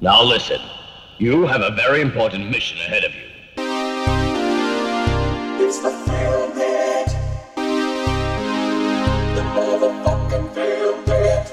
[0.00, 0.60] Now listen.
[1.18, 3.22] You have a very important mission ahead of you.
[5.66, 7.08] It's the Film Pit.
[9.34, 11.52] The motherfucking Film Pit.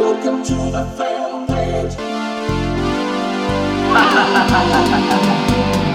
[0.00, 1.94] Welcome to the Film Pit.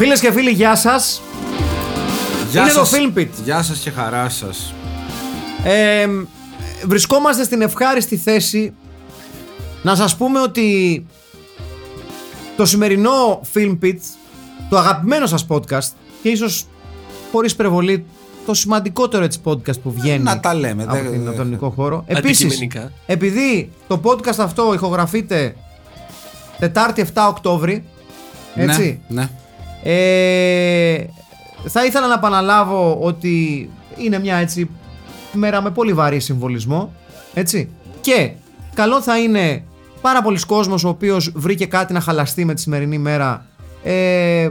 [0.00, 1.22] Φίλες και φίλοι, γεια σας.
[2.50, 2.98] Γεια Είναι το σας.
[2.98, 3.28] Film Pit.
[3.44, 4.74] Γεια σας και χαρά σας.
[5.64, 6.06] Ε,
[6.86, 8.72] βρισκόμαστε στην ευχάριστη θέση
[9.82, 11.06] να σας πούμε ότι
[12.56, 13.96] το σημερινό Film Pit,
[14.68, 15.88] το αγαπημένο σας podcast
[16.22, 16.66] και ίσως
[17.32, 18.04] χωρίς υπερβολή
[18.46, 21.70] το σημαντικότερο έτσι podcast που βγαίνει Να τα λέμε, από, δεν- την, από τον ελληνικό
[21.70, 22.04] χώρο.
[22.06, 22.92] Επίσης, Αντικειμενικά.
[23.06, 25.54] επειδή το podcast αυτό ηχογραφείται
[26.58, 27.84] Τετάρτη 7 Οκτώβρη,
[28.54, 29.28] έτσι, Ναι, ναι.
[29.82, 31.04] Ε,
[31.68, 34.70] θα ήθελα να επαναλάβω ότι είναι μια έτσι
[35.32, 36.92] μέρα με πολύ βαρύ συμβολισμό.
[37.34, 37.68] Έτσι.
[38.00, 38.30] Και
[38.74, 39.64] καλό θα είναι
[40.00, 43.46] πάρα πολλοί κόσμος ο οποίος βρήκε κάτι να χαλαστεί με τη σημερινή μέρα.
[43.82, 44.50] Ε,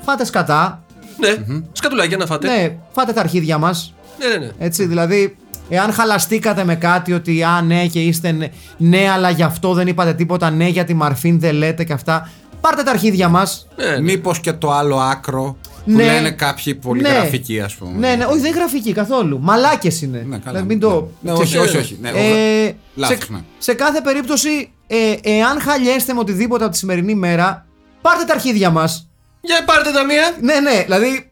[0.00, 0.84] φάτε σκατά.
[1.18, 1.34] Ναι,
[1.72, 2.48] σκατουλάκια να φάτε.
[2.48, 3.94] Ναι, φάτε τα αρχίδια μας.
[4.18, 4.46] ναι, ναι.
[4.46, 4.52] ναι.
[4.58, 5.36] Έτσι, δηλαδή,
[5.68, 9.86] εάν χαλαστήκατε με κάτι ότι α, ναι, και είστε ναι, ναι, αλλά γι' αυτό δεν
[9.86, 12.30] είπατε τίποτα, ναι, για τη Μαρφίν δεν λέτε και αυτά.
[12.64, 13.66] Πάρτε τα αρχίδια μας.
[13.76, 14.00] ναι, ναι.
[14.00, 16.04] Μήπως και το άλλο άκρο που Ναι.
[16.04, 17.08] λένε κάποιοι πολύ Ναι.
[17.08, 17.98] γραφικοί ας πούμε.
[17.98, 19.38] Ναι, ναι, όχι, δεν είναι γραφική καθόλου.
[19.42, 20.18] Μαλάκες είναι.
[20.18, 20.42] Ναι, καλά.
[20.50, 21.08] Δηλαδή, μην το.
[21.20, 21.98] Ναι, όχι, ξέρεις, όχι, όχι.
[22.00, 23.38] Ναι, ε, Λάθος, σε, ναι.
[23.58, 27.66] σε κάθε περίπτωση, ε, εάν χαλιέστε με οτιδήποτε από τη σημερινή μέρα,
[28.00, 29.08] πάρτε τα αρχίδια μας.
[29.40, 30.36] Για πάρτε τα μία.
[30.40, 31.30] Ναι, ναι, δηλαδή.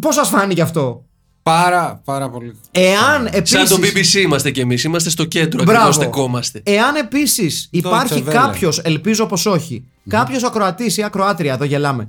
[0.00, 1.04] Πώς σας φάνηκε αυτό;
[1.48, 2.60] Πάρα, πάρα πολύ.
[2.70, 3.66] Εάν επίση.
[3.66, 4.84] Σαν το BBC είμαστε κι εμείς.
[4.84, 5.62] Είμαστε στο κέντρο.
[5.62, 5.78] Μπράβο.
[5.88, 6.60] Ακριβώ στεκόμαστε.
[6.64, 8.32] Εάν επίσης υπάρχει Welle.
[8.32, 12.08] κάποιος, ελπίζω πως όχι, κάποιος ακροατής ή ακροάτρια, εδώ γελάμε,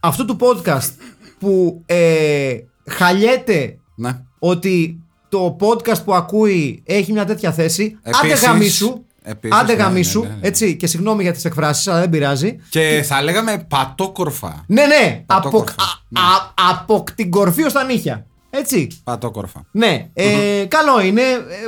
[0.00, 0.90] αυτού του podcast
[1.38, 2.54] που ε,
[2.90, 4.20] χαλιέται Ναι.
[4.38, 7.98] ότι το podcast που ακούει έχει μια τέτοια θέση.
[8.02, 9.04] άντε Επίσης- γαμίσου.
[9.22, 10.20] επίσης, άντε ναι, γαμίσου.
[10.20, 10.46] ναι, ναι, ναι.
[10.46, 12.56] Έτσι, και συγγνώμη για τις εκφράσεις, αλλά δεν πειράζει.
[12.68, 14.64] Και θα λέγαμε πατόκορφα.
[14.66, 15.22] Ναι, ναι.
[15.26, 15.74] Από, Πατόκορφα,
[16.12, 18.26] α- α- από την κορφή ω τα νύχια.
[18.50, 18.88] Έτσι.
[19.04, 19.64] Πατόκορφα.
[19.70, 21.22] Ναι, ε, καλό είναι.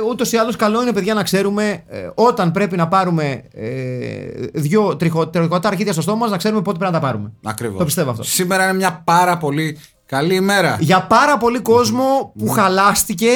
[0.09, 3.69] Ούτως ή άλλως, καλό είναι, παιδιά, να ξέρουμε ε, όταν πρέπει να πάρουμε ε,
[4.53, 7.31] δύο τριχο- τριχωτά αρχίδια στο στόμα μας, να ξέρουμε πότε πρέπει να τα πάρουμε.
[7.43, 7.77] Ακριβώς.
[7.77, 8.23] Το πιστεύω αυτό.
[8.23, 10.77] Σήμερα είναι μια πάρα πολύ καλή ημέρα.
[10.79, 13.27] Για πάρα πολύ κόσμο που χαλάστηκε.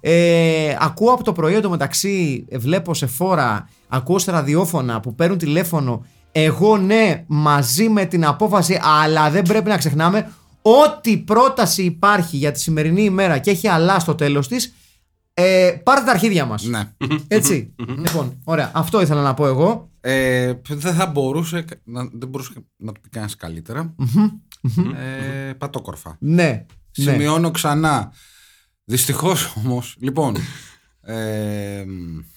[0.00, 5.14] Ε, ακούω από το πρωί εδώ μεταξύ, ε, βλέπω σε φόρα, ακούω σε ραδιόφωνα που
[5.14, 6.04] παίρνουν τηλέφωνο.
[6.32, 10.30] Εγώ ναι, μαζί με την απόφαση, αλλά δεν πρέπει να ξεχνάμε
[10.68, 14.74] ό,τι πρόταση υπάρχει για τη σημερινή ημέρα και έχει αλλά στο τέλος της,
[15.34, 16.64] ε, πάρτε τα αρχίδια μας.
[16.64, 16.92] Ναι.
[17.28, 17.74] Έτσι.
[17.96, 18.70] λοιπόν, ωραία.
[18.74, 19.90] Αυτό ήθελα να πω εγώ.
[20.00, 23.94] Ε, δεν θα μπορούσε να, δεν μπορούσε να το πει κανένας καλύτερα.
[25.48, 26.16] Ε, πατόκορφα.
[26.20, 26.34] Ναι.
[26.42, 26.64] ναι.
[26.90, 28.12] Σημειώνω ξανά.
[28.84, 29.96] Δυστυχώς όμως.
[30.00, 30.36] Λοιπόν.
[31.00, 31.84] Ε,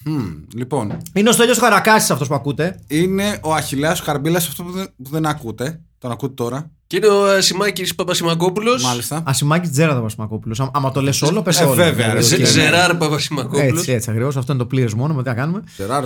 [0.04, 0.20] μ,
[0.54, 2.80] λοιπόν, Είναι ο Στέλιος Χαρακάσης αυτός που ακούτε.
[2.86, 5.80] είναι ο Αχιλέας Καρμπίλας αυτό που δεν, που δεν ακούτε.
[6.00, 6.70] Τον ακούτε τώρα.
[6.86, 8.82] Και είναι ο ε, Σιμάκης Παπασημακόπουλος.
[8.84, 9.22] Μάλιστα.
[9.26, 10.70] Ασημάκη Τζέραδο Βασιμακόπουλο.
[10.72, 11.74] Άμα το λες όλο, πες Ε, όλο.
[11.74, 12.48] βέβαια, ρε, Δηλαδή, ναι.
[12.48, 13.68] Ζεράρ Παπασημακόπουλος.
[13.78, 14.36] Έτσι, έτσι ακριβώς.
[14.36, 15.14] Αυτό είναι το πλήρω μόνο.
[15.14, 15.62] Με τι να κάνουμε.
[15.74, 16.04] Τζεράρ.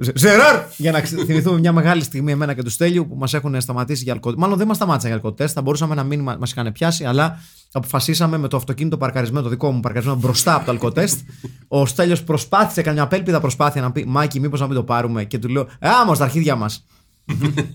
[0.00, 0.62] Ζε- Ζεράρ!
[0.76, 4.02] Για να ξε- θυμηθούμε μια μεγάλη στιγμή εμένα και τους Στέλιου που μας έχουν σταματήσει
[4.02, 4.34] για αλκοόλ.
[4.36, 7.38] Μάλλον δεν μας σταμάτησαν για αλκοόλ Θα μπορούσαμε να μην μα είχαν πιάσει, αλλά
[7.72, 11.18] αποφασίσαμε με το αυτοκίνητο παρκαρισμένο, το δικό μου παρκαρισμένο μπροστά από το αλκοτέστ.
[11.68, 15.24] ο Στέλιος προσπάθησε, έκανε μια απέλπιδα προσπάθεια να πει Μάκη, μήπως να μην το πάρουμε.
[15.24, 16.86] Και του λέω Άμω στα αρχίδια μας.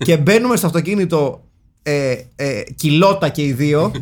[0.04, 1.44] Και μπαίνουμε στο αυτοκίνητο
[1.82, 3.92] ε, ε, κιλότα και οι δύο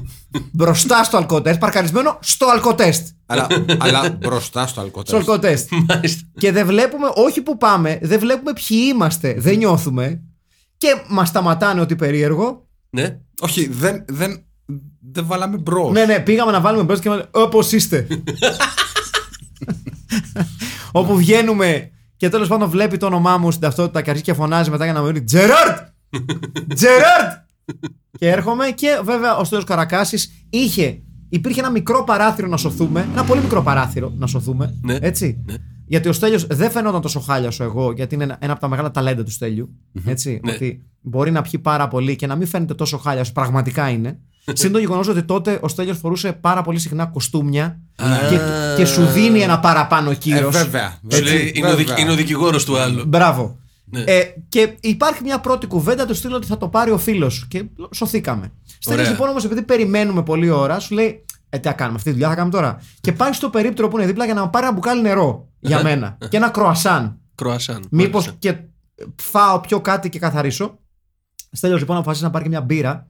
[0.53, 3.07] μπροστά στο αλκοτέστ, παρκαρισμένο στο αλκοτέστ.
[3.27, 3.47] αλλά,
[3.79, 5.15] αλλά μπροστά στο Στο αλκοτέστ.
[5.15, 5.71] αλκοτέστ.
[5.89, 6.27] Μάλιστα.
[6.39, 10.21] και δεν βλέπουμε, όχι που πάμε, δεν βλέπουμε ποιοι είμαστε, δεν νιώθουμε.
[10.77, 12.67] Και μας σταματάνε ότι περίεργο.
[12.91, 13.19] Ναι.
[13.41, 14.43] Όχι, δεν, δεν,
[15.13, 15.93] δεν βάλαμε μπρος.
[15.93, 18.07] Ναι, ναι, πήγαμε να βάλουμε μπρος και μα Όπως είστε.
[20.93, 21.91] Όπου βγαίνουμε
[22.23, 24.93] και τέλος πάντων βλέπει το όνομά μου στην ταυτότητα και αρχίζει και φωνάζει μετά για
[24.93, 25.77] να μου πει Τζεράρντ!
[26.75, 27.31] Τζεράρντ!
[28.19, 31.03] και έρχομαι και βέβαια ο Στέλιος Καρακάσης είχε.
[31.29, 33.09] Υπήρχε ένα μικρό παράθυρο να σωθούμε.
[33.13, 34.79] Ένα πολύ μικρό παράθυρο να σωθούμε.
[34.83, 34.97] Ναι.
[35.01, 35.45] Έτσι.
[35.87, 38.91] Γιατί ο Στέλιος δεν φαινόταν τόσο χάλιασο εγώ, γιατί είναι ένα, ένα από τα μεγάλα
[38.91, 39.69] ταλέντα του Στέλιου.
[40.05, 40.41] Έτσι.
[40.45, 40.53] Ναι.
[40.53, 43.33] Ότι μπορεί να πιει πάρα πολύ και να μην φαίνεται τόσο χάλιασο.
[43.33, 44.19] Πραγματικά είναι.
[44.53, 47.79] Συν το γεγονός ότι τότε ο Στέλιος φορούσε πάρα πολύ συχνά κοστούμια
[48.31, 48.39] και,
[48.77, 50.57] και σου δίνει ένα παραπάνω Ε, κύρος.
[50.57, 50.99] βέβαια.
[51.13, 52.03] Σου λέει, είναι, ο, δικ- βέβαια.
[52.05, 53.05] είναι ο δικηγόρος του άλλου.
[53.07, 53.57] Μπράβο.
[54.05, 57.49] Ε, και υπάρχει μια πρώτη κουβέντα του στείλω ότι θα το πάρει ο φίλος σου.
[57.49, 58.53] Και σωθήκαμε.
[58.79, 59.13] Στέλνει Ωραία.
[59.13, 62.29] λοιπόν όμως, επειδή περιμένουμε πολλή ώρα, σου λέει Ε, τι θα κάνουμε, αυτή τη δουλειά
[62.29, 62.81] θα κάνουμε τώρα.
[63.01, 65.83] Και πάει στο περίπτερο που είναι δίπλα για να μου πάρει ένα μπουκάλι νερό για
[65.83, 66.19] μένα.
[66.29, 67.19] και ένα κροασάν.
[67.35, 67.85] Κροασάν.
[67.91, 68.37] Μήπως μάλιστα.
[68.39, 68.57] και
[69.17, 70.79] φάω πιο κάτι και καθαρίσω.
[71.53, 73.07] Στέλιος λοιπόν αποφασίζει να πάρει και μια μπύρα.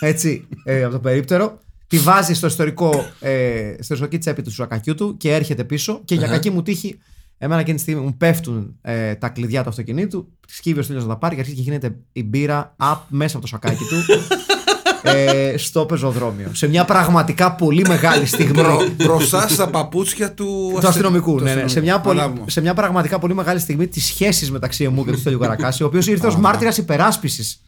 [0.00, 1.58] Έτσι, ε, από το περίπτερο.
[1.86, 6.00] Τη βάζει στο ιστορικό, ε, στο ιστορική τσέπη του σακακιού του και έρχεται πίσω.
[6.04, 6.98] Και για κακή μου τύχη,
[7.38, 10.28] εμένα εκείνη τη στιγμή μου πέφτουν ε, τα κλειδιά του αυτοκινήτου.
[10.46, 13.40] Σκύβει ο Στέλιος να τα πάρει και αρχίζει και γίνεται η μπύρα up μέσα από
[13.46, 13.96] το σακάκι του.
[15.10, 16.48] ε, στο πεζοδρόμιο.
[16.52, 18.60] Σε μια πραγματικά πολύ μεγάλη στιγμή.
[18.62, 21.36] Μπρο- Μπροστά στα παπούτσια του, του αστυνομικού.
[21.36, 21.68] του Ναι, ναι.
[21.68, 22.44] Σε, μια πολύ, Μπράβο.
[22.46, 25.86] σε μια πραγματικά πολύ μεγάλη στιγμή τη σχέση μεταξύ εμού και του Στέλιου Καρακάση, ο
[25.86, 27.60] οποίος ήρθε ως μάρτυρας υπεράσπισης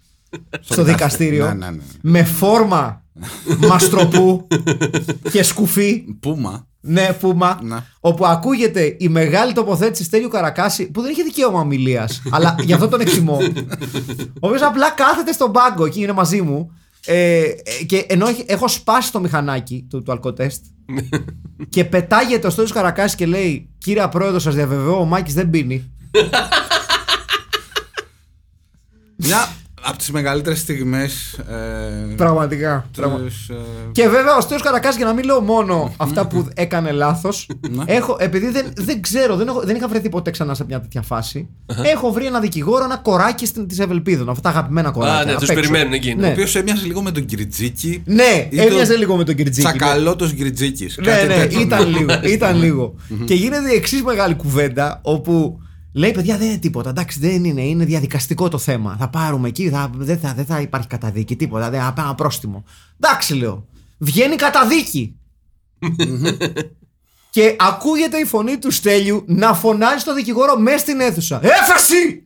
[0.60, 1.46] στο δικαστήριο.
[1.46, 1.82] Ναι, ναι, ναι.
[2.00, 3.02] Με φόρμα
[3.58, 4.46] μαστροπού
[5.32, 6.04] και σκουφί.
[6.20, 6.66] Πούμα.
[6.80, 7.58] Ναι, πούμα.
[7.62, 7.76] Ναι.
[8.00, 12.88] Όπου ακούγεται η μεγάλη τοποθέτηση Στέλιου Καρακάση, που δεν είχε δικαίωμα ομιλίας, αλλά γι' αυτό
[12.88, 13.38] τον εκτιμώ.
[14.40, 16.70] ο οποίος απλά κάθεται στον πάγκο εκεί, είναι μαζί μου.
[17.08, 17.54] Ε, ε,
[17.86, 20.64] και ενώ έχει- έχω σπάσει το μηχανάκι του, του αλκοτέστ
[21.68, 25.90] και πετάγεται ο Στέλιος Καρακάση και λέει Κύριε Πρόεδρο, σας διαβεβαιώ, ο Μάκης δεν πίνει.
[29.16, 29.48] Μια
[29.88, 31.32] από τις μεγαλύτερες στιγμές.
[31.32, 32.88] Ε, Πραγματικά.
[32.96, 33.54] πραγμα- τους, ε,
[33.92, 37.48] Και βέβαια ο Στέλιος Καρακάς για να μην λέω μόνο αυτά που έκανε λάθος.
[37.70, 37.82] Ναι.
[37.86, 41.02] έχω, επειδή δεν, δεν ξέρω, δεν, έχω, δεν είχα βρεθεί ποτέ ξανά σε μια τέτοια
[41.02, 41.48] φάση.
[41.94, 44.28] έχω βρει ένα δικηγόρο, ένα κοράκι της Ευελπίδων.
[44.28, 45.18] Αυτά τα αγαπημένα κοράκια.
[45.20, 45.60] Α, ναι, απ' τους έξω.
[45.60, 46.14] περιμένουν εκεί.
[46.14, 46.26] Ναι.
[46.26, 48.02] Ο οποίος έμοιαζε λίγο με τον Γκριτζίκη.
[48.04, 49.66] Ναι, Ή έμοιαζε τον λίγο με τον Κυρτζίκη.
[49.66, 50.88] Τσακαλώτος Γκριτζίκη.
[51.04, 52.20] Ναι, ναι, ήταν λίγο.
[52.24, 52.94] Ήταν λίγο.
[53.24, 55.60] και γίνεται η εξής μεγάλη κουβέντα όπου
[55.96, 56.90] λέει: Παιδιά, δεν είναι τίποτα.
[56.90, 57.62] Εντάξει, δεν είναι.
[57.62, 58.96] Είναι διαδικαστικό το θέμα.
[58.98, 61.70] Θα πάρουμε εκεί, θα, δεν, θα, δεν θα υπάρχει καταδίκη, τίποτα.
[61.70, 62.64] Δεν θα πάμε πρόστιμο.
[63.00, 63.66] Εντάξει, λέω.
[63.98, 65.16] Βγαίνει καταδίκη.
[67.30, 71.40] και ακούγεται η φωνή του Στέλιου να φωνάζει στο δικηγόρο μέσα στην αίθουσα.
[71.42, 72.20] Έφεση!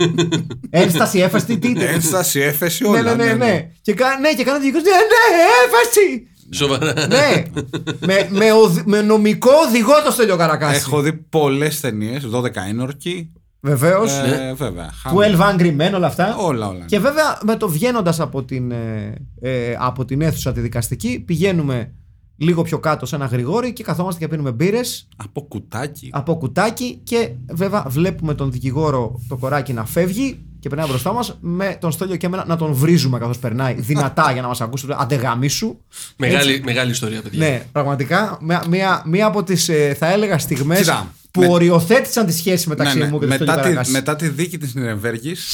[0.70, 1.84] Ένσταση, έφεση, τι τι.
[1.84, 3.14] Ένσταση, έφεση, Ναι, όλα.
[3.14, 3.70] ναι, ναι, ναι.
[3.82, 4.96] Και κάνει, ναι, και κάνει ο δικηγόρος, Ναι,
[5.36, 6.28] ναι, έφεση!
[6.50, 6.92] Σοβαρά.
[7.06, 7.42] ναι,
[8.00, 10.76] με, με, οδη- με νομικό οδηγό το Στέλιο Καρακάση.
[10.76, 13.32] Έχω δει πολλές ταινίες, 12 ένορκοι.
[13.60, 14.12] Βεβαίως.
[14.12, 14.90] Ε, βέβαια.
[15.14, 16.36] 12 Angry Men, όλα αυτά.
[16.36, 16.84] Όλα, όλα.
[16.84, 21.92] Και βέβαια με το βγαίνοντας από, την, ε, ε, από την αίθουσα τη δικαστική, πηγαίνουμε
[22.36, 26.08] λίγο πιο κάτω σε ένα γρηγόρι και καθόμαστε και πίνουμε μπύρες Από κουτάκι.
[26.12, 31.36] από κουτάκι και βέβαια βλέπουμε τον δικηγόρο το κοράκι να φεύγει και περνάει μπροστά μας
[31.40, 34.86] με τον Στέλιο και εμένα να τον βρίζουμε καθώς περνάει δυνατά για να μας ακούσει.
[34.98, 35.84] Αντεγάμι σου.
[36.16, 37.48] Μεγάλη, μεγάλη ιστορία, παιδιά.
[37.48, 42.32] Ναι, πραγματικά μία, μία, μία από τις θα έλεγα στιγμές Κοίτα, που με- οριοθέτησαν τη
[42.32, 43.10] σχέση μεταξύ Ναι, ναι.
[43.10, 45.44] μου και του Μετά, Στέλιου τη, μετά τη δίκη της Νιρεμβέργης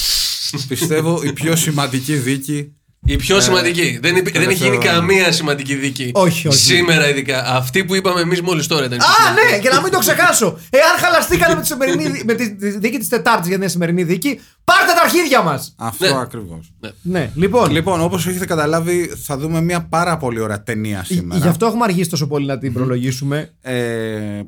[0.69, 2.73] πιστεύω η πιο σημαντική δίκη
[3.07, 3.99] Η πιο σημαντική.
[4.03, 6.11] Δεν, υπή- δεν έχει γίνει τελευταίο- καμία σημαντική δίκη.
[6.15, 6.57] Όχι, όχι.
[6.59, 7.45] Σήμερα ειδικά.
[7.47, 8.99] Αυτή που είπαμε εμείς μόλις τώρα ήταν.
[8.99, 9.53] η πιο Α, σημαντική.
[9.53, 10.59] ναι, και να μην το ξεχάσω.
[10.71, 14.03] Εάν χαλαστήκατε με τη, σημερινή, δι- με τη, τη δίκη της Τετάρτης για την σημερινή
[14.03, 15.75] δίκη, πάρτε τα αρχίδια μας.
[15.79, 16.21] Αυτό Ναι.
[16.21, 16.73] ακριβώς
[17.03, 17.71] Ναι, λοιπόν.
[17.71, 21.67] Λοιπόν, όπως έχετε καταλάβει θα δούμε μια πάρα πολύ ωραία ταινία Γι- σήμερα Γι' αυτό
[21.67, 23.51] έχουμε αργήσει τόσο πολύ να την προλογίσουμε.
[23.61, 24.41] ε,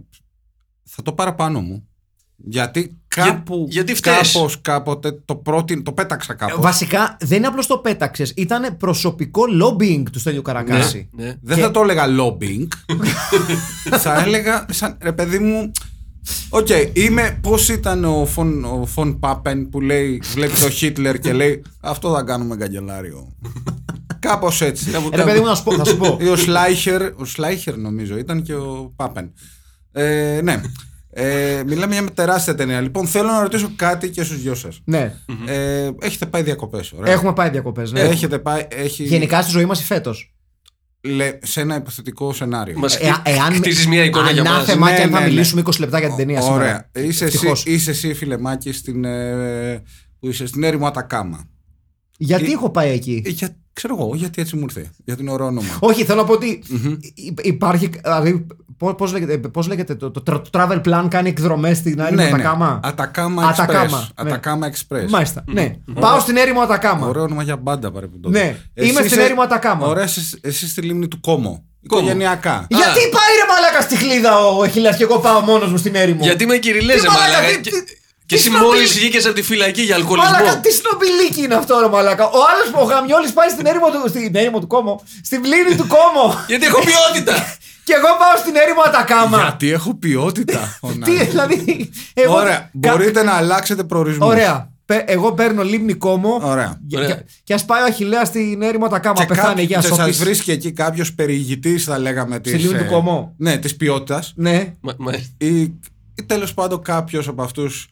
[0.88, 1.88] Θα το πάρω πάνω μου
[2.36, 4.32] γιατί κάπου γιατί φταίς.
[4.32, 9.42] κάπως κάποτε το, πρώτη, το πέταξα κάπως Βασικά δεν είναι απλώς το πέταξες, ήταν προσωπικό
[9.62, 11.08] lobbying του Στέλιου Καρακάση.
[11.12, 11.34] Ναι.
[11.42, 12.66] Δεν Και- θα το έλεγα lobbying.
[14.04, 15.70] θα έλεγα σαν ρε παιδί μου.
[16.48, 17.38] Οκ, είμαι.
[17.42, 22.14] Πώς ήταν ο Φον, ο Φον Πάπεν που λέει, βλέπεις το Χίτλερ και λέει Αυτό
[22.14, 23.32] θα κάνουμε καγκελάριο.
[24.18, 24.90] Κάπως έτσι.
[25.12, 25.72] Ε, Ρε παιδί μου, να σου πω.
[25.74, 26.16] Θα σου πω.
[26.20, 29.32] Ή ο Σλάιχερ, ο Σλάιχερ νομίζω ήταν και ο Πάπεν.
[29.92, 30.60] Ε, ναι.
[31.18, 32.80] Ε, μιλάμε για μια τεράστια ταινία.
[32.80, 34.80] Λοιπόν, θέλω να ρωτήσω κάτι και στους δυο σας.
[34.84, 35.14] ναι,
[35.46, 37.12] Ε, έχετε πάει διακοπές, ωραία.
[37.12, 37.92] έχουμε πάει διακοπές.
[37.92, 38.00] Ναι.
[38.00, 38.66] Έχετε πάει.
[38.70, 40.34] Έχει, Γενικά στη ζωή μας φέτος;
[41.00, 42.78] λέ- σε ένα υποθετικό σενάριο.
[42.78, 44.52] Μας Ε, εάν χτίζεις μια εικόνα για μας.
[44.52, 45.30] Ανάθεμα και Ναι, αν θα ναι, ναι.
[45.30, 46.56] μιλήσουμε 20 λεπτά για την ταινία σήμερα.
[46.60, 46.90] Ωραία.
[47.06, 47.64] Είσαι εσύ, Ευτυχώς.
[47.66, 49.82] είσαι εσύ, φίλε Μάκη, στην, ε,
[50.20, 51.48] που είσαι στην έρημο Ατακάμα.
[52.18, 54.90] Γιατί Ε, έχω πάει εκεί; Ε, για, ξέρω εγώ, γιατί έτσι μου ήρθε.
[55.04, 55.76] Για την ωραίο όνομα.
[55.80, 56.62] Όχι, θέλω να πω ότι
[57.14, 57.90] υ- υπάρχει.
[58.02, 58.46] Δηλαδή,
[58.76, 62.80] πώς λέγεται, πώς λέγεται το, το, tra- το travel plan κάνει εκδρομές στην έρημο Ατακάμα.
[62.82, 63.60] Ναι, Ατακάμα Express.
[63.62, 64.30] Ατακάμα, ναι.
[64.30, 65.08] Ατακάμα Express.
[65.08, 65.44] Μάλιστα.
[65.46, 65.74] Ναι.
[66.00, 67.06] Πάω στην έρημο Ατακάμα.
[67.06, 68.38] Ωραίο όνομα για μπάντα παρεπιπτόντω.
[68.38, 68.56] Ναι.
[68.74, 69.86] Είμαι στην έρημο Ατακάμα.
[69.86, 71.64] Ωραία, εσύ, εσύ στη λίμνη του Κόμο.
[71.82, 72.66] Οικογενειακά.
[72.68, 76.22] Γιατί πάει ρε μαλάκα στη χλίδα ο Εχιλιάς και εγώ πάω μόνος μου στην έρημο;
[76.24, 77.46] Γιατί με κυριλέζε, Τι μαλάκα, μαλάκα.
[77.46, 77.94] τι- Και- τι-
[78.26, 80.30] Και τι εσύ σνόμπιλ- μόλι βγήκες από τη φυλακή για αλκοολισμό.
[80.30, 82.24] Μαλάκα, τι σνομπιλίκι είναι αυτό, ρε Μαλάκα.
[82.24, 85.76] Ο άλλος που ο Γαμιόλης πάει στην έρημο του, στην έρημο του Κόμο, στην πλήνη
[85.76, 86.24] του Κόμο.
[86.46, 87.34] Γιατί έχω ποιότητα.
[87.86, 89.40] και εγώ πάω στην έρημο Ατακάμα.
[89.42, 90.58] Γιατί έχω ποιότητα.
[90.80, 91.24] Τι, φωνάζει.
[91.24, 91.90] δηλαδή.
[92.14, 92.70] Εγώ, Ωραία.
[92.80, 94.28] κα- Μπορείτε να αλλάξετε προορισμούς.
[94.28, 94.70] Ωραία.
[94.86, 96.38] Πε- Εγώ παίρνω λίμνη Κόμο.
[96.42, 96.80] Ωραία.
[96.88, 97.08] Και, Ωραία.
[97.14, 99.14] και, και ας πάει ο Αχηλέα στην έρημο Ατακάμα.
[99.14, 100.18] Και, Πεθάνε κάποιο, για και σας σώπης.
[100.18, 102.40] βρίσκει εκεί κάποιος περιηγητής, θα λέγαμε.
[102.40, 103.34] Της, λίμνη του ε, Κόμο.
[103.38, 104.32] Ναι, της ποιότητας.
[104.36, 104.74] Ναι.
[104.80, 107.88] Μα- μα- Ή, ή τέλος πάντων κάποιος από αυτούς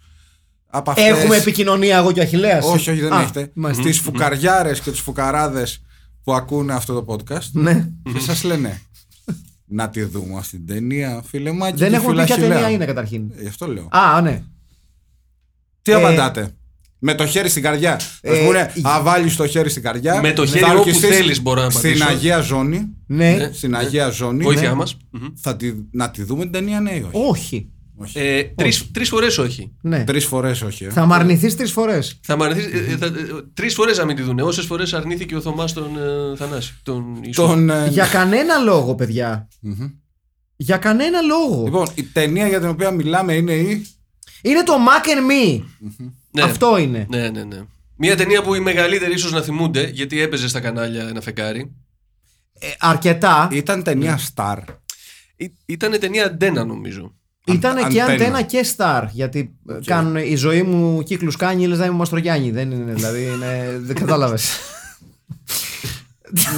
[0.67, 1.07] από αυτές...
[1.09, 2.65] Έχουμε επικοινωνία εγώ και ο Αχιλέας.
[2.67, 3.51] Όχι, όχι, δεν Α, έχετε.
[3.55, 3.83] μάλιστα.
[3.83, 5.83] Στι φουκαριάρες και του φουκαράδες
[6.25, 7.51] που ακούνε αυτό το podcast.
[7.53, 7.89] Ναι.
[8.13, 8.81] Και σας λένε.
[9.67, 11.77] Να τη δούμε αυτή την ταινία, φίλε Μάκη.
[11.77, 12.59] Δεν και έχουμε πει ποια φιλαχιλέα».
[12.59, 13.31] ταινία είναι καταρχήν.
[13.37, 13.89] Ε, Γι' αυτό λέω.
[13.91, 14.43] Α, ναι.
[15.83, 16.55] Τι ε, απαντάτε;
[16.99, 17.99] Με το χέρι στην καρδιά.
[18.23, 20.21] Θα ε, σου πούνε, η- Α, βάλεις το χέρι στην καρδιά.
[20.21, 22.09] Με το θα χέρι όπου ορκιστείς θέλεις μπορώ να Στην απαντήσω.
[22.09, 22.89] Αγία Ζώνη.
[23.07, 23.51] Ναι.
[23.53, 24.43] Στην Αγία Ζώνη.
[24.45, 24.75] Βοήθειά Ναι.
[24.75, 24.97] μας.
[25.41, 27.69] Θα τη, να τη δούμε την ταινία, ναι ή όχι; Όχι.
[27.97, 28.19] Όχι.
[28.19, 28.43] Ε,
[28.93, 29.73] Τρει φορές όχι.
[29.81, 30.05] Ναι.
[30.05, 30.85] Τρεις φορές όχι.
[30.85, 30.91] ε.
[30.91, 32.21] Θα με αρνηθεί τρεις φορές.
[32.23, 33.11] Θα μ' αρνηθείς, ε, ε, θα- ε,
[33.55, 34.39] τρεις φορές να μην τη δουν.
[34.39, 36.75] Όσες φορές αρνήθηκε ο Θωμάς τον ε, Θανάση.
[36.83, 37.43] Τον Ιησού.
[37.47, 39.49] Τον, ε, Για κανένα λόγο, παιδιά.
[40.57, 41.65] Για κανένα λόγο.
[41.65, 43.87] Λοιπόν, η ταινία για την οποία μιλάμε είναι η.
[44.43, 45.63] Είναι το Mac and Me.
[46.31, 46.43] Ναι.
[46.43, 47.07] Αυτό είναι.
[47.11, 47.59] Ναι, ναι, ναι.
[47.97, 51.75] Μια ταινία που οι μεγαλύτεροι ίσως να θυμούνται, γιατί έπαιζε στα κανάλια ένα φεγγάρι.
[52.59, 53.49] Ε, αρκετά.
[53.53, 54.23] Ήταν ταινία Ναι.
[54.35, 54.59] Star.
[55.67, 57.15] Ήταν ταινία αντένα, νομίζω.
[57.47, 58.05] Ήταν και αντένα.
[58.13, 59.03] αντένα και star.
[59.13, 62.51] Γιατί ε, κάνουν η ζωή μου κύκλους κάνει, λε να είμαι Μαστρογιάννη.
[62.51, 63.23] Δεν είναι, δηλαδή.
[63.23, 64.59] Είναι, δεν κατάλαβες.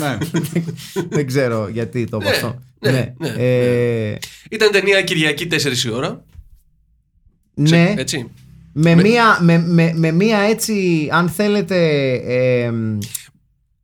[0.00, 0.18] ναι.
[1.16, 2.58] δεν ξέρω γιατί το είπα Ναι, αυτό.
[2.78, 3.28] ναι, ναι,
[4.10, 4.18] Ε,
[4.50, 6.24] Ήταν ταινία Κυριακή 4 η ώρα.
[7.54, 7.94] ναι.
[7.96, 8.30] Έτσι.
[8.78, 11.76] Με, μία, με, με, με μία έτσι, αν θέλετε,
[12.14, 12.72] ε,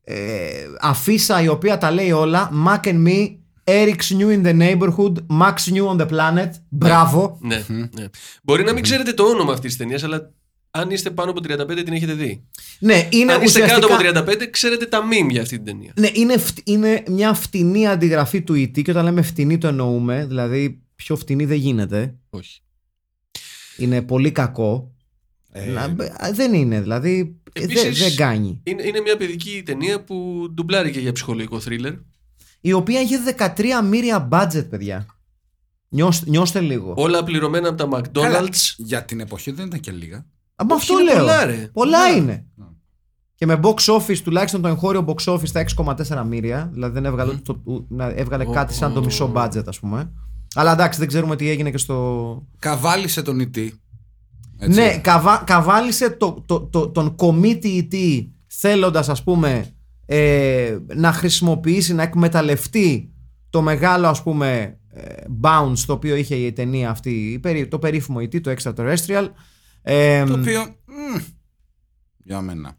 [0.05, 2.51] ε, αφίσα η οποία τα λέει όλα.
[2.67, 6.51] Mac and me, Eric's new in the neighborhood, Max new on the planet.
[6.69, 7.39] Μπράβο.
[7.43, 8.05] Ναι, ναι.
[8.43, 10.33] Μπορεί να μην ξέρετε το όνομα αυτής της ταινίας, αλλά
[10.71, 12.43] αν είστε πάνω από 35 την έχετε δει.
[12.79, 15.93] Ναι, είναι αν είστε κάτω ουσιαστικά- από 35, ξέρετε τα meme για αυτή την ταινία.
[15.97, 18.83] Ναι, είναι, φτ- είναι μια φτηνή αντιγραφή του E.T.
[18.83, 22.15] και όταν λέμε φτηνή το εννοούμε, δηλαδή πιο φτηνή δεν γίνεται.
[22.31, 22.61] Όχι.
[23.77, 24.93] Είναι πολύ κακό.
[25.53, 25.95] Ε, Να-
[26.33, 28.61] δεν είναι, δηλαδή ε, Επίσης- δεν δεν κάνει.
[28.65, 31.93] Είναι, είναι μια παιδική ταινία που ντουμπλάρει και για ψυχολογικό θρίλερ.
[32.65, 35.07] Η οποία είχε 13 μοίρια budget, παιδιά.
[35.89, 36.95] Νιώστε, νιώστε λίγο.
[36.97, 38.75] Όλα πληρωμένα από τα καλά, McDonald's.
[38.77, 40.27] Για την εποχή δεν ήταν και λίγα.
[40.55, 41.19] Από όχι, αυτό είναι λέω.
[41.21, 41.71] πολλά, ρε.
[41.73, 42.17] Πολλά Ναι.
[42.17, 42.47] είναι.
[43.35, 46.69] Και με box office, τουλάχιστον το εγχώριο box office στα 6,4 μοίρια.
[46.73, 50.13] Δηλαδή δεν έβγαλε, το, ου- να- έβγαλε κάτι σαν το μισό budget, ας πούμε.
[50.55, 52.47] Αλλά εντάξει, δεν ξέρουμε τι έγινε και στο.
[52.59, 53.69] Καβάλισε τον E.T.
[54.69, 59.67] Ναι, καβα, καβάλισε το, το, το, τον κομίτη ET θέλοντας ας πούμε
[60.15, 63.13] ε, να χρησιμοποιήσει, να εκμεταλλευτεί
[63.51, 67.79] το μεγάλο ας πούμε ε, bounce το οποίο είχε η ταινία αυτή, η περί- το
[67.79, 69.29] περίφημο ET, το extraterrestrial.
[69.83, 70.61] Ε, Το οποίο.
[70.87, 71.21] μμ,
[72.25, 72.79] για μένα.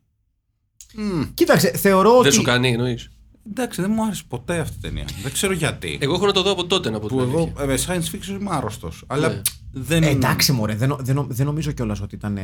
[0.95, 2.23] Μμ, Κοίταξε, θεωρώ ότι...
[2.23, 3.09] Δεν σου κάνει, εννοείς;
[3.49, 5.05] Εντάξει, δεν μου άρεσε ποτέ αυτή η ταινία.
[5.23, 5.97] Δεν ξέρω γιατί.
[6.01, 7.39] Εγώ έχω να το δω από τότε να πω την που αλήθεια.
[7.57, 9.03] εγώ ε, με science fiction είμαι άρρωστος.
[9.07, 9.41] Αλλά Ναι.
[9.71, 10.03] δεν.
[10.03, 12.41] Ε, εντάξει μωρέ, δεν, νο- δεν, νο- δεν νομίζω κιόλας ότι ήταν ε,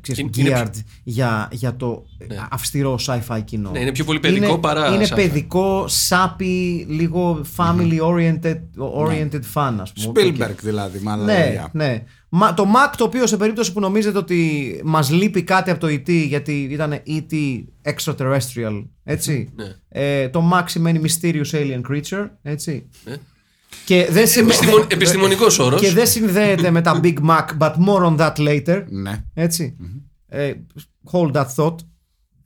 [0.00, 0.74] ξέρεις, Είναι- είναι geared
[1.04, 2.40] για, για το ε, Ναι.
[2.50, 3.70] αυστηρό sci-fi κοινό.
[3.70, 5.14] Ναι, είναι πιο πολύ παιδικό είναι, παρά Είναι sci-fi.
[5.14, 8.60] παιδικό, σάπι, λίγο family oriented,
[8.98, 10.12] oriented fan ας πούμε.
[10.14, 11.24] Spielberg δηλαδή, μάλλον.
[11.24, 12.02] Ναι, ναι.
[12.36, 15.86] Μα, το Mac το οποίο σε περίπτωση που νομίζετε ότι μας λείπει κάτι από το
[15.86, 17.32] ET γιατί ήταν ET
[17.94, 19.48] extraterrestrial, έτσι.
[19.56, 19.64] Ναι.
[19.88, 22.88] Ε, το Mac σημαίνει mysterious alien creature, έτσι.
[23.04, 23.16] Ναι.
[23.84, 25.80] Και δεν σημαίνει- Επιστημον, επιστημονικός όρος.
[25.82, 28.84] και δεν συνδέεται με τα Big Mac, but more on that later.
[28.88, 29.24] ναι.
[29.34, 29.76] Έτσι.
[30.28, 30.52] Ε,
[31.12, 31.74] hold that thought.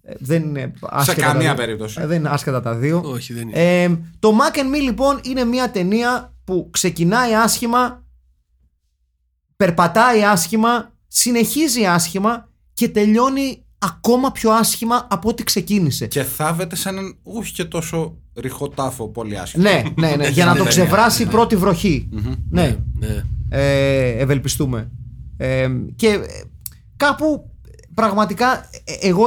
[0.03, 1.55] Ε, δεν είναι άσχετα τα καμία δύο.
[1.65, 1.99] περίπτωση.
[2.03, 3.01] Ε, δεν είναι άσχετα τα δύο.
[3.05, 3.83] Όχι, δεν είναι.
[3.83, 8.07] Ε, το Mac and Me λοιπόν είναι μια ταινία που ξεκινάει άσχημα,
[9.59, 16.07] περπατάει άσχημα, συνεχίζει άσχημα και τελειώνει ακόμα πιο άσχημα από ό,τι ξεκίνησε.
[16.07, 19.63] Και θάβεται σαν έναν όχι και τόσο ρηχοτάφο πολύ άσχημο.
[19.63, 20.71] Ναι, ναι, ναι, για να το ταινία.
[20.71, 22.09] ξεβράσει η πρώτη βροχή.
[22.51, 23.25] Ναι, Ναι.
[23.49, 24.91] ε, ευελπιστούμε.
[25.37, 26.21] Ε, και ε,
[26.97, 27.51] κάπου
[27.95, 29.25] πραγματικά ε, εγώ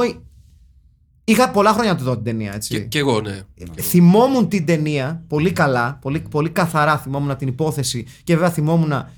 [1.24, 2.68] είχα πολλά χρόνια να τη δω την ταινία, έτσι.
[2.68, 3.42] Και, και εγώ, ναι.
[3.80, 9.10] θυμόμουν την ταινία πολύ καλά, πολύ, πολύ καθαρά θυμόμουν την υπόθεση και βέβαια θυμόμουν ε,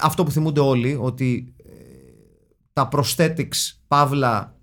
[0.00, 1.72] αυτό που θυμούνται όλοι, ότι ε,
[2.72, 4.54] τα prosthetics, παύλα,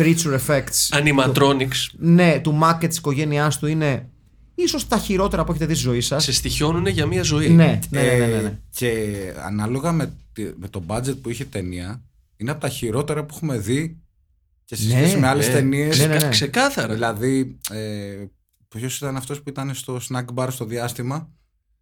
[0.00, 4.08] creature effects, Animatronics ναι, του Mac και της οικογένειάς του είναι
[4.54, 6.24] ίσως τα χειρότερα που έχετε δει στη ζωή σας.
[6.24, 7.48] σε στοιχιώνουν για μία ζωή.
[7.48, 8.58] Ναι, ναι, ναι, ναι, ναι, Ε, ναι.
[8.70, 9.06] Και
[9.44, 12.02] ανάλογα με, τη- με το budget που είχε η ταινία,
[12.36, 14.00] είναι από τα χειρότερα που έχουμε δει
[14.64, 15.52] και σε Ναι, σχέση με άλλες ναι.
[15.52, 15.98] ταινίες.
[15.98, 16.28] Ναι, ναι, ναι.
[16.28, 16.92] Ξεκάθαρα.
[16.94, 18.24] Δηλαδή, ε,
[18.68, 21.30] ποιος ήταν αυτός που ήταν στο snack bar στο διάστημα;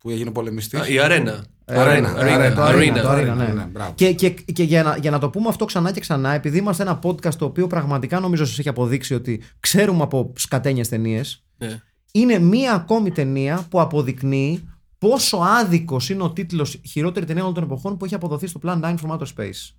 [0.01, 0.81] Που έγινε πολεμιστής.
[0.81, 1.45] Α, η αρένα.
[1.65, 3.01] Ε, Αρένα, Arena, αρένα, το αρένα.
[3.01, 3.47] Arena, το Arena, ναι.
[3.47, 3.93] Ναι, μπράβο.
[3.95, 6.83] Και, και, και για, να, για να το πούμε αυτό ξανά και ξανά, επειδή είμαστε
[6.83, 11.45] ένα podcast το οποίο πραγματικά νομίζω σας έχει αποδείξει ότι ξέρουμε από σκατένιες ταινίες.
[11.59, 11.81] Ναι.
[12.13, 17.63] είναι μία ακόμη ταινία που αποδεικνύει πόσο άδικος είναι ο τίτλος χειρότερη ταινία όλων των
[17.63, 19.75] εποχών που έχει αποδοθεί στο Plan 9 from Outer Space.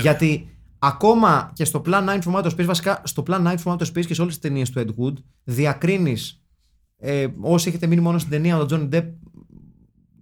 [0.00, 0.48] Γιατί
[0.78, 4.06] ακόμα και στο Plan 9 from Outer Space, βασικά στο Plan 9 from Outer Space
[4.06, 6.39] και σε όλες τις ταινίες του Ed Wood, διακρίνεις.
[7.02, 9.04] Ε, όσοι έχετε μείνει μόνο στην ταινία με τον Johnny Depp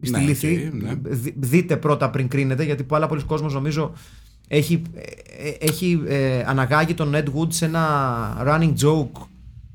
[0.00, 0.94] στη Ναι, λύθη, οκ, ναι.
[1.02, 3.92] δι- δείτε πρώτα πριν κρίνετε, γιατί πάρα πολλοί κόσμος νομίζω
[4.48, 9.22] έχει, ε, ε, έχει ε, αναγάγει τον Ed Wood σε ένα running joke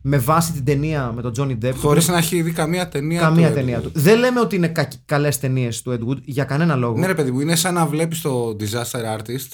[0.01, 1.73] με βάση την ταινία με τον Johnny Depp.
[1.75, 3.19] Χωρίς να έχει δει καμία ταινία.
[3.21, 3.89] Καμία του ταινία Ed του.
[3.89, 3.95] Wood.
[3.95, 4.71] Δεν λέμε ότι είναι
[5.05, 6.97] καλές ταινίες του Ed Wood για κανένα λόγο.
[6.97, 9.47] Ναι, ρε παιδί μου, είναι σαν να βλέπεις το Disaster Artist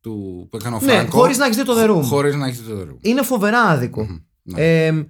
[0.00, 1.10] του, που έκανε ο Ναι, Φράνκο.
[1.10, 2.02] χωρίς να έχεις δει το The Room.
[2.02, 2.96] Χωρίς να έχεις δει το The Room.
[3.00, 4.06] Είναι φοβερά άδικο.
[4.42, 4.60] ναι.
[4.86, 5.06] Ε,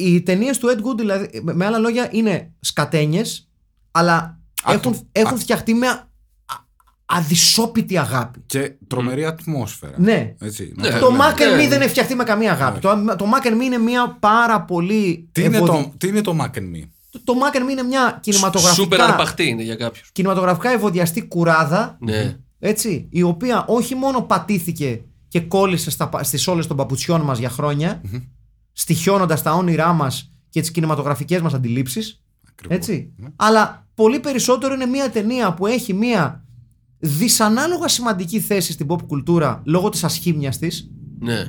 [0.00, 3.48] οι ταινίες του Ed Wood, δηλαδή, με- με άλλα λόγια, είναι σκατένιες,
[3.90, 4.14] αλλά
[4.62, 5.38] Α, έχουν, το- έχουν α.
[5.40, 6.06] φτιαχτεί με α-
[7.06, 8.42] αδυσόπιτη αγάπη.
[8.46, 9.94] Και τρομερή ατμόσφαιρα.
[9.96, 10.34] Ναι.
[10.40, 10.88] Έτσι, Ναι.
[10.88, 11.24] να το λέμε.
[11.24, 11.64] Mac and ναι.
[11.64, 12.80] Me δεν έχει φτιαχτεί με καμία αγάπη.
[12.80, 12.88] Το,
[13.18, 15.28] το Mac and Me είναι μια πάρα πολύ.
[15.32, 17.70] Τι, είναι ευωδη- το, τι είναι το Mac and Me; το, το Mac and Me
[17.70, 20.10] είναι μια κινηματογραφικά, Σούπερ αρπαχτή είναι για κάποιους.
[20.12, 21.96] κινηματογραφικά ευωδιαστή κουράδα.
[22.00, 22.36] Ναι.
[22.58, 27.38] Έτσι, η οποία όχι μόνο πατήθηκε και κόλλησε στα, πα- στις όλες των παπουτσιών μας
[27.38, 28.00] για χρόνια,
[28.78, 32.76] στοιχιώνοντας τα όνειρά μας και τις κινηματογραφικές μας αντιλήψεις, Ακριβώς.
[32.76, 36.44] έτσι, αλλά πολύ περισσότερο είναι μια ταινία που έχει μια
[36.98, 41.46] δυσανάλογα σημαντική θέση στην pop κουλτούρα λόγω της ασχήμιας της, ναι.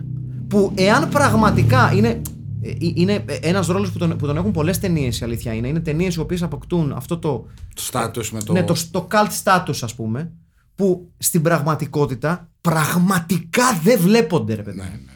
[0.47, 2.21] που εάν πραγματικά είναι,
[2.61, 5.79] ε, είναι ένας ρόλος που τον, που τον έχουν πολλές ταινίες η αλήθεια είναι, είναι
[5.79, 8.53] ταινίες οι οποίες αποκτούν αυτό το, Το status με το.
[8.53, 10.31] ναι, το, το cult status, ας πούμε,
[10.75, 14.77] που στην πραγματικότητα πραγματικά δεν βλέπονται, ρε παιδί.
[14.77, 14.89] Ναι, μου.
[14.89, 15.13] ναι, ναι.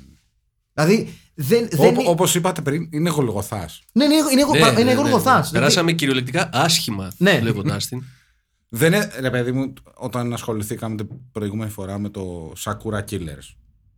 [0.74, 3.70] Δηλαδή, δεν, δεν Όπω όπως είπατε πριν, είναι γολγοθά.
[3.94, 4.94] ναι, είναι, είναι, Ναι, είναι, ναι, ναι, ναι.
[4.94, 5.50] γοργοθάς.
[5.50, 7.40] Περάσαμε κυριολεκτικά άσχημα Ναι.
[7.40, 8.04] βλέποντά την.
[8.70, 13.56] Δεν είναι, ρε παιδί μου, όταν ασχοληθήκαμε την προηγούμενη φορά με το Sakura Killers.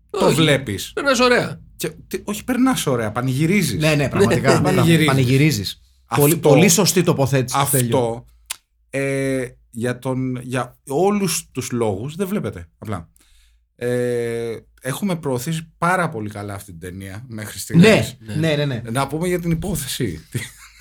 [0.09, 0.35] Το Όχι.
[0.35, 0.91] βλέπεις.
[0.93, 1.59] Περνάς ωραία.
[1.75, 3.79] Και, τι- όχι, περνάς ωραία, πανηγυρίζεις.
[3.81, 4.53] Ναι, ναι, πραγματικά.
[4.53, 5.05] Ναι, πανηγυρίζεις.
[5.05, 5.81] Πανηγυρίζεις.
[6.05, 7.59] Αυτό- Πολύ, πολύ σωστή τοποθέτηση.
[7.59, 7.97] του Στέλιου.
[7.97, 8.25] Αυτό
[8.89, 13.09] ε, για, τον, για όλους τους λόγους δεν βλέπετε απλά.
[13.75, 18.17] Ε, έχουμε προωθήσει πάρα πολύ καλά αυτή την ταινία μέχρι στιγμής.
[18.19, 18.81] Ναι, ναι, ναι, ναι.
[18.91, 20.27] Να πούμε για την υπόθεση.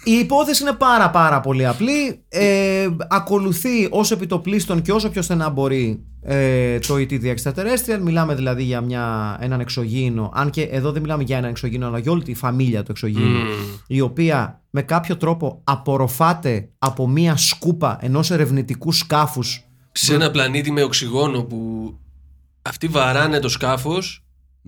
[0.04, 2.22] Η υπόθεση είναι πάρα πάρα πολύ απλή.
[2.28, 7.98] Ε, ακολουθεί όσο επιτοπλίστων και όσο πιο στενά μπορεί ε, το ET The Extraterrestrial.
[8.02, 10.30] Μιλάμε δηλαδή για μια, έναν εξωγήινο.
[10.34, 13.40] Αν και εδώ δεν μιλάμε για έναν εξωγήινο, αλλά για όλη τη φαμίλια του εξωγήινου.
[13.86, 20.70] Η οποία με κάποιο τρόπο απορροφάται από μια σκούπα ενός ερευνητικού σκάφους Σε ένα πλανήτη
[20.70, 21.92] με οξυγόνο που
[22.64, 24.24] αυτοί βαράνε το σκάφος.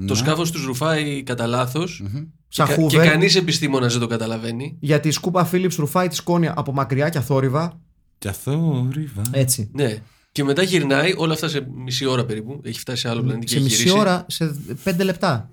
[0.07, 2.03] Το σκάφος τους ρουφάει κατά λάθος.
[2.49, 4.77] σαν Και Hoover, κανείς επιστήμονας δεν το καταλαβαίνει.
[4.81, 7.81] γιατί η σκούπα Philips ρουφάει τη σκόνη από μακριά και αθόρυβα.
[8.19, 9.23] Και αθόρυβα.
[9.31, 9.71] Έτσι.
[9.75, 9.97] Ναι.
[10.33, 12.61] Και μετά γυρνάει όλα αυτά σε μισή ώρα περίπου.
[12.65, 13.99] Έχει φτάσει σε άλλο πλανήτη σε και έχει μισή γυρίσει.
[14.01, 15.49] ώρα, σε πέντε λεπτά.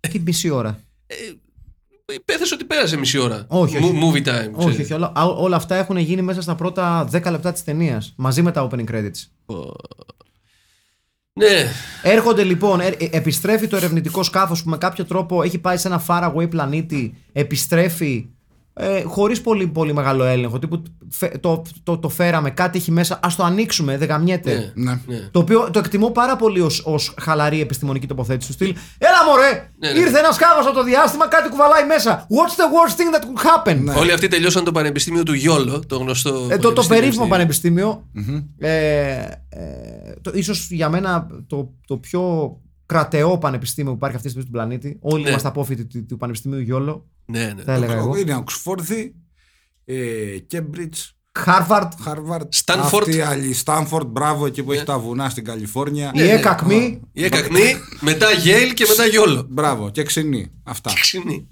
[0.00, 0.80] Τι μισή ώρα.
[2.24, 3.44] Πέθασε ότι πέρασε μισή ώρα.
[3.48, 3.92] Όχι, όχι.
[3.94, 4.50] Mo- Movie time.
[4.52, 4.78] Όχι, ξέρεις.
[4.80, 4.92] όχι.
[4.92, 8.12] Όλα, α- όλα αυτά έχουν γίνει μέσα στα πρώτα 10 λεπτά της ταινίας.
[8.16, 9.26] Μαζί με τα opening credits.
[11.38, 11.70] Ναι.
[12.02, 15.88] Έρχονται λοιπόν, ε, ε, επιστρέφει το ερευνητικό σκάφος που με κάποιο τρόπο έχει πάει σε
[15.88, 17.14] ένα faraway πλανήτη.
[17.32, 18.28] Επιστρέφει
[18.80, 20.58] ε, χωρίς πολύ, πολύ μεγάλο έλεγχο.
[20.58, 23.14] Τύπου φε- το, το, το, φέραμε, κάτι έχει μέσα.
[23.14, 24.72] Α το ανοίξουμε, δεν γαμιέται.
[24.74, 24.84] Ναι.
[24.84, 25.00] Ναι.
[25.06, 25.28] ναι.
[25.30, 28.74] Το οποίο το εκτιμώ πάρα πολύ ως, ως χαλαρή επιστημονική τοποθέτηση του στυλ.
[28.98, 29.70] Έλα μωρέ!
[29.78, 29.98] Ναι, ναι.
[29.98, 32.26] Ήρθε ένας σκάβο από το διάστημα, κάτι κουβαλάει μέσα.
[32.26, 33.76] What's the worst thing that could happen?
[33.82, 33.94] Ναι.
[33.94, 36.46] Όλοι αυτοί τελειώσαν το πανεπιστήμιο του Γιόλο, το γνωστό.
[36.50, 38.04] Ε, το, το πανεπιστήμιο περίφημο στη- πανεπιστήμιο.
[38.58, 38.68] Ε,
[39.48, 42.52] ε, το, ίσως για μένα το, το πιο
[42.92, 44.98] κρατεό πανεπιστήμιο που υπάρχει αυτή τη στιγμή στον πλανήτη.
[45.00, 45.28] Όλοι Ναι.
[45.28, 47.06] είμαστε απόφοιτοι του, του Πανεπιστημίου Γιόλο.
[47.26, 47.62] Ναι, ναι.
[47.62, 48.16] Θα έλεγα εγώ.
[48.16, 49.14] Είναι Οξφόρδη,
[49.84, 49.94] ε,
[50.52, 52.48] Cambridge, Χάρβαρτ, Harvard.
[52.64, 52.78] Stanford.
[52.78, 56.10] Αυτή η άλλη, Stanford, μπράβο, εκεί που έχει τα βουνά στην Καλιφόρνια.
[56.14, 57.00] η ΕΚΑΚΜΗ.
[57.12, 59.46] Η Εκακμή, μετά Yale και μετά Γιόλο.
[59.48, 60.50] Μπράβο, και ξυνή.
[60.62, 60.92] Αυτά.
[61.00, 61.48] Ξυνή.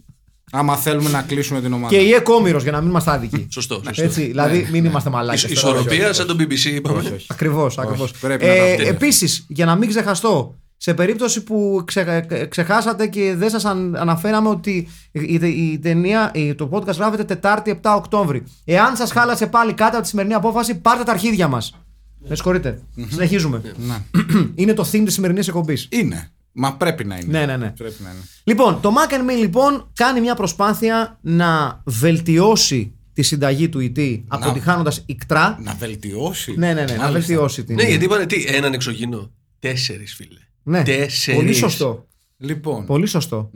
[0.52, 1.94] Άμα θέλουμε να κλείσουμε την ομάδα.
[1.96, 3.46] Και η ΕΚΟΜΗΡος για να μην είμαστε άδικοι.
[3.50, 3.82] Σωστό.
[3.86, 4.02] σωστό.
[4.02, 5.42] Έτσι, δηλαδή μην είμαστε μαλάκες.
[5.42, 6.98] Ισ- Ισορροπία σαν τον BBC είπαμε.
[6.98, 7.26] Όχι, όχι.
[7.30, 8.10] Ακριβώς, ακριβώς.
[8.12, 8.88] πρέπει να τα Ε, πούμε.
[8.88, 14.48] Επίσης, για να μην ξεχαστώ, σε περίπτωση που ξε- ε, ξεχάσατε και δεν σας αναφέραμε
[14.48, 15.34] ότι η,
[15.72, 18.42] η ταινία, η- το podcast γράφεται Τετάρτη 7 Οκτώβρη.
[18.64, 21.80] Εάν σας χάλασε πάλι κάτι από τη σημερινή απόφαση, πάρτε τα αρχίδια μας.
[22.28, 22.80] Με συγχωρείτε.
[23.08, 23.60] Συνεχίζουμε.
[23.76, 23.96] Ναι.
[24.54, 25.88] είναι το theme της σημερινής εκπομπής.
[25.90, 26.30] Είναι.
[26.52, 27.38] Μα πρέπει να είναι.
[27.38, 27.70] Ναι, ναι, ναι.
[27.70, 28.20] Πρέπει να είναι.
[28.44, 34.20] Λοιπόν, το Mac and Me λοιπόν κάνει μια προσπάθεια να βελτιώσει τη συνταγή του ET
[34.28, 35.58] αποτυχάνοντας ικτρά.
[35.62, 36.54] Να βελτιώσει.
[36.56, 37.10] Ναι, ναι, ναι, να Μάλιστα.
[37.10, 37.74] βελτιώσει την.
[37.74, 39.30] Ναι, γιατί είπανε τι, έναν εξωγήινο.
[39.58, 40.40] Τέσσερις φίλε.
[40.68, 41.40] Ναι, Τέσσερις.
[41.40, 42.06] πολύ σωστό.
[42.36, 42.86] Λοιπόν.
[42.86, 43.50] Πολύ σωστό.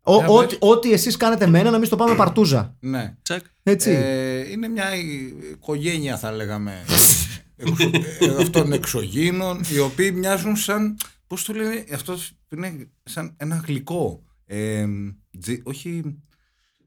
[0.00, 0.70] Ο- Για ό,τι- πες.
[0.70, 2.76] Ό,τι εσείς κάνετε με έναν, εμεί το πάμε παρτούζα.
[2.80, 3.16] Ναι.
[3.22, 3.44] Τσακ.
[3.62, 3.90] Έτσι.
[3.90, 4.84] Ε, είναι μια
[5.52, 6.84] οικογένεια θα λέγαμε
[7.56, 13.62] εξω- ε, αυτών εξωγήινων οι οποίοι μοιάζουν σαν πώς το λένε αυτός είναι σαν ένα
[13.66, 14.86] γλυκό ε,
[15.40, 16.02] τζι- όχι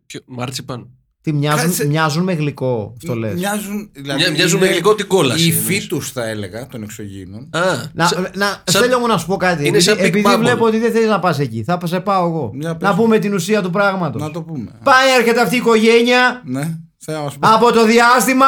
[0.05, 0.89] Ποιο- Μάρτσιπαν.
[1.31, 1.85] Τι μοιάζουν, κάτσε.
[1.87, 3.33] μοιάζουν με γλυκό, αυτό λες.
[3.33, 5.69] μοιάζουν δηλαδή Μοια- μοιάζουν είναι με γλυκό την κόλαση, η εννοείς.
[5.77, 7.59] υφή τους θα έλεγα των εξωγήινων Α,
[7.93, 9.59] Να, σα- να, σαν- Στέλιο μου να σου πω κάτι.
[9.59, 10.39] Είναι επειδή σαν Big επειδή Bubble.
[10.39, 11.63] βλέπω ότι δεν θέλεις να πας εκεί.
[11.63, 12.51] Θα σε πάω εγώ.
[12.53, 12.89] Για πες.
[12.89, 14.21] Να πούμε την ουσία του πράγματος.
[14.21, 16.63] να το πούμε Πάει, έρχεται αυτή η οικογένεια ναι
[17.05, 18.45] θα μας πω από το διάστημα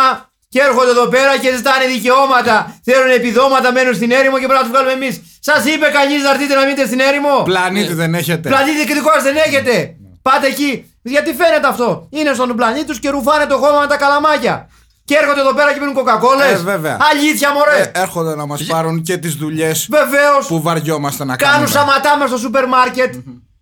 [0.53, 2.55] Και έρχονται εδώ πέρα και ζητάνε δικαιώματα.
[2.87, 5.15] Θέλουν επιδόματα, μένουν στην έρημο και πρέπει να τους βγάλουμε εμείς.
[5.49, 8.49] Σας είπε κανείς να έρθετε να μείνετε στην έρημο; Πλανήτη δεν έχετε.
[8.53, 9.73] Πλανήτη και δικό σας δεν έχετε.
[10.21, 10.93] Πάτε εκεί.
[11.01, 12.07] Γιατί φαίνεται αυτό.
[12.09, 14.69] Είναι στον πλανήτη τους και ρουφάνε το χώμα με τα καλαμάκια.
[15.05, 16.51] Και έρχονται εδώ πέρα και πίνουν κοκακόλες.
[16.51, 16.97] Ε, βέβαια.
[17.11, 17.81] Αλήθεια, μωρέ.
[17.81, 20.47] Ε, έρχονται να μας πάρουν και τις δουλειές Βεβαίως.
[20.47, 21.71] που βαριόμαστε να Κάνουν κάνουμε.
[21.71, 23.15] σαματάμα στο σούπερ μάρκετ.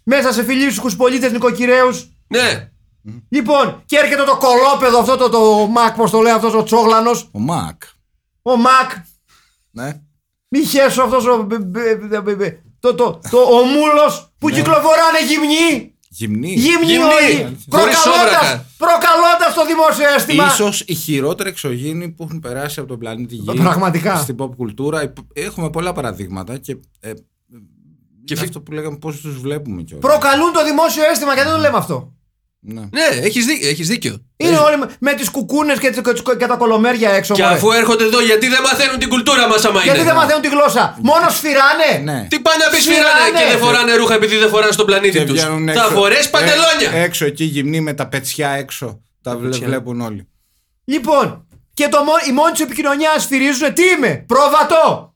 [0.03, 2.09] Μέσα σε φιλήσυχους πολίτες νοικοκυρέους.
[2.27, 2.69] Ναι.
[3.29, 7.29] Λοιπόν, και έρχεται το κολόπεδο αυτό το, το Μακ, πώς το λέει αυτός ο Τσόγλανος.
[7.31, 7.81] Ο Μακ.
[8.41, 8.91] Ο Μακ.
[9.71, 9.99] Ναι.
[10.47, 11.41] Μη χέσω αυτός ο.
[11.43, 15.93] μπε- μπε- μπε- μπε- μπε- Το, το, το, ο μούλο που κυκλοφοράνε γυμνοί.
[16.11, 16.51] Γυμνή.
[16.53, 16.97] Γυμνοί Γυμνοί.
[16.97, 17.57] όλοι.
[17.69, 18.65] Χωρίς Προκαλώντα όβρακα.
[18.77, 20.45] προκαλώντας το δημόσιο αίσθημα.
[20.45, 23.53] Ίσως οι χειρότεροι εξωγήινοι που έχουν περάσει από τον πλανήτη Γη.
[23.55, 24.15] Πραγματικά.
[24.17, 25.03] Στην pop κουλτούρα.
[25.03, 26.77] Υπ- Έχουμε πολλά παραδείγματα και.
[26.99, 27.11] Ε,
[28.23, 30.05] και φι- αυτό που λέγαμε πώς τους βλέπουμε κιόλας.
[30.11, 32.13] Προκαλούν το δημόσιο αίσθημα γιατί δεν το λέμε αυτό.
[32.61, 32.81] Ναι.
[32.81, 33.69] Ναι, έχεις δίκιο.
[33.69, 34.17] Έχεις δίκιο.
[34.37, 37.33] Είναι όλοι με, με τις κουκούνες και, τις- και, τις- και τα κολομέρια έξω.
[37.33, 37.53] Και μωρέ.
[37.55, 40.47] αφού έρχονται εδώ, γιατί δεν μαθαίνουν την κουλτούρα μας, άμα Γιατί είναι; δεν μαθαίνουν τη
[40.47, 42.27] γλώσσα; Μόνο σφυράνε; Ναι.
[42.29, 43.03] Τι πάνε να πεις Σφυράνε.
[43.25, 45.89] φυράνε και δεν φοράνε ρούχα επειδή δεν φοράνε στον πλανήτη Και τους; βγαίνουν Θα έξω.
[45.89, 46.91] φορέσει παντελόνια.
[46.93, 49.01] Ε, έξω εκεί γυμνοί με τα πετσιά έξω.
[49.21, 49.67] Τα βλέ- πετσιά.
[49.67, 50.27] βλέπουν όλοι.
[50.85, 54.23] Λοιπόν, και το, μο- η μόνη του επικοινωνίας σφυρίζουν τι είμαι.
[54.27, 55.13] Πρόβατο.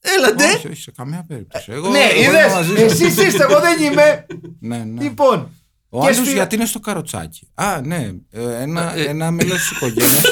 [0.00, 0.44] Έλατε.
[0.44, 1.72] Όχι, όχι, σε καμία περίπτωση.
[1.72, 2.88] Εγώ, ναι, εγώ είμαι μαζί είδε.
[2.88, 3.00] σας.
[3.00, 4.26] Εσείς είστε, εγώ δεν είμαι.
[4.60, 5.02] Ναι, ναι.
[5.02, 5.56] λοιπόν.
[5.94, 7.48] Ο και άλλος σφυρα- γιατί είναι στο καροτσάκι.
[7.54, 8.10] Α, ναι.
[8.30, 9.04] ε, Ένα, Ε, ε.
[9.08, 10.22] ένα μέλος της οικογένειας.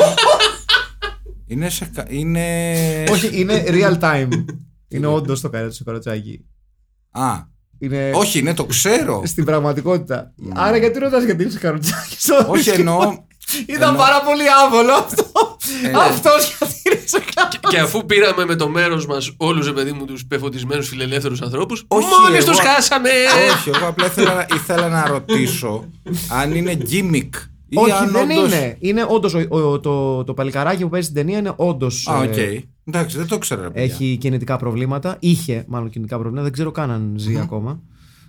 [1.46, 1.90] είναι σε.
[1.94, 3.04] κα- Είναι.
[3.10, 4.28] Όχι, είναι real time.
[4.88, 6.44] είναι όντως το καρέτσι στο καροτσάκι.
[7.10, 7.32] Α,
[7.78, 9.22] Είναι όχι, ναι, το ξέρω.
[9.24, 10.34] στην πραγματικότητα.
[10.54, 12.16] Άρα γιατί ρωτάς γιατί είναι στο καροτσάκι.
[12.48, 12.98] όχι εννοώ.
[13.66, 15.24] Ήταν εννοώ- πάρα πολύ άβολο αυτό.
[15.84, 16.89] Ε, Αυτός γιατί είναι στο καροτσάκι.
[17.68, 21.84] Και αφού πήραμε με το μέρος μας όλους, ρε παιδί μου, τους πεφωτισμένους φιλελεύθερους ανθρώπους,
[21.88, 23.10] Όχι, μόλις εγώ- τους χάσαμε.
[23.52, 25.84] όχι, εγώ απλά ήθελα, ήθελα να ρωτήσω
[26.40, 27.28] αν είναι gimmick.
[27.72, 28.76] Ή Όχι, αν δεν όντως- είναι.
[28.80, 29.34] Είναι όντως
[29.82, 32.06] το, το παλικαράκι που παίζει στην ταινία είναι όντως.
[32.08, 32.36] Α, οκ.
[32.84, 33.62] Εντάξει, δεν το ξέρω.
[33.62, 33.82] ρε παιδιά.
[33.94, 35.16] Έχει κινητικά προβλήματα.
[35.18, 36.44] Είχε μάλλον κινητικά προβλήματα.
[36.44, 37.80] Δεν ξέρω καν αν ζει ακόμα.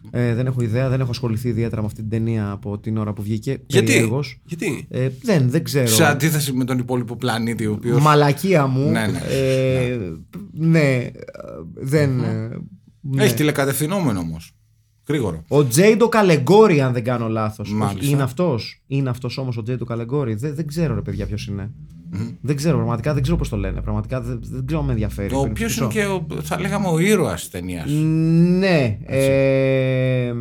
[0.10, 0.90] Ε, δεν έχω ιδέα.
[0.90, 3.62] Δεν έχω ασχοληθεί ιδιαίτερα με αυτή την ταινία από την ώρα που βγήκε.
[3.68, 4.40] Γιατί; Περιέργως.
[4.46, 5.88] Γιατί; Ε, δεν, δεν ξέρω.
[5.88, 8.00] Σε αντίθεση με τον υπόλοιπο πλανήτη, ο οποίο.
[8.00, 8.92] Μαλακία μου.
[8.92, 9.22] Ναι, ναι.
[9.30, 9.98] Ε,
[10.52, 10.80] ναι.
[10.80, 11.12] ε,
[11.74, 12.20] δεν.
[12.20, 12.50] ε,
[13.02, 13.24] ναι.
[13.24, 14.56] Έχει τηλεκατευθυνόμενο όμως.
[15.08, 15.44] Γρήγορο.
[15.48, 17.74] Ο Τζέιντο Καλεγκόρη, αν δεν κάνω λάθος.
[17.74, 18.12] Μάλιστα.
[18.14, 20.34] Είναι αυτός; Είναι αυτός όμως ο Τζέιντο Καλεγκόρη.
[20.36, 21.72] Δεν, δεν ξέρω, ρε παιδιά, ποιος είναι.
[22.41, 23.82] Δεν ξέρω, πραγματικά δεν ξέρω πώς το λένε.
[23.82, 25.34] Πραγματικά δεν, δεν ξέρω αν με ενδιαφέρει.
[25.34, 25.84] Ο Περί οποίος μισό.
[25.84, 27.89] είναι και ο, θα λέγαμε ο ήρωας της ταινίας.
[27.89, 28.97] Ναι.
[29.06, 30.34] Ε, ε,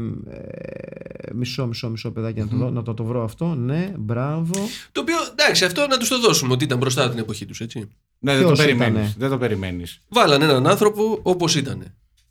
[1.34, 3.54] μισό, μισό, μισό παιδάκι να, το, δω- να το, το βρω αυτό.
[3.54, 4.54] Ναι, μπράβο.
[4.92, 7.60] Το οποίο εντάξει, αυτό να τους το δώσουμε ότι ήταν μπροστά από την εποχή τους,
[7.60, 7.88] έτσι.
[8.18, 8.92] Ναι, δεν το Ποιος περιμένεις.
[9.00, 10.00] ήτανε; Δεν το περιμένεις.
[10.08, 11.84] Βάλανε έναν άνθρωπο όπως ήταν.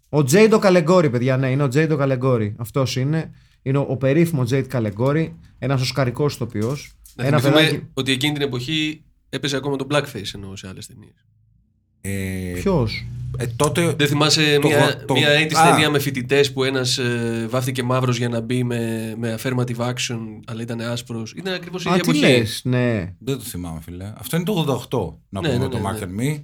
[0.10, 2.56] Ο Τζέιντο Καλεγκόρη, παιδιά, ναι, είναι ο Τζέιντο Καλεγκόρη.
[2.58, 3.32] Αυτός είναι.
[3.62, 6.92] Είναι ο, ο περίφημο Τζέιντ Καλεγκόρη, ένας οσκαρικός ηθοποιός.
[7.16, 7.88] Να Ένα θυμηθούμε παιδάκι.
[7.94, 11.26] ότι εκείνη την εποχή έπαιζε ακόμα το blackface ενώ σε άλλες ταινίες.
[12.02, 13.94] Ε, Ποιος; ε, τότε.
[13.98, 15.70] Δεν θυμάσαι Το- μια, το- μια 80's Α.
[15.70, 20.20] ταινία με φοιτητές που ένας ε, βάφτηκε μαύρος για να μπει με, με affirmative action,
[20.48, 21.34] αλλά ήταν άσπρος.
[21.38, 22.34] Ήταν ακριβώς η Α, ίδια τι εποχή.
[22.34, 23.16] λες, ναι.
[23.20, 24.14] Δεν το θυμάμαι, φίλε.
[24.18, 24.52] Αυτό είναι το
[24.92, 25.18] 88.
[25.30, 26.42] Να Ναι, πούμε ναι, το ναι, Mark and Me.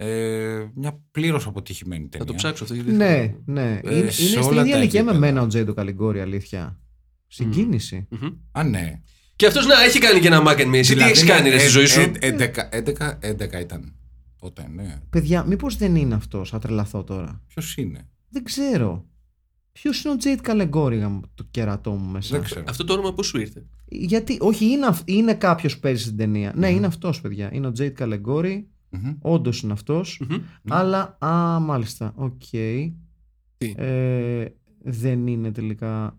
[0.00, 2.18] Ε, μια πλήρως αποτυχημένη ταινία.
[2.26, 2.74] Θα το ψάξω αυτό.
[2.74, 3.36] γιατί Ναι, θυμάμαι.
[3.44, 3.80] ναι.
[3.84, 5.32] Ε, είναι σε είναι όλα στην τα ίδια ηλικία με επίπεδα.
[5.32, 6.78] μένα ο Τζέιντο Καλεγκόρη, αλήθεια.
[7.26, 8.06] Συγκίνηση.
[8.10, 8.28] Μμμ.
[8.52, 9.00] Α, ναι.
[9.38, 10.74] Και αυτός να έχει κάνει και ένα Mac and Me.
[10.74, 13.94] Εσύ τι Δηλαδή, έχεις κάνει ρε, ε, στη ζωή σου; ε, 11, 11, 11 ήταν.
[14.40, 15.00] Τότε, ναι.
[15.10, 19.04] Παιδιά, μήπως δεν είναι αυτός, θα τρελαθώ τώρα; Ποιος είναι; Δεν ξέρω.
[19.72, 22.64] Ποιος είναι ο Jade Calegory, γαμ, το κερατό μου μέσα; Δεν ξέρω.
[22.68, 26.16] Αυτό το όνομα πώς σου ήρθε; Γιατί, όχι, είναι, αυ- είναι κάποιος που παίζει στην
[26.16, 26.52] ταινία.
[26.56, 27.50] Ναι, είναι αυτός, παιδιά.
[27.52, 28.68] Είναι ο Jade Calegory.
[28.90, 29.14] Μμμ.
[29.20, 30.20] Όντως είναι αυτός.
[30.28, 30.42] Μμμ.
[30.68, 32.12] Αλλά, α, μάλιστα.
[32.16, 32.42] Οκ.
[33.58, 34.44] Τι; Ε,
[34.82, 36.18] δεν είναι τελικά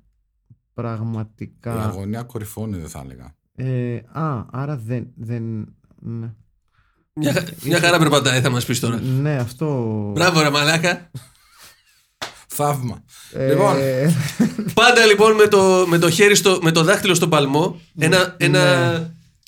[0.79, 1.83] Η πραγματικά.
[1.83, 3.35] αγωνία κορυφώνει, δεν θα έλεγα.
[3.55, 5.07] Ε, α, άρα δεν.
[5.15, 5.43] δεν
[6.01, 6.33] ναι.
[7.13, 8.99] Μια, μια χαρά περπατάει, θα μας πεις τώρα.
[8.99, 9.65] ναι, αυτό.
[10.15, 11.11] Μπράβο, ρε Μαλάκα.
[12.47, 13.03] Θαύμα.
[13.33, 13.75] Ε, Λοιπόν,
[14.73, 18.61] Πάντα λοιπόν με το, με το χέρι στο, με το δάχτυλο στο παλμό, ένα, ένα,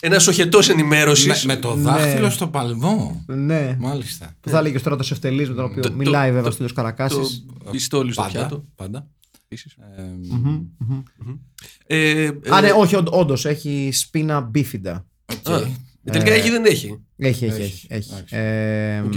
[0.02, 1.46] ένα σοχετός ενημέρωσης.
[1.46, 3.24] με, με το δάχτυλο στο παλμό.
[3.28, 3.76] ναι.
[3.80, 4.34] Μάλιστα.
[4.42, 6.52] Που θα έλεγε τώρα το Σεφτελή με τον οποίο Το- μιλάει το- βέβαια το- ο
[6.52, 7.46] Στέλιος Καρακάσης.
[7.64, 8.34] Το πιστόλι στο Πάντα.
[8.40, 8.64] πιάτο.
[8.76, 9.08] πάντα.
[9.52, 9.78] Επίσης.
[9.96, 10.16] Ε,
[11.86, 15.06] Ε, ε, Α, ναι, όχι, όντως έχει σπίνα μπίφιντα.
[15.26, 15.50] οκ.
[15.52, 15.62] α,
[16.04, 17.88] τελικά έχει ή δεν έχει; Έχει, έχει, Έχει, έχει.
[17.90, 18.12] έχει.
[18.14, 18.36] εντάξει.
[18.36, 19.16] Ε, Οκ.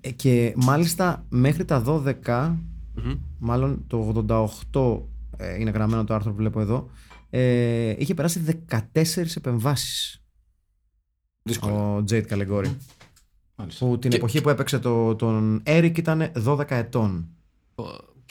[0.00, 2.56] ε, και μάλιστα μέχρι τα 12,
[2.94, 3.14] Μμμ.
[3.38, 4.24] μάλλον το
[4.72, 5.02] 88
[5.36, 6.90] ε, είναι γραμμένο το άρθρο που βλέπω εδώ,
[7.30, 10.22] ε, είχε περάσει 14 επεμβάσεις
[11.42, 11.94] Δύσκολο.
[11.96, 12.76] ο Τζέιτ Καλεγκόρη.
[13.56, 13.86] Μάλιστα.
[13.86, 17.28] Που την Και- εποχή που έπαιξε το, τον Έρικ ήταν 12 ετών.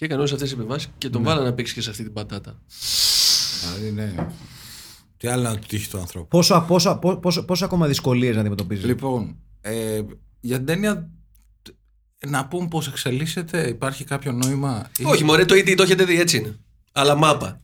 [0.01, 2.13] Και έκανε όλες αυτές τις επεμβάσεις και τον βάλανε να παίξει και σε αυτή την
[2.13, 2.61] πατάτα.
[3.75, 4.27] Δηλαδή, ναι.
[5.17, 6.27] Τι άλλο να του τύχει του ανθρώπου.
[6.27, 10.01] Πόσο, πόσο, πόσο, πόσο, πόσο ακόμα δυσκολίες να αντιμετωπίζεις; Λοιπόν, ε,
[10.39, 11.09] για την ταινία
[11.61, 14.89] τ- να πούμε πώς εξελίσσεται, υπάρχει κάποιο νόημα.
[14.97, 16.55] ή- Όχι, μωρέ, το ήδη το έχετε δει έτσι είναι.
[16.91, 17.59] Αλλά μάπα.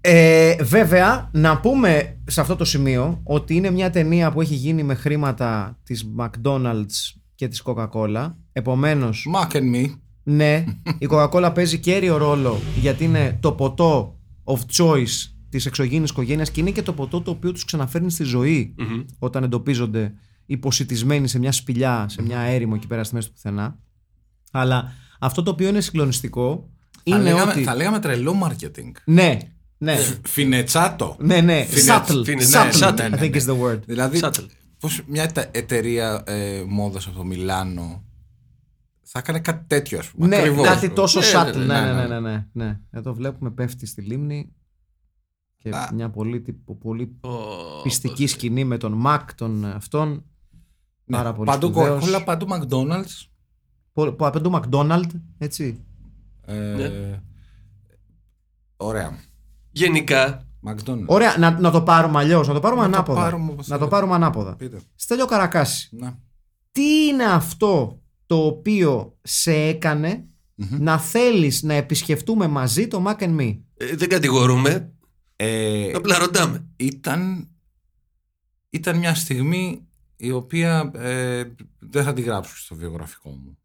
[0.00, 4.82] Ε, βέβαια, να πούμε σε αυτό το σημείο ότι είναι μια ταινία που έχει γίνει
[4.82, 8.34] με χρήματα της McDonald's και της Coca-Cola.
[8.52, 9.84] Επομένως, Mac and me.
[10.22, 10.64] Ναι,
[10.98, 16.60] η Coca-Cola παίζει κέριο ρόλο γιατί είναι το ποτό of choice της εξωγήινης οικογένειας και
[16.60, 18.74] είναι και το ποτό το οποίο τους ξαναφέρνει στη ζωή
[19.18, 20.12] όταν εντοπίζονται
[20.46, 23.78] υποσυτισμένοι σε μια σπηλιά, σε μια έρημο εκεί πέρα στη μέση του πουθενά.
[24.52, 27.62] Αλλά αυτό το οποίο είναι συγκλονιστικό Θα είναι λέγαμε, ότι...
[27.62, 28.90] θα λέγαμε τρελό marketing.
[29.04, 29.38] Ναι,
[29.78, 29.96] ναι.
[30.26, 31.16] Φινετσάτο.
[31.20, 31.64] Ναι, ναι.
[31.64, 32.22] Φινε- Subtle.
[32.24, 33.40] φινε- Subtle, ναι, subtle, I ναι, think ναι.
[33.42, 33.80] is the word.
[33.86, 34.46] Δηλαδή, Subtle.
[34.80, 38.04] πώς μια τε- εταιρεία ε, μόδας από το Μιλάνο
[39.12, 40.26] θα έκανε κάτι τέτοιο, ας πούμε.
[40.26, 40.66] Ναι, Ακριβώς.
[40.66, 41.54] κάτι τόσο Ναι, subtle.
[41.56, 42.18] ναι, Ναι, ναι, ναι, ναι.
[42.20, 42.80] ναι, ναι, ναι.
[42.90, 44.52] Εδώ βλέπουμε πέφτει στη λίμνη
[45.58, 45.90] και Α.
[45.94, 47.28] μια πολύ, τυπο- πολύ Ω,
[47.82, 50.24] πιστική σκηνή με τον Μακ τον αυτόν.
[51.04, 52.04] Ναι, Πάρα πολύ παντού σπουδαίος.
[52.16, 53.26] Coca-Cola, παντού McDonald's.
[53.92, 55.84] Πο- πο- Απ' του McDonald, έτσι.
[56.46, 57.20] Ε, Ναι.
[58.76, 59.18] Ωραία.
[59.70, 61.04] Γενικά, McDonald's.
[61.06, 63.20] Ωραία, να, να το πάρουμε αλλιώς, να το πάρουμε Να το ανάποδα.
[63.20, 63.88] πάρουμε όπως να το θέλετε.
[63.96, 64.56] πάρουμε ανάποδα.
[64.56, 64.80] Πείτε.
[64.94, 66.14] Στέλιο Καρακάση, Ναι.
[66.72, 67.99] τι είναι αυτό
[68.30, 70.24] το οποίο σε εκανε
[70.78, 73.58] να θέλεις να επισκεφτούμε μαζί το Mac and Me.
[73.76, 74.92] ε, δεν κατηγορούμε.
[75.36, 76.66] Ε, Απλά ρωτάμε.
[76.76, 77.48] ήταν,
[78.70, 81.44] ήταν μια στιγμή η οποία ε,
[81.78, 83.58] δεν θα τη γράψω στο βιογραφικό μου.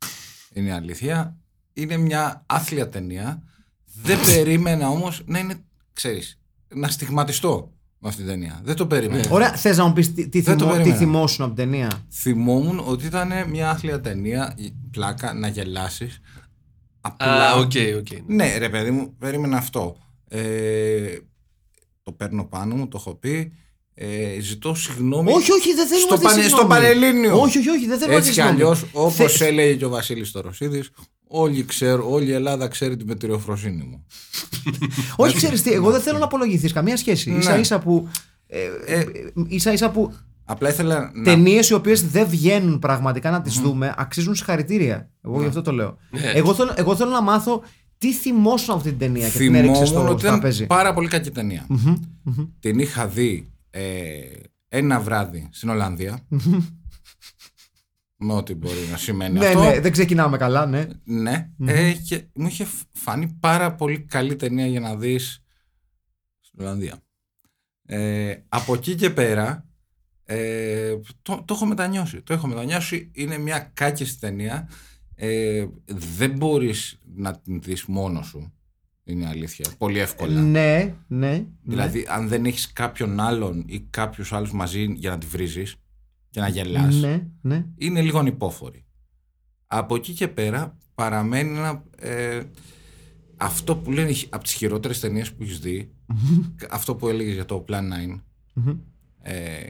[0.53, 1.37] Είναι η αλήθεια.
[1.73, 3.43] Είναι μια άθλια ταινία.
[3.85, 6.39] Δεν περίμενα όμως να είναι, ξέρεις,
[6.75, 7.73] να στιγματιστώ
[8.05, 8.61] με αυτή την ταινία.
[8.63, 9.23] Δεν το περίμενα.
[9.29, 10.99] Ωραία, θες να μου πεις τι, τι, Δεν το θυμό, τι περίμενα.
[11.05, 16.19] θυμόσουν από την ταινία; Θυμόμουν ότι ήταν μια άθλια ταινία, η πλάκα, να γελάσεις.
[17.01, 18.07] Απλά, Α, OK, OK.
[18.27, 19.97] Ναι, ρε παιδί μου, περίμενα αυτό.
[20.27, 21.17] Ε,
[22.03, 23.51] το παίρνω πάνω μου, το έχω πει.
[23.93, 25.31] Ε, ζητώ συγγνώμη.
[25.31, 26.59] Όχι, όχι, δεν θέλουμε στο, τη πανε, συγγνώμη.
[26.63, 27.41] στο Πανελλήνιο.
[27.41, 28.61] Όχι, όχι, όχι, δεν θέλουμε Έτσι τη κι συγγνώμη.
[28.63, 30.83] αλλιώς, όπως Θε- έλεγε και ο Βασίλης Τωροσίδη,
[31.27, 34.05] όλοι ξέρουν, όλη η Ελλάδα ξέρει τη μετριοφροσύνη μου.
[35.15, 37.31] Όχι, ξέρεις τι, εγώ δεν θέλω να απολογηθείς καμία σχέση.
[37.31, 37.41] Ναι.
[37.41, 38.07] σα ίσα που.
[38.47, 39.05] Ε, ε,
[39.47, 41.23] ίσα ίσα που Απλά ήθελα να.
[41.23, 45.09] ταινίες οι οποίες δεν βγαίνουν πραγματικά να τις δούμε αξίζουν συγχαρητήρια.
[45.21, 45.97] Εγώ γι' αυτό το λέω.
[46.09, 46.31] Ναι.
[46.35, 47.63] Εγώ, θέλω, εγώ θέλω να μάθω
[47.97, 50.65] τι θυμόσουν από αυτή την ταινία και την έριξε Θυμόμουν στο ότι ήταν τραπέζι.
[50.65, 51.67] πάρα πολύ κακή ταινία.
[52.59, 53.81] Την είχα δει ε,
[54.67, 56.19] ένα βράδυ στην Ολλανδία.
[58.17, 59.63] Με ό,τι μπορεί να σημαίνει Ναι, αυτό.
[59.63, 60.87] ναι, δεν ξεκινάμε καλά, ναι.
[61.03, 65.43] Ναι, ε, και μου είχε φανεί πάρα πολύ καλή ταινία για να δεις
[66.39, 67.03] στην Ολλανδία.
[67.85, 69.65] Ε, από εκεί και πέρα
[70.25, 72.21] ε, το, το έχω μετανιώσει.
[72.21, 73.11] Το έχω μετανιώσει.
[73.13, 74.69] Είναι μια κάκιστη ταινία.
[75.15, 78.53] Ε, δεν μπορείς να την δεις μόνος σου.
[79.03, 79.65] Είναι η αλήθεια.
[79.77, 80.41] Πολύ εύκολα.
[80.41, 81.45] Ναι, ναι.
[81.63, 85.75] Δηλαδή, αν δεν έχεις κάποιον άλλον ή κάποιους άλλους μαζί για να τη βρίζεις
[86.35, 87.65] και να γελάς, Ναι, ναι.
[87.77, 88.85] είναι λίγο ανυπόφορη.
[89.67, 92.41] Από εκεί και πέρα παραμένει ένα, ε,
[93.37, 95.91] αυτό που λένε από τις χειρότερες ταινίες που έχεις δει,
[96.69, 98.23] αυτό που έλεγες για το Plan 9,
[99.21, 99.63] ε,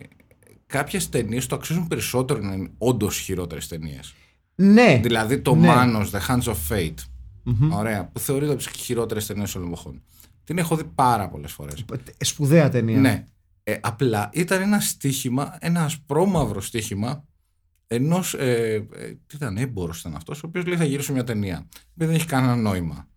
[0.66, 4.14] κάποιες ταινίες το αξίζουν περισσότερο να είναι όντως χειρότερες ταινίες.
[4.56, 5.00] Ναι.
[5.04, 5.68] Δηλαδή το Ναι.
[5.72, 7.04] Manos, The Hands of Fate,
[7.72, 10.02] ωραία, που θεωρείται από τις χειρότερες ταινίες όλων των εποχών.
[10.44, 11.86] Την έχω δει πάρα πολλές φορές.
[12.18, 13.00] Σπουδαία ταινία.
[13.00, 13.26] Ναι.
[13.68, 17.26] Ε, απλά ήταν ένα στοίχημα, ένα ασπρόμαυρο στοίχημα
[17.88, 18.34] ενός.
[18.34, 21.68] Ε, ε, τι ήταν, έμπορος ήταν αυτός, ο οποίος λέει θα γυρίσω μια ταινία.
[21.94, 23.08] Δεν έχει κανένα νόημα.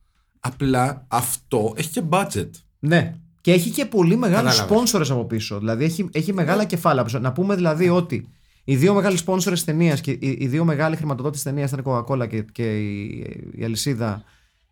[0.41, 2.51] Απλά αυτό έχει και budget.
[2.79, 3.15] Ναι.
[3.41, 4.75] Και έχει και πολύ μεγάλους Κατάλαβες.
[4.75, 5.59] σπόνσορε από πίσω.
[5.59, 7.19] Δηλαδή έχει, έχει μεγάλα κεφάλαια πίσω.
[7.19, 8.29] Να πούμε δηλαδή ότι
[8.65, 12.29] οι δύο μεγάλοι σπόνσορε ταινίας και οι, οι δύο μεγάλοι χρηματοδότες ταινίας ήταν η Coca-Cola
[12.29, 13.07] και, και η,
[13.53, 14.23] η αλυσίδα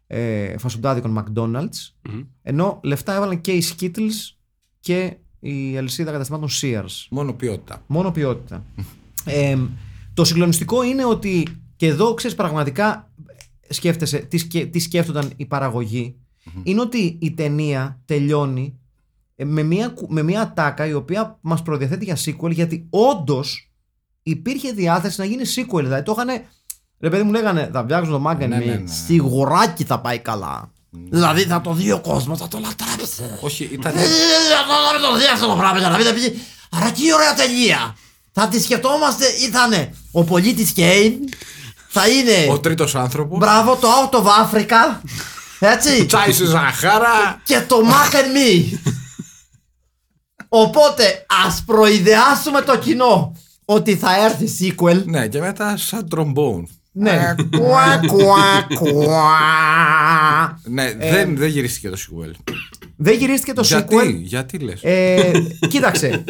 [0.07, 2.11] ε, φασουντάδικων McDonald's.
[2.43, 4.37] Ενώ λεφτά έβαλαν και οι Skittles
[4.81, 5.17] και
[5.48, 7.06] η αλυσίδα καταστημάτων Sears.
[7.11, 7.82] Μόνο ποιότητα.
[7.87, 8.64] Μόνο ποιότητα.
[9.24, 9.56] Ε,
[10.14, 13.11] το συγκλονιστικό είναι ότι και εδώ ξέρεις πραγματικά
[13.68, 16.16] σκέφτεσαι τι, σκε- τι σκέφτονταν η παραγωγη
[16.62, 18.78] Είναι ότι η ταινία τελειώνει
[19.37, 23.70] ε, με μια, κου- με μια τάκα η οποία μας προδιαθέτει για sequel γιατί όντως
[24.22, 25.82] υπήρχε διάθεση να γίνει sequel.
[25.82, 26.42] Δηλαδή το είχαν.
[26.98, 28.87] Ρε παιδί μου λέγανε, θα φτιάξουν το Mac and Ναι, Me, ναι, ναι.
[28.87, 30.72] Σιγουράκι θα πάει καλά.
[31.11, 33.22] Δηλαδή θα το δει ο κόσμο, θα το λατρέψει.
[33.40, 33.96] Όχι, ήταν.
[33.96, 36.42] Ε, Θα το δει αυτό το πράγμα για να μην πει.
[36.70, 37.96] Άρα τι ωραία ταινία.
[38.32, 41.12] Θα τη σκεφτόμαστε, ήταν ο πολίτη Κέιν.
[41.88, 42.46] Θα είναι.
[42.52, 43.38] ο τρίτος άνθρωπος.
[43.38, 45.00] Μπράβο, το Out of Africa.
[45.59, 46.06] Έτσι.
[46.06, 47.40] Τσάι στη ζαχάρα.
[47.44, 48.78] και το Mac and Me.
[50.48, 55.02] Οπότε ας προειδεάσουμε το κοινό ότι θα έρθει sequel.
[55.04, 56.68] ναι, και μετά σαν τρομπόν.
[56.98, 57.35] Ναι.
[57.56, 60.61] Κουα, κουα, κουα.
[60.64, 61.11] Ναι, Ε.
[61.11, 62.30] δεν, δεν γυρίστηκε το sequel.
[62.96, 64.14] Δεν γυρίστηκε το Γιατί, sequel.
[64.22, 65.32] γιατί λες; Ε,
[65.68, 66.24] κοίταξε.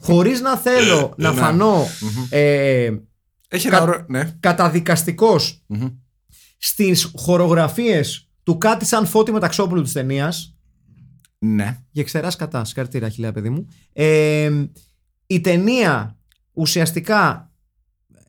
[0.00, 1.40] Χωρίς να θέλω να Ναι.
[1.40, 1.86] φανώ
[2.30, 2.92] ε,
[3.48, 4.04] Έχει κα- ένα ωραίο.
[4.08, 4.36] Ναι.
[4.40, 5.64] καταδικαστικός
[6.58, 10.56] στις χορογραφίες του κάτι σαν φώτη μεταξόπουλου της ταινίας.
[11.38, 11.78] ναι.
[11.90, 13.66] Για ξεράς κατά, συγχαρητήρια χιλιά παιδί μου.
[13.92, 14.50] Ε,
[15.26, 16.16] η ταινία
[16.52, 17.51] ουσιαστικά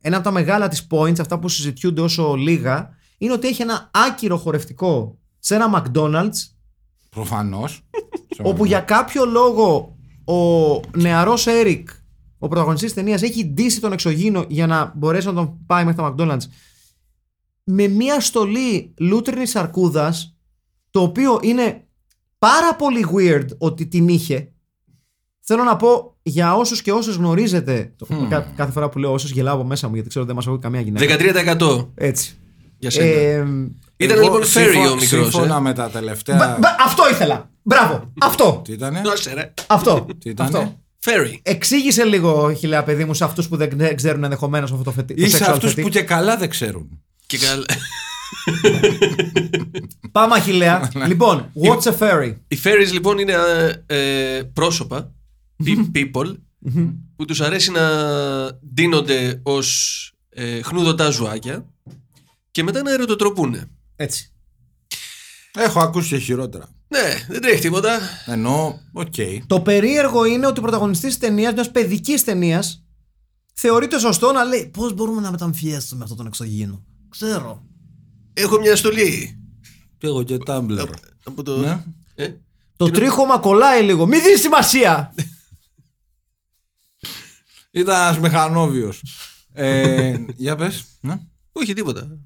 [0.05, 3.89] ένα από τα μεγάλα της points, αυτά που συζητιούνται όσο λίγα, είναι ότι έχει ένα
[3.93, 6.53] άκυρο χορευτικό σε ένα McDonald's
[7.09, 7.81] Προφανώς.
[8.49, 11.89] όπου για κάποιο λόγο ο νεαρός Έρικ,
[12.37, 16.01] ο πρωταγωνιστής της ταινίας, έχει ντύσει τον εξωγήινο για να μπορέσει να τον πάει μέχρι
[16.01, 16.47] τα McDonald's
[17.63, 20.37] με μια στολή λούτρινης αρκούδας
[20.89, 21.87] το οποίο είναι
[22.37, 24.53] πάρα πολύ weird ότι την είχε
[25.45, 29.31] Θέλω να πω για όσους και όσες γνωρίζετε το, κα- κάθε φορά που λέω όσες
[29.31, 31.87] γελάω από μέσα μου γιατί ξέρω ότι δεν μας ακούει καμία γυναίκα 13%.
[31.95, 32.37] έτσι
[32.77, 33.05] Για σένα.
[33.07, 33.45] ε,
[33.97, 35.07] Ήταν λοιπόν fairy ο μικρός.
[35.07, 36.35] Σύμφωνα με τα τελευταία.
[36.37, 41.39] μπα- μπα- αυτό ήθελα μπράβο αυτό Τι ήτανε; Δώσε αυτό Τι ήτανε; αυτό Fairy.
[41.41, 45.13] Εξήγησε λίγο, χιλιά παιδί μου, σε αυτούς που δεν δεν ξέρουν ενδεχομένως αυτό το φετί.
[45.17, 47.01] Ή σε αυτούς που και καλά δεν ξέρουν.
[47.25, 47.65] Και καλά.
[50.11, 50.91] Πάμε, Αχιλέα.
[51.07, 52.35] λοιπόν, what's a fairy?
[52.47, 53.33] Οι fairies λοιπόν είναι
[53.85, 55.11] ε, ε, πρόσωπα, pe-
[55.95, 56.35] people,
[57.15, 57.81] που τους αρέσει να
[58.73, 61.65] ντύνονται ως ε, χνούδωτά ζουάκια
[62.51, 63.65] και μετά να ερωτοτροπούνε.
[63.95, 64.33] Έτσι.
[65.53, 66.69] Έχω ακούσει και χειρότερα.
[66.87, 67.99] Ναι, δεν τρέχει τίποτα.
[68.25, 69.13] Ενώ, οκ.
[69.47, 72.83] Το περίεργο είναι ότι ο πρωταγωνιστής της ταινίας, μιας παιδικής ταινίας,
[73.53, 77.63] θεωρείται σωστό να λέει Πώς μπορούμε να μεταμφιέσουμε αυτόν τον εξωγήινο; Ξέρω.
[78.33, 79.39] Έχω μια στολή.
[79.97, 80.87] Και εγώ και Tumblr.
[81.23, 81.57] Από το...
[81.57, 81.83] Ναι.
[82.15, 82.33] Ε;
[82.75, 84.05] Το τρίχωμα κολλάει λίγο.
[84.05, 85.13] Μη δίνεις σημασία.
[87.75, 89.03] Ήταν ένας μηχανόβιος.
[89.53, 90.85] ε, για πες.
[91.01, 91.19] Ναι.
[91.51, 92.17] Όχι τίποτα.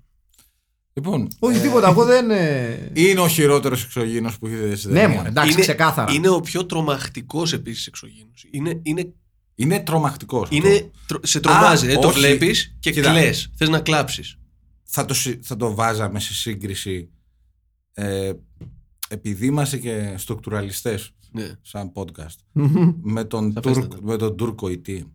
[0.93, 1.27] Λοιπόν.
[1.39, 1.89] Όχι τίποτα.
[1.89, 2.31] Εγώ δεν.
[2.31, 5.15] ε, Είναι ο χειρότερος εξωγήινος που είδε στην Ναι, ταινία.
[5.15, 6.13] μωρέ, εντάξει, είναι, ξεκάθαρα.
[6.13, 8.45] είναι ο πιο τρομακτικός επίσης εξωγήινος.
[8.51, 9.13] Είναι, είναι,
[9.55, 10.47] Είναι τρομακτικός.
[10.51, 11.87] είναι, τρο- σε τρομάζει.
[11.87, 12.19] Α, ε, το όχι.
[12.19, 13.09] βλέπεις και Κοίτα.
[13.11, 13.51] κλαις.
[13.55, 14.37] Θες να κλάψεις.
[14.83, 17.09] θα το, συ- θα το βάζαμε σε σύγκριση
[17.93, 18.31] ε,
[19.09, 21.51] επειδή είμαστε και στруκτουραλιστές Ναι.
[21.61, 22.35] σαν podcast
[23.01, 23.87] με, τον Σαφέστατα.
[23.87, 25.11] Τούρκ, με τον Τούρκο ητή.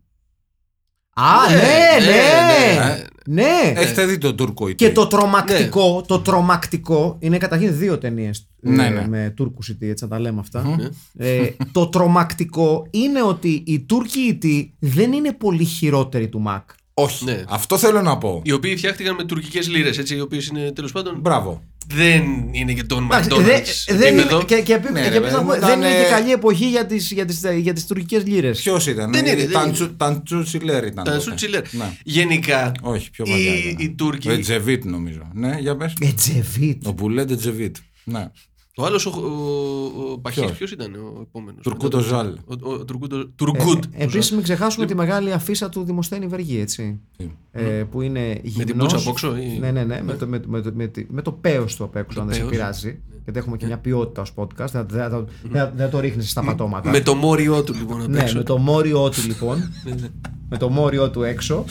[1.15, 2.87] Α, Ναι, ναι, ναι, ναι.
[2.87, 3.03] ναι.
[3.27, 3.73] Ναι.
[3.81, 4.85] Έχετε δει τον Τούρκο ητή.
[4.85, 9.09] Και το τρομακτικό, το τρομακτικό είναι καταρχήν δύο ταινίες Ναι, ναι.
[9.09, 10.91] με Τούρκους ητή, έτσι να τα λέμε αυτά.
[11.19, 16.71] Ε, το τρομακτικό είναι ότι οι Τούρκοι ητή δεν είναι πολύ χειρότεροι του Μακ.
[16.95, 17.25] Όχι.
[17.25, 17.45] Ναι.
[17.49, 18.41] Αυτό θέλω να πω.
[18.45, 21.19] Οι οποίοι φτιάχτηκαν με τουρκικές λίρες, έτσι, οι οποίες είναι τέλος πάντων.
[21.21, 21.63] Μπράβο.
[21.87, 23.43] Δεν είναι και τον Εντάξει, McDonald's.
[23.45, 23.63] δεν-
[23.99, 24.45] δεν είναι- επίπεδο.
[24.45, 26.07] και, και, επί- Ναι, και ρε, επίσης παιδί να μου, πω, δεν ήταν, είναι και
[26.07, 28.61] ε, καλή εποχή για τις, για τις, για τις τουρκικές λίρες.
[28.61, 29.13] Ποιος ήταν.
[29.13, 29.97] Δεν είναι, δεν Ταντσου- είναι.
[29.97, 31.05] Ταντσούτσιλέρ ήταν.
[31.05, 31.23] Τα τότε.
[31.23, 31.63] Σουτσιλέρ.
[31.73, 31.97] Ναι.
[32.05, 33.55] Γενικά, Όχι, πιο οι, παλιά.
[33.55, 33.87] ήταν.
[33.87, 34.29] οι Τούρκοι.
[34.29, 35.31] Ο Ετζεβίτ νομίζω.
[35.35, 35.93] Ναι, για πες.
[36.01, 36.87] Ετζεβίτ.
[36.87, 37.77] Ο Μπουλέντ Ετζεβίτ.
[38.05, 38.27] Ναι.
[38.77, 42.27] Ο άλλος ο, ο, ο Παχής, Ποιος; ποιος ήταν ο επόμενος; Τουρκούτο Ζάλ.
[42.29, 43.85] Ο, ο, Τουρκούτο- Τουρκούτ.
[43.93, 47.01] Επίσης, μην ξεχάσουμε τη μεγάλη αφίσα του Δημοσθένη Βεργή, έτσι.
[47.17, 48.65] Τι; Ε, που είναι γυμνός.
[48.67, 50.03] την πουτσα απ' έξω ή- Ναι, ναι, ναι.
[50.03, 52.27] Με το, με, το- με, το- με, τη- με το πέος του απ' έξω, αν
[52.27, 52.53] δεν σε πέος.
[52.53, 53.01] πειράζει.
[53.25, 54.69] Γιατί έχουμε και μια ποιότητα ως podcast.
[54.73, 56.91] Δεν, δεν, δεν, δεν, δεν το ρίχνεις στα πατώματα.
[56.91, 58.37] Με το μόριό του λοιπόν απ' Ναι, έξω.
[58.37, 59.71] με το μόριό του λοιπόν.
[60.51, 61.65] με το μόριό του έξω.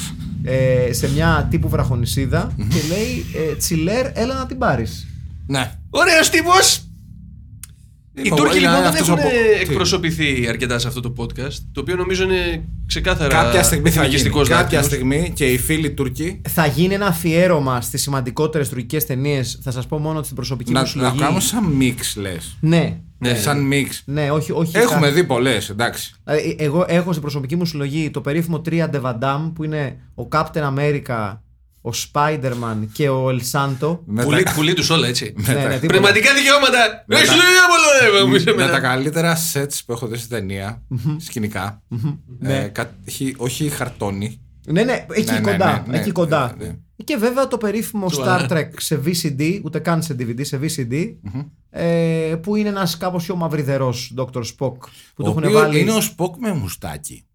[0.44, 5.08] Ε, σε μια τύπου βραχονισίδα και λέει ε, Τσιλέρ, έλα να την πάρεις.
[5.48, 5.72] Ναι.
[5.90, 6.86] Ωραίος τύπος!
[8.14, 11.00] Οι Είμαι- Τούρκοι είναι λοιπόν δεν αυτός έχουν ο πο- Τι; εκπροσωπηθεί αρκετά σε αυτό
[11.00, 11.54] το podcast.
[11.72, 14.06] Το οποίο νομίζω είναι ξεκάθαρα Κάποια στιγμή θα γίνει.
[14.06, 14.86] εθνικιστικός Κάποια δάκτυλος.
[14.86, 19.60] στιγμή και οι φίλοι Τούρκοι Θα γίνει ένα αφιέρωμα στις σημαντικότερες τουρκικές ταινίες.
[19.64, 21.18] Θα σας πω μόνο στην προσωπική να, μου να συλλογή.
[21.20, 22.58] κάνουμε σαν μίξ λες.
[22.60, 23.36] Ναι, Ναι.
[23.36, 24.02] Σαν μίξ.
[24.06, 24.52] ναι, όχι.
[24.52, 26.14] όχι Έχουμε κα- δει πολλές, εντάξει.
[26.24, 29.98] Δηλαδή, εγώ έχω στην προσωπική μου συλλογή το περίφημο 3 De Van Damme που είναι
[30.16, 31.38] ο Captain America,
[31.82, 34.00] ο Spider-Man και ο El Santo.
[34.06, 35.34] Με Πουλί, τα- πουλί τους όλα έτσι.
[35.38, 35.88] Ναι, ναι, τίποτα.
[35.88, 37.04] Πνευματικά δικαιώματα!
[37.08, 38.72] Με Έχει τα- δουλειά πολλά, ρε, μου είσαι με μετά.
[38.72, 40.82] τα καλύτερα sets που έχω δει στην ταινία,
[41.18, 41.82] σκηνικά.
[42.42, 44.42] Ε, κα- έχει- όχι χαρτόνι.
[44.66, 45.84] Ναι, ναι, εκεί Ναι, ναι, κοντά.
[45.88, 46.56] ναι, ναι, εκεί κοντά.
[46.60, 46.76] ναι, ναι.
[47.04, 48.46] Και βέβαια το περίφημο Σοβαρά.
[48.50, 51.16] Star Trek σε VCD, ούτε καν σε DVD, σε VCD,
[51.70, 54.40] ε, που είναι ένας κάπως πιο μαυριδερός Dr.
[54.40, 54.46] Spock.
[54.58, 54.70] Που
[55.16, 55.80] Ο το έχουν οποίος βάλει.
[55.80, 57.26] Είναι ο Σποκ με μουστάκι.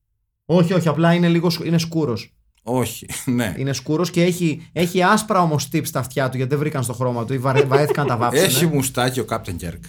[0.45, 2.36] Όχι, όχι, απλά είναι λίγο σκου- είναι σκούρος.
[2.69, 3.07] Όχι,
[3.39, 3.55] ναι.
[3.57, 6.93] Είναι σκούρος και έχει, έχει άσπρα όμως tips στα αυτιά του γιατί δεν βρήκαν στο
[6.93, 8.45] χρώμα του ή βαρε- βαρέθηκαν να τα βάψουν.
[8.45, 9.81] Έχει μουστάκι ο Captain Kirk.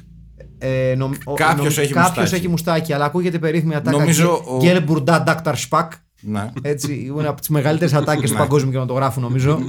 [0.58, 2.36] Ε, νομ, ο- Κάποιος νομ- έχει κάποιος μουστάκι.
[2.36, 3.98] έχει μουστάκι, αλλά ακούγεται περίφημη ατάκα.
[3.98, 5.52] Νομίζω ο- Γκέλ Μπουρντά Dr.
[5.56, 5.92] Σπακ.
[6.22, 6.52] Ναι.
[6.62, 8.42] Έτσι, είναι από τις μεγαλύτερες ατάκες του Ναι.
[8.42, 9.60] παγκόσμιου κινηματογράφου, νομίζω.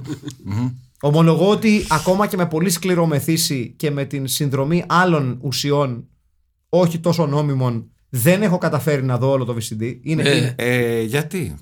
[1.01, 6.07] Ομολογώ ότι ακόμα και με πολύ σκληρό μεθύσι και με την συνδρομή άλλων ουσιών,
[6.69, 9.99] όχι τόσο νόμιμων, δεν έχω καταφέρει να δω όλο το VCD.
[10.03, 10.37] Είναι, Ε.
[10.37, 11.55] είναι- Ε, γιατί;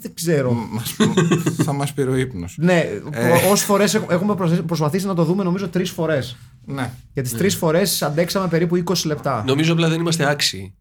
[0.00, 0.52] Δεν ξέρω.
[0.52, 0.96] Μας-
[1.64, 2.54] θα μας πήρε ο ύπνος.
[2.58, 2.78] ναι,
[3.10, 3.30] Ε.
[3.50, 6.36] όσες φορές έχουμε προσ- προσπαθήσει να το δούμε, νομίζω τρεις φορές.
[6.64, 6.90] Ναι.
[7.12, 9.44] Για τι τρεις φορές αντέξαμε περίπου 20 λεπτά.
[9.46, 10.74] Νομίζω απλά δεν είμαστε άξιοι.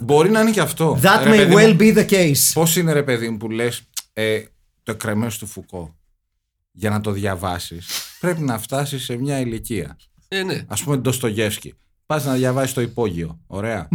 [0.00, 0.98] Μπορεί να είναι και αυτό.
[1.02, 2.50] That Ρε, may παιδί well μου, be the case.
[2.54, 3.82] Πώς είναι ρε παιδί μου που λες
[4.12, 4.40] ε,
[4.82, 5.96] το εκκρεμές του Φουκώ
[6.72, 7.86] για να το διαβάσεις
[8.20, 9.96] πρέπει να φτάσεις σε μια ηλικία.
[10.28, 10.64] Ε, ναι.
[10.66, 11.74] Ας πούμε το Στογεύσκι.
[12.06, 13.38] Πας να διαβάσεις το υπόγειο.
[13.46, 13.88] Ωραία.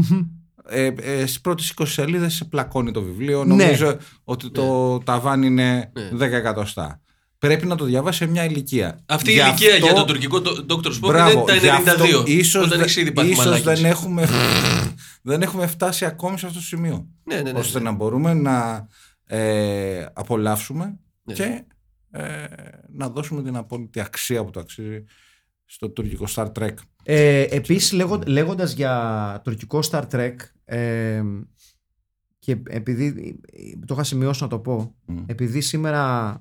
[0.68, 3.44] Ε, ε, στις πρώτες 20 σελίδες σε πλακώνει το βιβλίο.
[3.44, 3.56] Ναι.
[3.64, 7.02] Νομίζω ότι το ταβάνι είναι 10 εκατοστά.
[7.38, 9.00] Πρέπει να το διαβάσει σε μια ηλικία.
[9.06, 10.88] Αυτή η Γι' ηλικία αυτό- για τον τουρκικό το- Dr.
[10.88, 12.24] Spock Μπράβο, είναι τα γι' αυτό 92.
[12.28, 13.82] ίσως, όταν δε- έχεις ήδη πάθει ίσως μαλάκες.
[13.82, 14.28] δεν, έχουμε,
[15.22, 17.08] δεν έχουμε φτάσει ακόμη σε αυτό το σημείο.
[17.24, 17.84] Ναι, ναι, ναι, ώστε ναι.
[17.86, 18.88] να μπορούμε να
[19.26, 21.34] ε, απολαύσουμε Ναι.
[21.34, 21.64] και
[22.12, 22.24] ε,
[22.90, 25.04] να δώσουμε την απόλυτη αξία που το αξίζει
[25.66, 26.74] στο τουρκικό Star Trek.
[27.04, 27.92] Ε, Επίσης,
[28.26, 30.36] λέγοντας για τουρκικό Star Trek,
[30.66, 31.22] ε,
[32.40, 33.06] και επειδή
[33.52, 35.18] ε, το είχα σημειώσει να το πω, Μμ.
[35.26, 36.34] επειδή σήμερα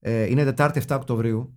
[0.00, 1.56] ε, είναι Τετάρτη 7 οκτωβριου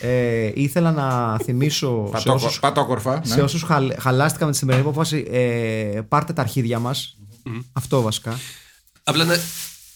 [0.00, 3.20] ε, ήθελα να θυμίσω σε όσους, Πατόκορφα.
[3.24, 3.42] σε Ναι.
[3.42, 7.18] όσους χαλ- χαλάστηκαν με τη σημερινή απόφαση, ε, πάρτε τα αρχίδια μας.
[7.72, 8.34] Αυτό βασικά.
[9.02, 9.34] Απλά να.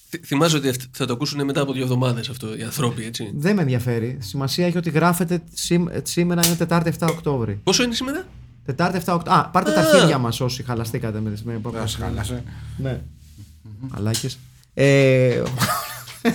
[0.08, 3.30] Θυ- Θυμάσαι ότι αυτ- θα το ακούσουν μετά από δύο εβδομάδες αυτό οι ανθρώποι, έτσι;
[3.34, 4.18] Δεν με ενδιαφέρει.
[4.20, 7.60] Σημασία έχει ότι γράφεται σήμ- σήμερα είναι Τετάρτη 7 Οκτώβρη.
[7.64, 8.24] Πόσο είναι σήμερα;
[8.64, 9.40] Τετάρτη 7 Οκτώβρη.
[9.40, 9.88] Α, πάρτε τα Α.
[9.88, 11.96] αρχίδια μας όσοι χαλαστήκατε με τη σημερινή Δεν απόφαση.
[11.96, 12.42] σε χάλασε.
[12.76, 13.00] Ναι.
[13.80, 14.38] Μαλάκες.
[14.74, 15.42] Ε,
[16.22, 16.30] ε,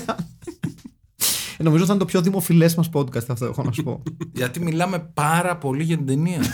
[1.58, 4.04] νομίζω θα είναι το πιο δημοφιλές μας podcast αυτό έχω να σου πω.
[4.34, 6.40] Γιατί μιλάμε πάρα πολύ για την ταινία.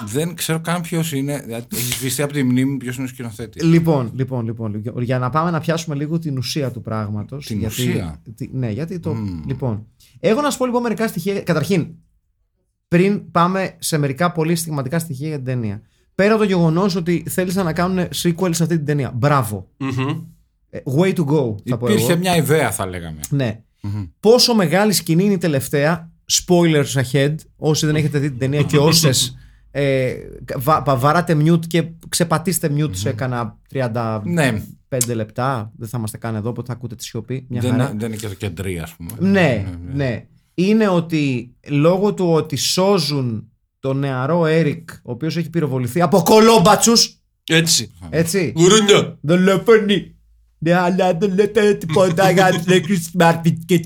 [0.00, 1.42] Αλλά, Δεν ξέρω καν ποιος είναι.
[1.44, 3.62] δηλαδή, Έχεις σβηστεί από τη μνήμη ποιος είναι ο σκηνοθέτης.
[3.62, 7.46] λοιπόν, λοιπόν, λοιπόν, για να πάμε να πιάσουμε λίγο την ουσία του πράγματος.
[7.46, 9.16] Την γιατί, ουσία; τι- ναι, γιατί το...
[9.46, 9.86] Λοιπόν,
[10.20, 11.40] έχω να σου πω λοιπόν μερικά στοιχεία.
[11.42, 11.86] Καταρχήν,
[12.88, 15.82] πριν πάμε σε μερικά πολύ στιγματικά στοιχεία για την ταινία.
[16.14, 19.12] Πέρα από το γεγονός ότι θέλησαν να κάνουν sequel σε αυτή την ταινία.
[19.14, 19.68] Μπράβο.
[19.76, 20.08] Μμμ.
[20.70, 22.20] Ε, Way to go, θα πω Υπήρχε εγώ.
[22.20, 23.20] μια ιδέα, θα λέγαμε.
[23.30, 23.60] Ναι.
[24.20, 26.10] Πόσο μεγάλη σκηνή είναι η τελευταία.
[26.32, 27.34] Spoilers ahead.
[27.56, 29.34] Όσοι δεν έχετε δει την ταινία και όσες.
[29.70, 30.14] Ε,
[30.56, 34.62] βα, βα- βαράτε mute και ξεπατήστε mute σε κανένα 35 Ναι,
[35.14, 35.72] λεπτά.
[35.76, 37.46] Δεν θα είμαστε καν εδώ, οπότε θα ακούτε τη σιωπή.
[37.48, 37.82] Μια δεν, χαρά.
[37.88, 39.10] είναι- δεν είναι και το κεντρί, α πούμε.
[39.30, 39.64] Ναι,
[39.94, 40.24] ναι.
[40.54, 43.44] Είναι ότι λόγω του ότι σώζουν
[43.80, 47.90] τον νεαρό Έρικ, ο οποίος έχει πυροβοληθεί από κολόμπατσους, Έτσι.
[48.10, 48.52] έτσι.
[48.56, 49.18] Γουρούνια.
[49.20, 50.14] Δολοφονεί.
[50.58, 53.80] Ναι, αλλά δεν λέτε τίποτα για τις λέξεις Μάρτιν και...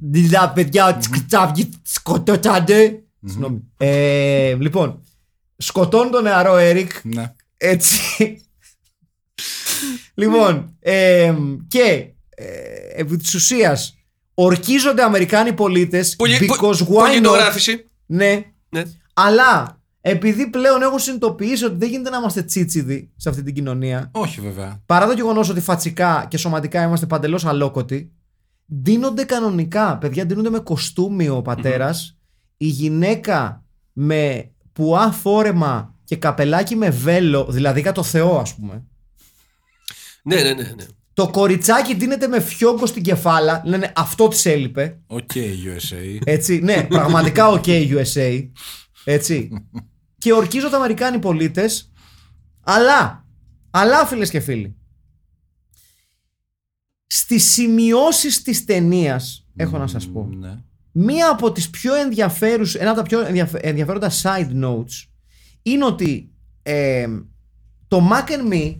[0.00, 3.02] Δηλαδή, παιδιά, ότι σκουτσάβγι σκοτώσατε.
[3.24, 3.60] Συγγνώμη.
[3.76, 5.02] Ε, Λοιπόν,
[5.56, 7.34] σκοτώνει τον νεαρό Έρικ, Ναι.
[7.56, 8.00] έτσι.
[10.14, 11.34] λοιπόν, ε,
[11.68, 12.44] και ε,
[12.94, 13.98] επί της ουσίας
[14.34, 17.84] ορκίζονται Αμερικάνοι πολίτες Πολυ- because πο- why not, Πολιτογράφηση.
[18.06, 18.82] ναι, Ναι.
[19.14, 24.10] αλλά επειδή πλέον έχω συνειδητοποιήσει ότι δεν γίνεται να είμαστε τσίτσιδοι σε αυτή την κοινωνία,
[24.12, 24.82] Όχι, βέβαια.
[24.86, 28.12] παρά το γεγονός ότι φατσικά και σωματικά είμαστε παντελώς αλόκοτοι,
[28.66, 29.98] ντύνονται κανονικά.
[29.98, 31.90] Παιδιά, ντύνονται με κοστούμι ο πατέρας
[32.62, 38.84] η γυναίκα με πουά φόρεμα και καπελάκι με βέλο, δηλαδή για το Θεό, ας πούμε.
[40.22, 40.62] Ναι, ναι, ναι.
[40.62, 40.86] ναι.
[41.12, 43.62] Το κοριτσάκι ντύνεται με φιόγκο στην κεφάλα.
[43.64, 45.00] Λένε αυτό της έλειπε.
[45.06, 46.18] OK, USA.
[46.24, 48.50] Έτσι, ναι, πραγματικά OK USA.
[49.04, 49.66] Έτσι.
[50.18, 51.92] και ορκίζονται Αμερικάνοι πολίτες.
[52.60, 53.26] Αλλά,
[53.70, 54.76] αλλά φίλες και φίλοι,
[57.06, 60.58] στις σημειώσεις της ταινίας, έχω να σας πω, Ναι.
[60.92, 65.08] Μία από τις πιο ενδιαφέρουσες, ένα από τα πιο ενδιαφε- ενδιαφέροντα side notes
[65.62, 66.30] είναι ότι
[66.62, 67.06] ε,
[67.88, 68.76] το Mac and Me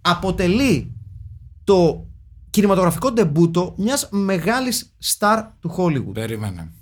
[0.00, 0.92] αποτελεί
[1.64, 2.06] το
[2.50, 6.72] κινηματογραφικό ντεμπούτο μιας μεγάλης star του Hollywood Περίμενε.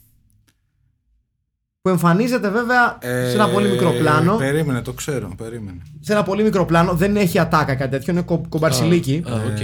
[1.82, 5.34] που εμφανίζεται βέβαια σε ένα πολύ μικρό Ε, πλάνο Περίμενε, το ξέρω.
[5.36, 5.82] Περίμενε.
[6.00, 9.58] σε ένα πολύ μικρό πλάνο δεν έχει ατάκα κάτι τέτοιο είναι κο- κομπαρσιλίκι Α, οκ.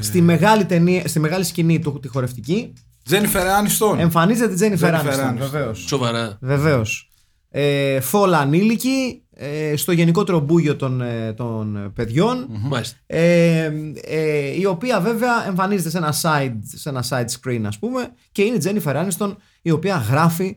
[0.00, 2.72] στη, μεγάλη ταινία, στη μεγάλη σκηνή του τη χορευτική
[3.08, 3.98] Τζένιφερ Άνιστον.
[3.98, 5.38] εμφανίζεται η Τζένιφερ Jennifer Άνιστον Aniston.
[5.50, 6.38] βεβαίως Σοβαρά.
[6.40, 7.10] Βεβαίως.
[7.50, 12.46] Ε, φόλα ανήλικη ε, στο γενικότερο μπούγιο των, ε, των παιδιών.
[12.48, 12.96] Μάλιστα.
[13.06, 18.08] Ε, ε, η οποία βέβαια εμφανίζεται σε ένα side, σε ένα side screen ας πούμε
[18.32, 20.56] και είναι η Jennifer Aniston η οποία γράφει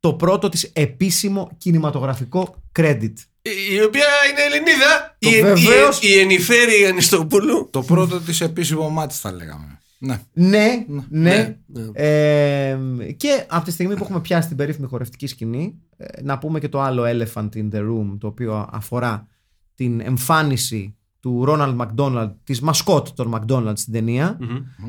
[0.00, 3.12] το πρώτο της επίσημο κινηματογραφικό credit.
[3.42, 5.16] Η- Η οποία είναι Ελληνίδα.
[5.18, 7.68] Το Η, η, βεβαίως- η Ενηφέρη Ανιστοπούλου.
[7.70, 9.78] Το πρώτο της επίσημο μάτι, θα λέγαμε.
[10.04, 10.20] Ναι.
[10.32, 11.56] Ναι, ναι.
[11.66, 11.82] ναι.
[11.92, 12.78] Ε,
[13.16, 16.68] και από τη στιγμή που έχουμε πιάσει την περίφημη χορευτική σκηνή, ε, να πούμε και
[16.68, 19.26] το άλλο Elephant in the Room, το οποίο αφορά
[19.74, 24.38] την εμφάνιση του Ronald McDonald, της μασκότ των McDonald στην ταινία.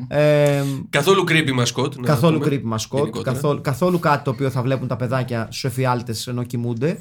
[0.08, 1.94] Ε, Καθόλου creepy μασκότ.
[1.96, 3.34] να καθόλου πούμε, creepy μασκότ, γενικότερα.
[3.34, 6.98] καθόλου, καθόλου κάτι το οποίο θα βλέπουν τα παιδάκια στους εφιάλτες ενώ κοιμούνται.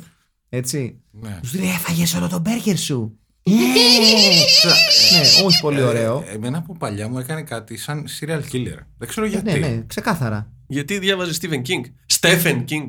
[0.49, 1.01] Έτσι.
[1.11, 1.39] ναι.
[1.41, 3.17] Τους λέει έφαγες όλο τον μπέργκερ σου.
[3.45, 6.23] Ναι, όχι πολύ ωραίο.
[6.27, 8.77] Ε, εμένα από παλιά μου έκανε κάτι σαν serial killer.
[8.97, 9.51] Δεν ξέρω γιατί.
[9.51, 10.51] ναι, ναι, ξεκάθαρα.
[10.67, 11.81] Γιατί διάβαζες Stephen King;
[12.19, 12.85] Stephen King.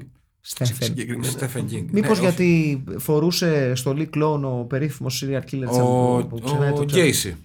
[0.46, 0.76] Στέφεν.
[0.86, 1.32] Συγκεκριμένα.
[1.32, 1.88] Στέφεν Κίνγκ.
[1.92, 2.34] Μήπως Ναι, όχι.
[2.36, 6.84] γιατί φορούσε στολή κλόουν ο περίφημος serial killer της Ο, Αμερικής που ξενάει το ο
[6.84, 7.00] τσάκ.
[7.02, 7.36] Γκέισι.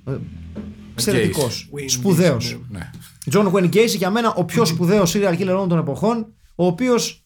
[0.93, 1.69] Εξαιρετικός.
[1.75, 2.57] Wayne Σπουδαίος.
[2.59, 2.89] Gacy, Ναι.
[3.31, 7.23] John Wayne Gacy για μένα ο πιο σπουδαίο serial killer όλων των εποχών, ο οποίος.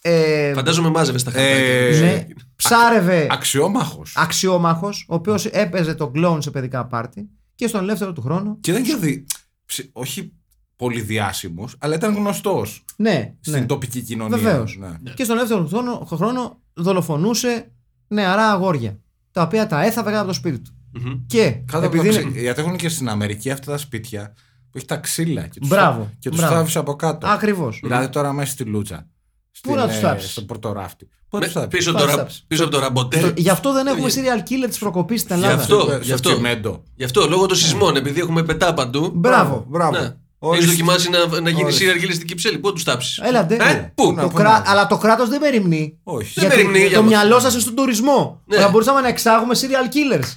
[0.00, 2.26] Ε, Φαντάζομαι μάζευε τα χαρτιά.
[2.64, 4.12] Ε, ναι, ψάρευε Αξιόμαχος.
[4.16, 8.56] αξιόμαχος, ο οποίος έπαιζε τον κλόουν σε παιδικά πάρτι και στον ελεύθερο του χρόνο.
[8.60, 9.24] Και ήταν και δι...
[9.66, 10.32] ψ- όχι
[10.76, 13.66] πολύ διάσημο, αλλά ήταν γνωστός Ναι, στην ναι.
[13.66, 14.36] τοπική κοινωνία.
[14.36, 14.76] Βεβαίως.
[14.78, 15.12] Ναι.
[15.14, 17.72] Και στον ελεύθερο του χρόνο, χρόνο δολοφονούσε
[18.08, 19.00] νεαρά αγόρια.
[19.30, 20.70] Τα οποία τα έθαβε από το σπίτι του.
[20.92, 21.26] Μμμ.
[21.26, 22.30] Και Κάτω από επειδή τα είναι.
[22.30, 24.32] ξύ- Γιατί έχουν και στην Αμερική αυτά τα σπίτια
[24.70, 26.54] που έχει τα ξύλα και τους Μπράβο, και τους μπράβο.
[26.54, 27.26] θάβεις από κάτω.
[27.26, 27.80] Ακριβώς.
[27.82, 29.08] Δηλαδή τώρα μέσα στη Λούτσα.
[29.56, 31.08] Στην, να τους ε, θάψεις; Στο πορτοράφτη.
[31.28, 32.44] Πού Με- τους θάψεις; πίσω, Πάμε το, ρα- στάψη.
[32.46, 33.22] πίσω από το ραμποτέλ.
[33.22, 35.62] Το- Γι' αυτό δεν έχουμε serial killer της προκοπής στην Γι' Ελλάδα.
[35.62, 36.30] αυτό, Στο- γι' στο αυτό.
[36.32, 36.82] τσιμέντο.
[36.94, 39.10] Γι' αυτό, λόγω των σεισμών, επειδή έχουμε πετά παντού.
[39.14, 39.64] Μπράβο.
[39.68, 39.98] Μπράβο.
[39.98, 40.14] Ναι.
[40.38, 40.64] Ορίστε.
[40.64, 41.84] Έχεις δοκιμάσει να, να γίνει Ορίστε.
[41.84, 42.58] serial killer στην Κυψέλη.
[42.58, 43.22] Πού τους τάψει.
[43.24, 43.54] Έλατε.
[43.54, 44.50] Ε, πού; να Το πω, κρά...
[44.50, 45.98] να- Αλλά το κράτος δεν μεριμνεί.
[46.02, 46.32] Όχι.
[46.40, 47.10] Δεν Γιατί μεριμνεί για το μας.
[47.10, 48.42] μυαλό σας είναι στον τουρισμό.
[48.44, 48.56] Ναι.
[48.56, 50.28] Θα μπορούσαμε να εξάγουμε serial killers.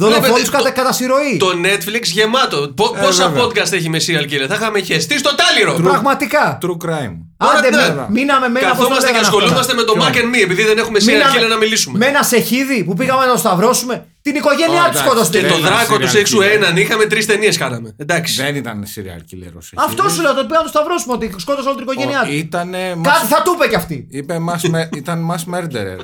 [0.00, 1.36] Δολοφόνου Βλέπετε, κατά, το- κατά συρροή.
[1.36, 2.72] Το Netflix γεμάτο.
[2.76, 3.44] Πο- Ε, πόσα βέβαια.
[3.44, 4.46] podcast έχει με serial killer.
[4.48, 5.72] Θα είχαμε χεστεί στο τάλιρο.
[5.88, 6.58] Πραγματικά.
[6.62, 7.14] True crime.
[7.36, 7.76] Άντε, ναι.
[7.76, 8.68] με- μείναμε με ένα.
[8.68, 9.74] πώς το Καθόμαστε και λέγανε ασχολούμαστε αυτά.
[9.74, 11.98] με το Mac and Me επειδή δεν έχουμε serial Μείναμε killer να μιλήσουμε.
[11.98, 14.04] Με ένα σεχίδι που πήγαμε να το σταυρώσουμε.
[14.22, 15.02] Την οικογένειά Ω, του εντάξει.
[15.04, 15.30] σκότωσε.
[15.30, 16.54] Και Δεν το ήταν δράκο τους serial έξω killer.
[16.56, 17.94] έναν είχαμε τρεις ταινίες κάναμε.
[17.96, 18.42] Εντάξει.
[18.42, 21.68] Δεν ήταν serial killer ως Αυτός σου λέω, το πήγαμε να το σταυρώσουμε ότι σκότωσε
[21.68, 22.32] όλη την οικογένειά του.
[22.32, 24.06] Ήτανε Κάτι mass- θα του είπε κι αυτή.
[24.10, 25.98] Είπε mass me- ήταν mass murderer.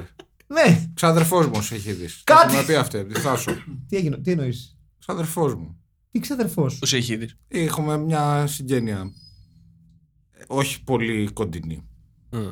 [0.46, 0.86] Ναι.
[0.94, 2.06] Ξαδερφός μου έχει δει.
[2.24, 2.52] Κάτι.
[2.54, 3.52] Θα μου πει αυτό, τη Θάσο.
[3.88, 5.76] Τι έγινε, τι εννοείς; Ξαδερφός μου.
[6.10, 9.10] Τι ξαδερφός; Πώς έχει δει; Έχουμε μια συγγένεια.
[10.38, 11.82] ε, Όχι πολύ κοντινή.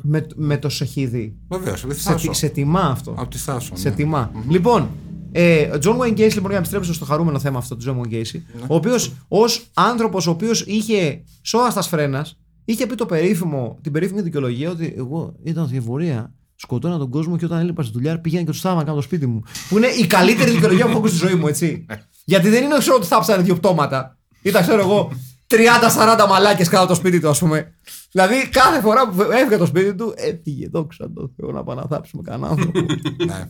[0.01, 1.35] Με, με το σεχίδι.
[1.47, 2.29] Βεβαίως, από τη Σε, Θάσο.
[2.29, 3.11] τι- σε τιμά αυτό.
[3.17, 3.75] Από τη Θάσο.
[3.75, 3.95] Σε ναι.
[3.95, 4.31] τιμά.
[4.49, 4.89] Λοιπόν,
[5.31, 8.01] ε, ο John Wayne Gacy, λοιπόν, για να επιστρέψω στο χαρούμενο θέμα αυτό του John
[8.07, 12.27] Wayne Gacy, ο οποίος ως άνθρωπος ο οποίος είχε σώα στα φρένα,
[12.65, 17.37] είχε πει το περίφημο, την περίφημη δικαιολογία ότι εγώ ήταν στη εφορία, σκοτώνα τον κόσμο
[17.37, 19.41] και όταν έλειπα στη δουλειά πήγαινα και του θάβανα κάτω στο σπίτι μου.
[19.69, 21.85] Που είναι η καλύτερη δικαιολογία που έχω ακούσει στη ζωή μου, έτσι.
[22.25, 24.17] Γιατί δεν είναι ξέρω ότι θάψανε δύο πτώματα.
[24.41, 25.11] Ήταν, ξέρω εγώ,
[25.47, 27.73] 30-40 μαλάκες κάτω το σπίτι του, ας πούμε.
[28.11, 31.87] Δηλαδή, κάθε φορά που έφυγε το σπίτι του, έφυγε, δόξα τω Θεώ, να πάμε να
[31.87, 32.79] θάψουμε κανένα άνθρωπο.
[33.25, 33.49] Ναι.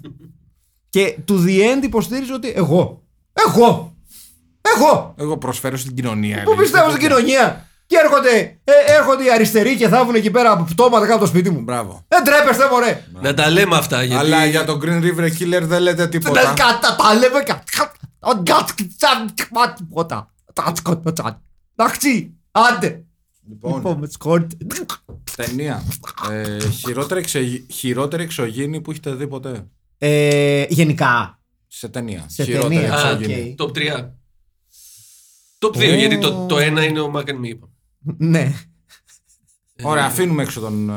[0.90, 3.04] Και του the end υποστήριζε ότι εγώ.
[3.34, 3.96] Εγώ.
[4.78, 5.14] Εγώ.
[5.18, 6.44] Εγώ προσφέρω στην κοινωνία.
[6.44, 6.60] Που λέει.
[6.60, 11.02] πιστεύω στην κοινωνία; Και έρχονται, ε, έρχονται οι αριστεροί και θάβουν εκεί πέρα από πτώματα
[11.02, 11.60] κάτω από το σπίτι μου.
[11.62, 12.06] Μπράβο.
[12.08, 13.04] Δεν τρέπεστε, μωρέ.
[13.22, 14.26] Να τα λέμε αυτά γιατί.
[14.26, 16.42] Αλλά για τον Green River Killer δεν λέτε Δεν τίποτα.
[16.42, 17.92] κατά τα λέμε κατά.
[18.20, 20.34] Ο γκάτ τσαν τίποτα.
[20.54, 21.42] Τα σκοτώ τσαν.
[21.76, 22.34] Εντάξει.
[22.52, 23.04] Άντε.
[23.50, 24.56] Λοιπόν, Λοιπόν, με συγχωρείτε.
[25.36, 25.84] ταινία.
[26.32, 29.68] Ε, χειρότερη, εξε- χειρότερη εξωγήινη που έχετε δει ποτέ;
[29.98, 31.40] Ε, γενικά.
[31.68, 32.26] Σε ταινία.
[32.28, 32.94] Σε χειρότερη ταινία.
[32.94, 33.56] Α, εξωγήινη.
[33.60, 34.12] Top 3.
[35.60, 37.60] Top 2, γιατί το, το ένα είναι ο Mac and Me.
[38.10, 38.30] Είπαμε.
[38.30, 38.54] Ναι.
[39.84, 40.94] Ωραία, αφήνουμε έξω τον, ε,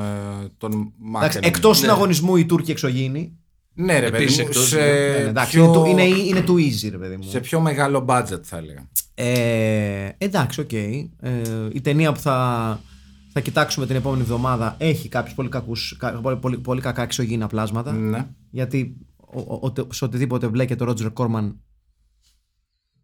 [0.58, 1.44] τον Εντάξει, Mac.
[1.44, 1.86] εκτός Ναι.
[1.86, 3.36] συναγωνισμού η Τούρκοι εξωγήινοι.
[3.74, 4.46] Ναι, ρε παιδί Επίσης μου.
[4.48, 7.22] εκτός, Σε, Ναι, ναι, εντάξει, πιο, είναι, του- είναι, είναι too easy, ρε παιδί μου.
[7.22, 8.88] σε πιο μεγάλο budget θα έλεγα.
[9.14, 10.72] Ε, εντάξει, οκ.
[10.72, 11.02] Ε,
[11.72, 12.80] η ταινία που θα,
[13.32, 17.46] θα κοιτάξουμε την επόμενη εβδομάδα έχει κάποιους πολύ, κακούς, κα- πολύ, πολύ, πολύ κακά εξωγήινα
[17.46, 17.92] πλάσματα.
[17.92, 18.26] Ναι.
[18.50, 21.60] Γιατί ο, ο, ο- σε οτιδήποτε μπλέκεται ο Ρότζερ Κόρμαν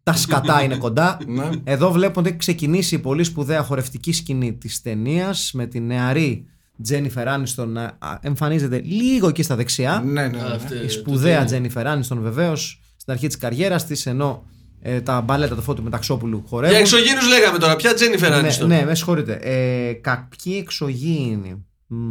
[0.05, 1.17] τα σκατά είναι κοντά.
[1.27, 1.49] Ναι.
[1.63, 6.45] Εδώ βλέπουμε ότι έχει ξεκινήσει η πολύ σπουδαία χορευτική σκηνή της ταινίας με τη νεαρή
[6.83, 10.01] Τζένιφερ Άνιστον να α, εμφανίζεται λίγο εκεί στα δεξιά.
[10.05, 10.53] Ναι, ναι, ναι.
[10.55, 14.45] Αυτή- Η σπουδαία Τζένιφερ Άνιστον βεβαίως στην αρχή της καριέρας της, ενώ
[14.81, 16.75] ε, τα μπαλέτα του Φώτου Μεταξόπουλου χορεύουν.
[16.75, 17.75] Για εξωγήνου λέγαμε τώρα.
[17.75, 19.39] Ποια Τζένιφερ ναι, Άνιστον; ναι, με συγχωρείτε.
[19.41, 21.65] Ε, κάποιοι εξωγήινοι.
[21.87, 22.09] Μμμ.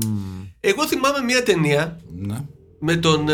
[0.60, 2.36] Εγώ θυμάμαι μια ταινία ναι.
[2.78, 3.28] με τον.
[3.28, 3.32] Ε,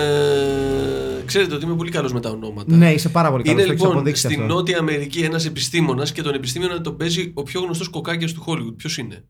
[1.30, 2.76] ξέρετε ότι είμαι πολύ καλός με τα ονόματα.
[2.76, 3.58] Ναι, είσαι πάρα πολύ καλός.
[3.58, 4.46] Είναι το έχεις λοιπόν αποδείξει στη αυτό.
[4.54, 8.74] Νότια Αμερική ένας επιστήμονας και τον επιστήμονα τον παίζει ο πιο γνωστός κοκάκιας του Hollywood.
[8.76, 9.24] Ποιος είναι;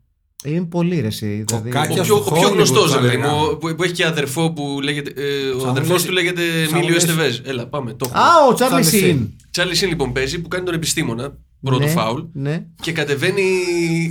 [0.45, 1.43] Είναι πολύ ρε, εσύ.
[1.47, 3.17] Δηλαδή, Κοκάκιας Ο στο πιο, ο πιο Hollywood, γνωστός, θα δηλαδή.
[3.17, 3.37] λέγαμε.
[3.37, 5.13] μου, Που, που έχει και αδερφό που λέγεται.
[5.21, 7.39] Ε, ο Σαν αδερφός λες- του λέγεται σαν Εμίλιο λες- Εστεβέζ.
[7.43, 7.93] Έλα, πάμε.
[7.93, 8.23] Το έχουμε.
[8.23, 9.19] Α, ο Τσάρλι Charlie Σιν.
[9.39, 9.45] Sheen.
[9.51, 11.37] Τσάρλι Σιν λοιπόν παίζει που κάνει τον επιστήμονα.
[11.61, 12.21] Πρώτο ναι, φάουλ.
[12.33, 12.65] Ναι.
[12.81, 13.43] Και κατεβαίνει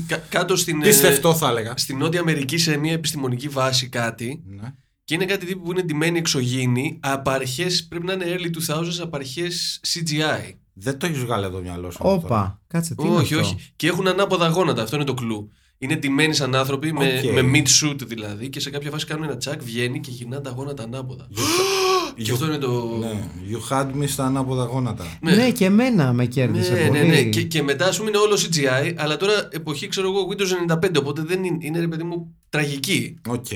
[0.09, 0.83] κα- κάτω στην.
[0.83, 1.73] ε, Πιστευτό θα έλεγα.
[1.77, 4.43] Στην Νότια Αμερική σε μια επιστημονική βάση κάτι.
[4.47, 4.69] Ναι.
[5.11, 8.99] Και είναι κάτι τύπου που είναι ντυμένοι εξωγήινοι από αρχές, πρέπει να είναι early 2000s,
[9.03, 10.55] από αρχές CGI.
[10.73, 11.99] Δεν το έχεις βγάλει εδώ το μυαλό σου.
[12.01, 12.13] αυτό.
[12.13, 12.61] Όπα.
[12.67, 13.73] Κάτσε, τι είναι όχι, αυτό; όχι.
[13.77, 15.51] Και έχουν ανάποδα γόνατα, αυτό είναι το κλου.
[15.79, 17.33] Είναι ντυμένοι σαν άνθρωποι με, Οκ.
[17.43, 20.51] με meat suit δηλαδή και σε κάποια φάση κάνουν ένα τσακ, βγαίνει και γυρνά τα
[20.51, 21.29] γόνατα ανάποδα.
[22.25, 22.97] και αυτό είναι το.
[22.99, 23.29] Ναι.
[23.51, 25.19] You had me στα ανάποδα γόνατα.
[25.21, 25.35] Ναι.
[25.35, 27.11] Ναι, και εμένα με κέρδισε Ναι, ναι, πολύ.
[27.11, 27.23] ναι.
[27.23, 30.91] Και, και μετά, ας πούμε, είναι όλο CGI, αλλά τώρα εποχή, ξέρω εγώ, Windows 95,
[30.99, 33.19] οπότε δεν είναι, είναι ρε παιδί μου, τραγική.
[33.29, 33.47] Οκ.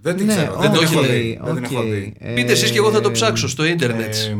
[0.00, 0.52] Δεν την Ναι, ξέρω.
[0.52, 1.38] δεν Δεν το την έχω έχει δει.
[1.42, 1.70] Δεν την οκ.
[1.70, 2.14] έχω δει.
[2.18, 4.14] Ε, Πείτε εσείς και εγώ θα το ψάξω στο ίντερνετ.
[4.14, 4.36] Ε,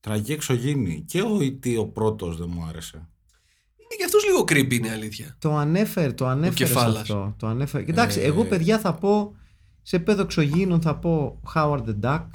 [0.00, 1.04] Τραγική εξωγήινη.
[1.06, 1.76] Και ο E.T.
[1.76, 3.08] ο πρώτος δεν μου άρεσε.
[3.96, 5.36] για αυτός λίγο creepy είναι η αλήθεια.
[5.38, 7.00] Το ανέφερε, το ανέφερες κεφάλας.
[7.00, 7.34] αυτό.
[7.38, 7.84] Το ανέφερε.
[7.84, 9.36] Κοιτάξτε, Ε, εγώ παιδιά θα πω
[9.82, 12.26] σε επίπεδο εξωγήινων θα πω Howard the Duck.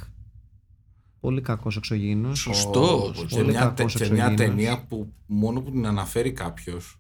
[1.20, 2.40] Πολύ κακός εξωγήινος.
[2.40, 3.26] Σωστός.
[3.28, 4.56] Και Πολύ μια, τε- κακός και μια εξωγήινος.
[4.56, 7.00] ταινία που μόνο που την αναφέρει κάποιος.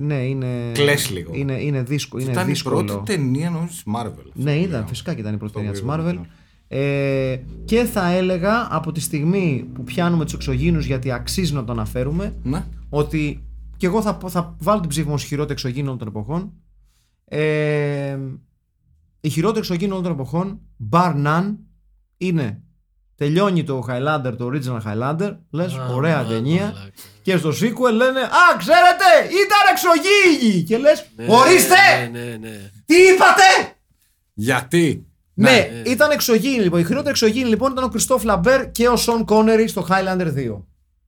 [0.00, 0.70] Ναι, είναι.
[0.72, 1.30] Κλαις λίγο.
[1.34, 2.22] Είναι, είναι, δύσκολο.
[2.22, 2.80] είναι Ήταν δύσκολο.
[2.80, 4.30] η πρώτη ταινία νομίζω της Marvel.
[4.34, 6.14] Ναι, αυτό ήταν, που φυσικά και ήταν η πρώτη Το ταινία της γρήγορα, Marvel.
[6.14, 6.26] ναι.
[6.70, 11.72] Ε, και θα έλεγα από τη στιγμή που πιάνουμε τους εξωγήινους γιατί αξίζει να το
[11.72, 12.64] αναφέρουμε Ναι.
[12.88, 13.42] ότι
[13.76, 16.52] και εγώ θα, πω- θα βάλω την ψήφο μου ως χειρότερο εξωγήινο όλων των εποχών
[17.24, 18.18] ε,
[19.20, 21.54] η χειρότερη εξωγήινο όλων των εποχών bar none
[22.16, 22.62] είναι
[23.18, 26.90] τελειώνει το Highlander, το original Highlander λες Α, ωραία α, ταινία μαλάκα.
[27.22, 30.62] και στο sequel λένε Α, ξέρετε, ήταν εξωγήινοι!
[30.62, 31.74] Και λες, Ναι, ορίστε!
[32.12, 32.70] Ναι, ναι, ναι.
[32.86, 33.74] Τι είπατε!
[34.34, 36.80] Γιατί; Ναι, ήταν εξωγήινη λοιπόν.
[36.80, 40.62] Η χειρότερη εξωγήινη λοιπόν ήταν ο Κριστόφ Λαμπέρ και ο Σον Κόνερι στο Highlander 2.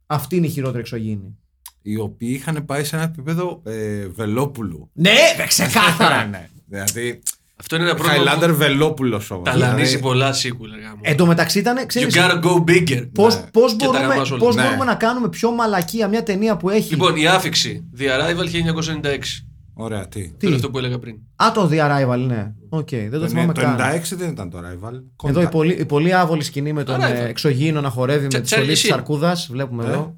[0.07, 1.39] Αυτή είναι η χειρότερη εξωγήινη.
[1.83, 4.91] Οι οποίοι είχαν πάει σε ένα επίπεδο ε, Βελόπουλου.
[4.93, 5.13] Ναι,
[5.47, 6.25] ξεκάθαρα.
[6.31, 6.49] ναι.
[6.67, 7.23] Δηλαδή.
[7.61, 9.45] Αυτό είναι ένα πρόβλημα Highlander που Βελόπουλος όμως.
[9.51, 10.69] ταλανίζει πολλά sequel.
[10.75, 11.01] ρε γαμώ.
[11.03, 13.09] Εν τω μεταξύ ήταν, You ξέρεις, gotta go bigger.
[13.15, 13.43] πώς, Ναι.
[13.53, 14.39] πώς, Και τα μπορούμε, γαμάς όλα.
[14.41, 14.63] πώς Ναι.
[14.63, 16.91] μπορούμε να κάνουμε πιο μαλακία μια ταινία που έχει...
[16.91, 17.91] Λοιπόν, η άφιξη.
[17.99, 19.45] The Arrival 1996.
[19.75, 21.15] Ωραία, τι; Τι; Το αυτό που έλεγα πριν.
[21.37, 22.53] Α, το The Arrival, ναι.
[22.69, 23.77] Οκ, δεν το Το, θυμάμαι το καν.
[23.79, 25.29] 96 δεν ήταν το Arrival.
[25.29, 27.15] Εδώ η πολύ, η πολύ άβολη σκηνή με τον Arrival.
[27.15, 28.93] ε, εξωγήινο να χορεύει με Τσα- τη στολή Charlie της Sheen.
[28.95, 29.49] αρκούδας.
[29.51, 29.87] Βλέπουμε Ε.
[29.89, 30.17] εδώ.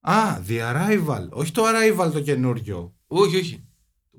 [0.00, 0.14] Α,
[0.48, 1.28] The Arrival.
[1.30, 2.92] Όχι το Arrival το καινούριο.
[3.06, 3.64] Όχι, όχι.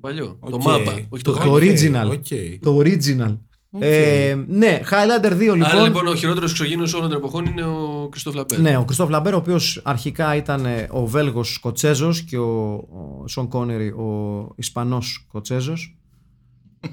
[0.04, 0.38] Το παλιό.
[0.49, 0.64] Το Οκ.
[0.64, 0.91] μάπα.
[1.10, 1.51] Όχι το Το- γαμώ.
[1.51, 2.12] το original.
[2.11, 2.59] Ok.
[2.62, 3.38] Το original.
[3.80, 5.64] Ε, ναι, Highlander 2 λοιπόν.
[5.64, 8.60] Άρα λοιπόν ο χειρότερος εξωγήινος όλων των εποχών είναι ο Κριστόφ Λαμπέρ.
[8.60, 13.24] Ναι, ο Κριστόφ Λαμπέρ, ο οποίος αρχικά ήταν ε, ο Βέλγος Σκοτσέζος και ο, ο
[13.28, 15.95] Σον Κόνερι ο Ισπανός Σκοτσέζος.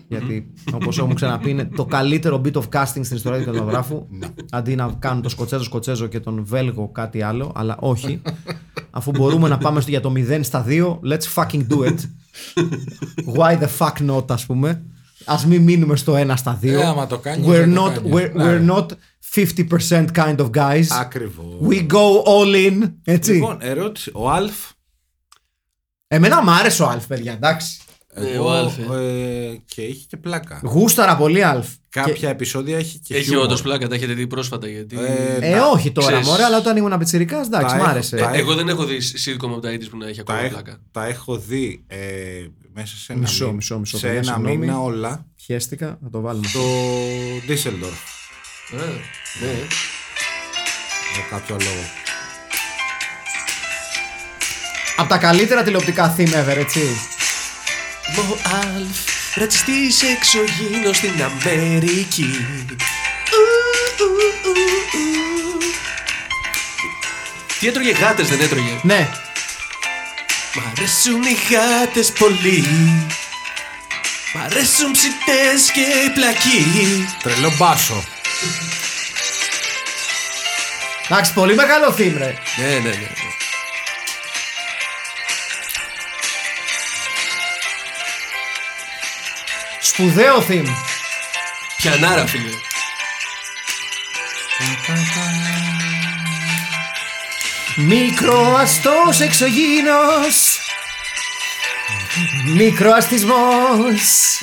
[0.09, 4.07] Γιατί, όπως έχουμε ξαναπεί, είναι το καλύτερο bit of casting στην ιστορία του κινηματογράφου.
[4.51, 8.22] αντί να κάνουν το Σκοτσέζο Σκοτσέζο και τον Βέλγο κάτι άλλο, αλλά όχι.
[8.91, 11.99] Αφού μπορούμε να πάμε στο- για το 0 στα 2, let's fucking do it.
[13.36, 14.82] Why the fuck not, ας πούμε.
[15.24, 16.80] Α μην μείνουμε στο 1 στα 2.
[16.80, 18.12] Ε, άμα το κάνεις, we're, δεν το not, κάνεις.
[18.14, 18.45] we're, Ναι.
[18.45, 18.86] we're not
[19.34, 20.84] 50% kind of guys.
[21.01, 21.47] Ακριβώς.
[21.68, 22.93] We go all in.
[23.05, 23.32] Έτσι.
[23.32, 24.11] Λοιπόν, ερώτηση.
[24.14, 24.55] Ο Αλφ.
[26.07, 27.80] Εμένα μ' άρεσε ο Αλφ, παιδιά, εντάξει.
[28.15, 30.61] Ναι, εγώ, ο Αλφ, ε, και έχει και πλάκα.
[30.65, 31.67] Γούσταρα πολύ Αλφ.
[31.89, 33.45] Κάποια επεισόδια έχει και Έχει χιούμορ.
[33.45, 34.97] όντως πλάκα, τα έχετε δει πρόσφατα γιατί.
[34.99, 36.27] Ε, Ε, τα- όχι τώρα, ξέρεις.
[36.29, 38.17] μωρέ, αλλά όταν ήμουν πιτσιρικάς, εντάξει, Τα μ' έχω- άρεσε.
[38.17, 40.39] τα Ε, εγώ δεν έχω δει sitcom από τα 80's που να έχει τα, ακόμα
[40.45, 40.81] έχ- πλάκα.
[40.91, 41.99] τα έχω δει ε,
[42.75, 44.57] μέσα σε ένα, Μισό, μήνα- μισό, μισό, σε παιδιά, ένα συγγνώμη.
[44.57, 45.27] μήνα όλα.
[45.45, 46.47] Χαίστηκα, θα το βάλουμε.
[46.53, 46.61] Το
[47.49, 48.01] Düsseldorf.
[48.73, 48.77] Ε,
[49.45, 49.53] ναι.
[51.15, 51.85] Για κάποιο λόγο.
[54.97, 56.81] Από τα καλύτερα τηλεοπτικά theme ever, έτσι.
[58.17, 58.99] Μο Αλφ,
[59.35, 62.47] ρατσιστής εξωγήινος στην Αμερική.
[63.31, 63.43] Ου,
[63.99, 64.07] ου,
[64.45, 65.59] ου, ου.
[67.61, 69.09] Τι έτρωγε γάτες δεν έτρωγε; Ναι,
[70.55, 72.65] Μ' αρέσουν οι γάτες πολύ.
[74.35, 77.07] Μ' αρέσουν ψητές και οι πλακοί.
[77.23, 78.05] Τρελό μπάσο.
[81.09, 82.35] εντάξει, πολύ μεγάλο theme, ρε.
[82.57, 83.09] Ναι, ναι, ναι.
[90.01, 90.68] Σπουδαίο theme.
[91.76, 92.51] Πιανάρα, φίλε.
[97.76, 100.59] Μικροαστός εξωγήινος
[102.44, 104.40] Μικροαστισμός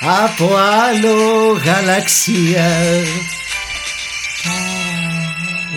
[0.00, 3.41] Από άλλο γαλαξία Λοιπόν,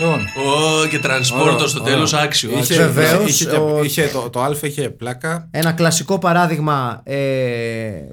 [0.02, 2.50] Ω, και τρανσπόρτο στο τέλος άξιο.
[2.50, 2.76] Είχε, άξιο.
[2.76, 5.48] Βεβαίως, είχε, και- ο- είχε το, το Α είχε πλάκα.
[5.50, 7.16] Ένα κλασικό παράδειγμα ε,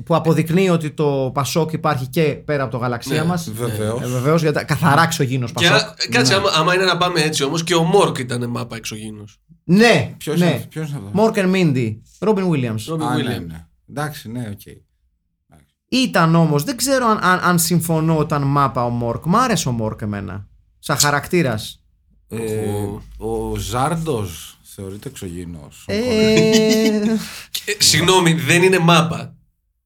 [0.06, 4.02] που αποδεικνύει ότι το Πασόκ υπάρχει και πέρα από το γαλαξία Ναι, μας Βεβαίως.
[4.02, 7.44] ε, Βεβαίως, γιατί καθαρά εξωγήινος Και Πασόκ α- κάτσε, άμα, άμα είναι να πάμε έτσι
[7.44, 9.38] όμως και ο Μόρκ ήταν μάπα εξωγήινος.
[9.64, 10.46] Ναι, Ποιος ναι.
[10.46, 13.46] είναι- ποιος είναι αυτός; Mork and Mindy, Ρόμπιν Βίλιαμς Ρόμπιν Α, ναι, Βίλιαμς.
[13.52, 13.66] ναι.
[13.90, 14.76] Εντάξει, ναι, οκ.
[15.90, 19.72] Ήταν όμως, δεν ξέρω αν, αν, αν συμφωνώ ήταν μάπα ο Μόρκ Μ' άρεσε ο
[19.72, 20.48] Μόρκ εμένα
[20.86, 21.84] Σαν χαρακτήρας
[22.28, 22.86] Ε,
[23.18, 25.84] ο Ζάρντοζ θεωρείται εξωγήινος.
[25.88, 27.18] Ε, Ε,
[27.80, 29.36] Συγγνώμη, δεν είναι μάπα.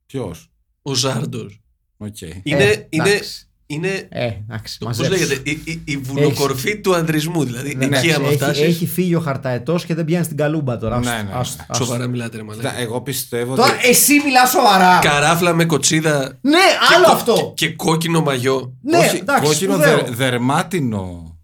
[0.06, 0.50] Ποιος;
[0.82, 1.62] Ο Ζάρντος.
[1.98, 2.22] Οκ.
[2.22, 3.47] Είναι, Ε, είναι, εντάξει.
[3.70, 5.12] Είναι ε, εντάξει, το, μαζέψου.
[5.12, 7.44] πώς λέγεται, η, η, η βουλοκορφή του ανδρισμού.
[7.44, 10.38] Δηλαδή, Ναι, εκεί εντάξει, άμα έχει, φτάσεις, έχει φύγει ο χαρταετός και δεν πιάνει στην
[10.38, 11.00] καλούμπα τώρα.
[11.00, 11.40] Ναι, Άστο, ναι, ναι.
[11.40, 11.84] άστο, άστο.
[11.86, 12.80] Σοβαρά μιλάτε, ρε Κοίτα, μαλάκα.
[12.80, 13.88] εγώ πιστεύω Τώρα ότι.
[13.88, 15.00] εσύ μιλάς σοβαρά.
[15.00, 17.54] Καράφλα με κοτσίδα Ναι, και, άλλο κο- αυτό.
[17.56, 18.74] και, και κόκκινο μαγιό.
[18.82, 19.96] ναι, όχι, εντάξει, κόκκινο σπουδαίο.
[19.98, 21.38] δερ- δερμάτινο.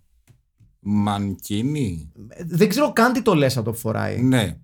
[0.86, 2.12] Μανκίνι.
[2.48, 4.18] Δεν ξέρω καν τι το λες αυτό που φοράει.
[4.22, 4.56] Ναι.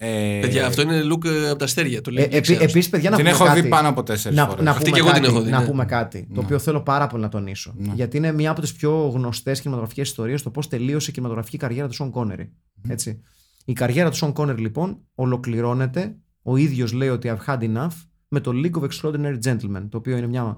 [0.00, 2.00] Ε, Παιδιά, αυτό είναι look ε, από τα αστέρια.
[2.00, 2.24] Το λέει.
[2.24, 2.62] Ε, και επί, ξέρω.
[2.62, 3.60] επίσης, παιδιά, να Την πούμε έχω κάτι.
[3.60, 4.64] δει πάνω από τέσσερις να, φορές.
[4.64, 5.66] να Αυτή πούμε και εγώ την κάτι, έχω δει, να ναι.
[5.66, 7.74] πούμε κάτι το οποίο θέλω πάρα πολύ να τονίσω.
[7.94, 11.88] Γιατί είναι μια από τις πιο γνωστές κινηματογραφικές ιστορίες το πώς τελείωσε η κινηματογραφική καριέρα
[11.88, 12.52] του Σον Κόνερι.
[12.88, 13.22] Έτσι.
[13.64, 17.88] Η καριέρα του Σον Κόνερ λοιπόν ολοκληρώνεται, ο ίδιος λέει ότι I've had enough,
[18.28, 20.56] με το League of Extraordinary Gentlemen, το οποίο είναι μια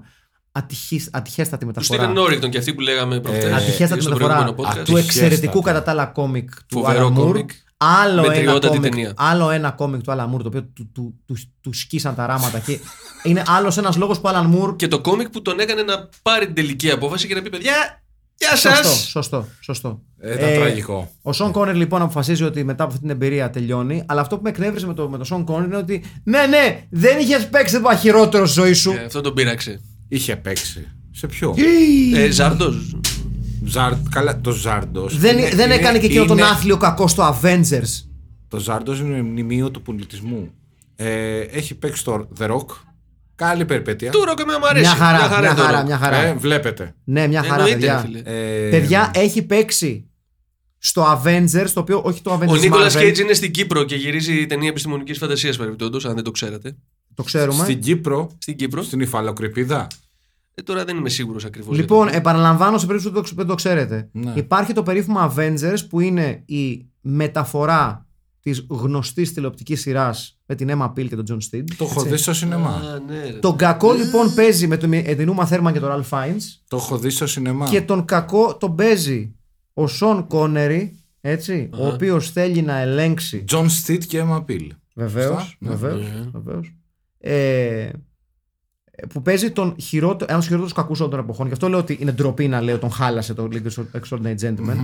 [0.51, 2.13] ατυχής, ατυχέστατη Του μεταφορά.
[2.13, 4.83] Steven Norrington και αυτοί που λέγαμε προχθές Ατυχέστατη στο μεταφορά προηγούμενο podcast.
[4.85, 5.61] του εξαιρετικού Ατυχέστατη.
[5.65, 7.23] κατά τα άλλα κόμικ του Φοβερό Alan Moore.
[7.23, 7.49] κόμικ.
[7.83, 9.13] Άλλο ένα, Μετριότατη κόμικ, ταινία.
[9.17, 12.59] άλλο ένα κόμικ του Alan Moore το οποίο του, του, του, του σκίσαν τα ράματα
[12.59, 12.79] και
[13.23, 14.75] είναι άλλος ένας λόγος που ο Alan Moore.
[14.77, 18.03] Και το κόμικ που τον έκανε να πάρει την τελική απόφαση και να πει παιδιά,
[18.37, 19.07] γεια Σωστό, σας.
[19.09, 20.01] σωστό, σωστό.
[20.19, 21.11] Ε, ήταν τραγικό.
[21.21, 24.03] Ο Σον Κόνερι λοιπόν αποφασίζει ότι μετά από αυτή την εμπειρία τελειώνει.
[24.05, 26.85] Αλλά αυτό που με εκνεύρισε με το, με το Σον Κόνερι είναι ότι ναι, ναι,
[26.89, 28.91] δεν είχες παίξει το χειρότερο στη ζωή σου.
[28.91, 29.81] Ε, αυτό τον πείραξε.
[30.07, 30.87] Είχε παίξει.
[31.11, 31.55] Σε ποιο;
[32.15, 32.95] Ε, Ζάρντος.
[33.65, 33.93] Ζαρ...
[34.09, 35.17] Καλά, το Ζάρντος.
[35.17, 38.03] δεν, δεν έκανε και εκείνο τον άθλιο κακό στο Avengers.
[38.47, 40.51] Το Ζάρντος είναι μνημείο του πολιτισμού.
[40.95, 42.65] Ε, έχει παίξει στο The Rock.
[43.35, 44.11] Καλή περιπέτεια.
[44.11, 44.85] Του ρο και με μου αρέσει.
[44.85, 45.85] Μια χαρά, μια είναι το χαρά, ρο.
[45.85, 46.17] μια χαρά.
[46.17, 46.95] Ε, βλέπετε.
[47.03, 48.01] Ναι, μια χαρά, Εννοείται, παιδιά.
[48.01, 48.21] ρε φίλε.
[48.65, 50.09] Ε, Παιδιά, έχει παίξει
[50.77, 53.95] στο Avengers, το οποίο όχι το Avengers Ο Νίκολα Marvel, Κέιτ είναι στην Κύπρο και
[53.95, 56.75] γυρίζει ταινία επιστημονικής φαντασίας παρεμπιπτόντως, αν δεν το ξέρατε.
[57.15, 57.63] το ξέρουμε.
[57.63, 58.81] Στην Κύπρο, Στην Κύπρο.
[58.83, 59.87] στην υφαλοκρηπίδα.
[60.53, 61.77] Ε, τώρα δεν είμαι σίγουρος ακριβώς.
[61.77, 64.09] Λοιπόν, επαναλαμβάνω σε περίπτωση που δεν το- δεν το ξέρετε.
[64.11, 64.33] Ναι.
[64.35, 68.05] Υπάρχει το περίφημο Avengers που είναι η μεταφορά
[68.41, 71.63] της γνωστής τηλεοπτικής σειράς με την Emma Peel και τον John Steed.
[71.77, 73.01] Το έχω δει στο σινεμά.
[73.07, 76.97] ναι, Τον κακό λοιπόν παίζει με τον Εντινούμα Θέρμαν και τον Ralph Fiennes Το έχω
[76.97, 77.69] δει στο σινεμά.
[77.69, 79.35] και τον κακό τον παίζει
[79.73, 84.67] ο Σον Κόνερι, έτσι, ο οποίος θέλει να ελέγξει John Steed και Emma Peel.
[84.95, 85.41] Βεβαίως.
[85.41, 85.69] Σωστά, ναι.
[85.75, 86.75] Βεβαίως, βεβαίως.
[87.17, 87.89] Ε,
[89.13, 91.47] που παίζει τον χειρότερο, ένας χειρότερου κακούς όλων των εποχών.
[91.47, 94.75] Γι' αυτό λέω ότι είναι ντροπή να λέω τον χάλασε το League of Extraordinary Gentlemen.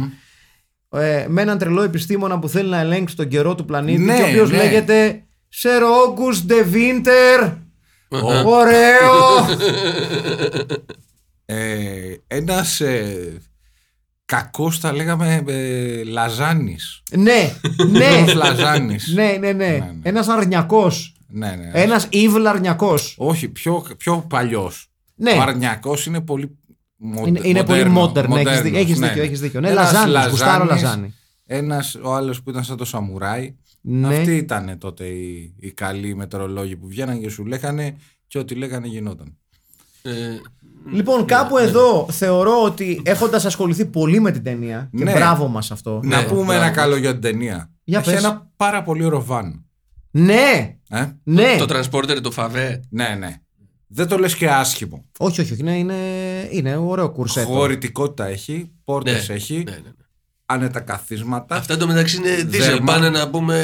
[0.89, 4.21] Ε, με έναν τρελό επιστήμονα που θέλει να ελέγξει τον καιρό του πλανήτη Ναι, και
[4.21, 4.57] ο οποίος ναι.
[4.57, 5.23] λέγεται
[5.61, 7.53] Sir August de Winter.
[8.45, 9.45] Ωραίο!
[11.45, 13.37] Ε, ένας ε,
[14.25, 17.03] κακός θα λέγαμε ε, Λαζάνης.
[17.11, 17.51] ναι,
[17.91, 18.05] ναι.
[18.05, 19.07] Ένας Λαζάνης.
[19.13, 19.67] ναι, ναι, ναι.
[19.67, 19.91] ναι.
[20.03, 21.16] Ένας αρνιακός.
[21.27, 21.71] Ναι, ναι.
[21.81, 22.93] Ένας evil αρνιακό.
[23.17, 24.91] Όχι, πιο, πιο παλιός.
[25.15, 25.31] Ναι.
[25.31, 26.57] Ο Αρνιακός είναι πολύ
[26.97, 28.43] μοντε- Είναι, είναι πολύ μοντέρνος, modern.
[28.43, 29.21] Ναι, έχεις, μοντέρνος, δίκιο, έχεις ναι, δίκιο.
[29.21, 29.27] ναι.
[29.27, 29.59] Έχεις δίκιο.
[29.59, 30.29] Ναι, Ένας Λαζάνης.
[30.29, 31.13] Γουστάρω Λαζάνης, Λαζάνη.
[31.45, 33.55] Ένας ο άλλος που ήταν σαν το Σαμουράι.
[33.81, 34.07] Ναι.
[34.17, 37.95] Αυτοί ήταν τότε οι, οι καλοί μετεωρολόγοι που βγαίναν και σου λέγανε
[38.27, 39.37] και ό,τι λέγανε γινόταν.
[40.01, 40.11] Ε,
[40.91, 44.89] Λοιπόν, κάπου εδώ θεωρώ ότι έχοντας ασχοληθεί πολύ με την ταινία.
[44.97, 45.11] Και Ναι.
[45.11, 45.99] μπράβο μας αυτό.
[46.03, 46.51] Να πούμε μπράβο.
[46.51, 47.71] ένα καλό για την ταινία.
[47.83, 48.23] Για Έχει πες.
[48.23, 49.65] ένα πάρα πολύ ωραίο βαν.
[50.21, 50.75] Ναι!
[50.89, 51.55] Ε; Ναι!
[51.59, 52.83] Το transporter, το φαβέ.
[52.89, 53.35] Ναι, ναι.
[53.87, 55.05] Δεν το λες και άσχημο.
[55.17, 55.61] Όχι, όχι, όχι.
[55.61, 55.95] Είναι, είναι,
[56.51, 57.47] είναι ωραίο κουρσέτο.
[57.47, 59.91] Χωρητικότητα έχει, πόρτες Ναι, έχει, ναι, ναι, ναι.
[60.45, 61.55] άνετα καθίσματα.
[61.55, 62.45] Αυτά εντωμεταξύ είναι diesel.
[62.47, 62.85] Δέρμα.
[62.93, 63.63] Πάνε να πούμε.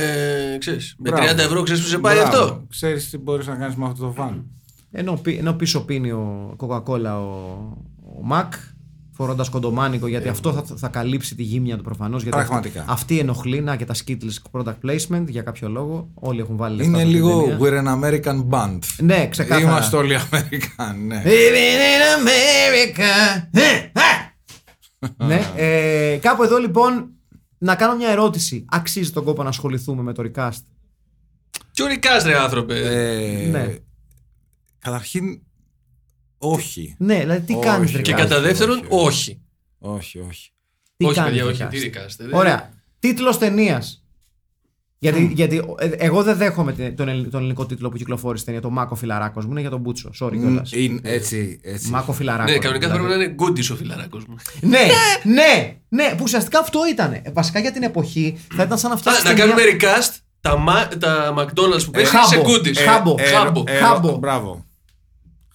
[0.60, 1.41] Ξέρεις, με 30 Μπράβο.
[1.41, 2.38] ευρώ ξέρεις που σε πάει Μπράβο.
[2.38, 2.66] αυτό.
[2.70, 4.45] Ξέρεις τι μπορείς να κάνεις με αυτό το βαν.
[4.91, 7.22] Ενώ, πι- ενώ πίσω πίνει ο Coca-Cola ο,
[8.18, 8.54] ο Μακ,
[9.16, 12.24] φορώντας κοντομάνικο, γιατί αυτό θα, θα καλύψει τη γύμνια του προφανώς.
[12.24, 12.86] Πραγματικά.
[12.88, 16.09] Αυτή ενοχλεί, να και τα Skittles product placement για κάποιο λόγο.
[16.14, 17.57] Όλοι έχουν βάλει λεφτά Είναι σε αυτή την λίγο ταινία.
[17.59, 18.80] We're an American band.
[18.97, 19.70] Ναι, ξεκάθαρα.
[19.70, 21.24] Είμαστε όλοι American, ναι.
[21.26, 23.47] Living in America.
[25.18, 27.09] ναι, ε, κάπου εδώ λοιπόν
[27.57, 28.66] να κάνω μια ερώτηση.
[28.70, 30.61] Αξίζει τον κόπο να ασχοληθούμε με το recast;
[31.74, 33.76] Τι ορικάς ρε άνθρωπε; Ε, Ναι.
[34.80, 35.41] Καταρχήν,
[36.52, 36.96] όχι.
[36.98, 37.98] Ναι, δηλαδή τι Όχι, κάνεις όχι.
[38.00, 38.04] recast.
[38.04, 39.41] Και κατά δεύτερον, όχι, όχι.
[39.80, 40.52] Όχι, όχι.
[40.98, 41.64] Τι όχι, κάνεις παιδιά, όχι.
[41.64, 41.70] recast.
[41.70, 42.24] Τι ρικάστε.
[42.32, 42.70] Ωραία.
[43.00, 43.98] Τίτλος ταινίας.
[45.00, 48.46] Γιατί, γιατί ε, εγώ δεν δέχομαι την- τον, ελλη- τον ελληνικό τίτλο που κυκλοφόρησε η
[48.46, 48.62] ταινία.
[48.62, 50.10] Το Μάκο Φιλαράκος μου είναι για τον Μπούτσο.
[50.20, 50.72] Sorry κιόλας.
[50.72, 51.89] Είναι έτσι, έτσι.
[51.89, 52.52] Μάκο Φιλαράκος.
[52.54, 53.08] Ναι, κανονικά θα δηλαδή.
[53.14, 54.36] πρέπει να είναι γκούντις ο φιλαράκος μου.
[54.62, 54.80] Ναι,
[55.24, 57.22] ναι, ναι, που ουσιαστικά αυτό ήταν.
[57.34, 59.24] βασικά για την εποχή θα ήταν σαν να Α, φτιάξεις.
[59.24, 62.41] να κάνουμε recast τα, μα- τα McDonald's που παίζει σε Χάμπο.
[62.50, 62.80] γκούντις.
[62.80, 63.16] Ε, Χάμπο.
[63.18, 63.64] Ε, Χάμπο.
[63.68, 64.18] ε, Χάμπο.
[64.18, 64.66] Μπράβο.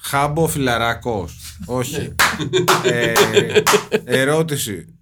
[0.08, 1.58] Χάμπο φιλαράκος.
[1.66, 2.14] Όχι.
[2.84, 3.12] ε,
[4.04, 4.98] ερώτηση.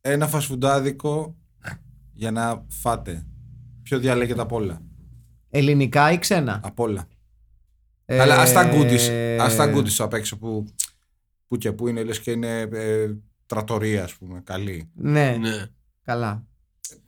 [0.00, 1.36] Ένα φασφουντάδικο
[2.12, 3.26] για να φάτε.
[3.82, 4.82] Ποιο διαλέγετε απ' όλα;
[5.50, 7.08] Ελληνικά ή ξένα; Απ' όλα.
[8.04, 9.08] Ε, Αλλά ας τα γκούντις.
[9.40, 10.64] Ας τα γκούντις απ' έξω που,
[11.48, 13.10] που και που είναι λες και είναι ε,
[13.46, 14.40] τρατορία ας πούμε.
[14.44, 14.90] Καλή.
[14.94, 15.66] Ναι, Ναι.
[16.04, 16.46] καλά.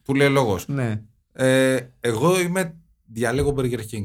[0.02, 0.68] Που λέει λόγος.
[0.68, 1.02] Ναι.
[1.32, 4.04] Ε, εγώ είμαι διαλέγω Burger King.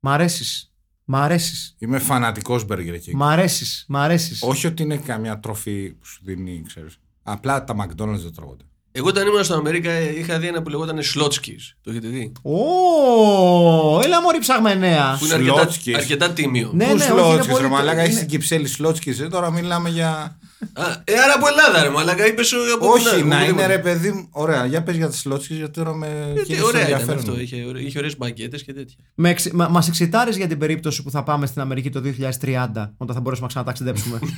[0.00, 0.74] Μ' αρέσεις;
[1.08, 1.76] Μ' αρέσεις.
[1.78, 3.12] Είμαι φανατικός Burger King.
[3.14, 3.84] Μ' αρέσεις.
[3.88, 4.42] Μ' αρέσεις.
[4.42, 6.98] Όχι ότι είναι καμιά τροφή που σου δίνει, ξέρεις.
[7.22, 8.64] Απλά τα McDonald's δεν τρώγονται.
[8.98, 11.76] Εγώ όταν ήμουν στην Αμερικά είχα δει ένα που λεγόταν Σλότσκις.
[11.82, 15.16] Το έχετε δει; Ω, έλα μωρή ψαγμενέα.
[15.18, 15.94] Που είναι αρκετά, Σλότσκις.
[15.96, 16.70] αρκετά τίμιο.
[16.74, 19.26] Ναι, Πού ναι, όχι, είναι σλότσκις, πολύ- ρε μαλάκα, είναι- έχει στην Κυψέλη σλότσκις, ε,
[19.28, 20.38] τώρα μιλάμε για...
[20.72, 23.66] Α, ε, άρα από Ελλάδα, ρε Μαλάκα, είπες σου από Όχι, πού να είναι οπουδήποτε.
[23.66, 26.66] ρε παιδί μου, ωραία, για πες για τις σλότσκις, γιατί τώρα με Γιατί κίνησε το
[26.68, 27.32] ωραία ήταν ενδιαφέρον αυτό.
[27.32, 27.40] μου.
[27.40, 28.96] Είχε, ωραί- είχε ωραίες μπαγκέτες και τέτοια.
[29.14, 29.50] Με εξ...
[29.52, 33.20] μα, μας εξητάρεις για την περίπτωση που θα πάμε στην Αμερική το 2030, όταν θα
[33.20, 34.18] μπορέσουμε να ξαναταξιδέψουμε.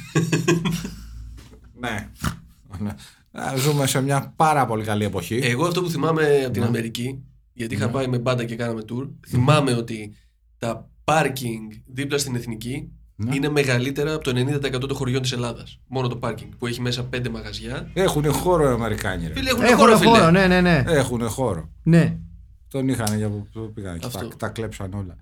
[1.81, 2.09] Ναι.
[3.31, 3.41] Ναι.
[3.43, 5.37] Α, Ζούμε σε μια πάρα πολύ καλή εποχή.
[5.43, 9.09] Εγώ αυτό που θυμάμαι από την Αμερική, γιατί είχα πάει με μπάντα και κάναμε tour,
[9.29, 10.15] θυμάμαι ότι
[10.59, 12.93] τα πάρκινγκ δίπλα στην εθνική
[13.33, 14.31] είναι μεγαλύτερα από το
[14.65, 15.81] 90% των χωριών της Ελλάδας.
[15.87, 17.91] Μόνο το πάρκινγκ που έχει μέσα πέντε μαγαζιά.
[17.95, 19.27] Έχουν χώρο οι Αμερικάνοι.
[19.27, 19.33] ρε.
[19.33, 20.31] Φίλε, έχουν Έχουν χώρο, χώρο, φίλε.
[20.31, 20.83] ναι, ναι, ναι.
[20.87, 21.69] Έχουν χώρο.
[21.83, 22.19] ναι.
[22.71, 24.29] Τον είχαν για που που πήγαν και Αυτό.
[24.29, 25.17] τα, τα κλέψαν όλα.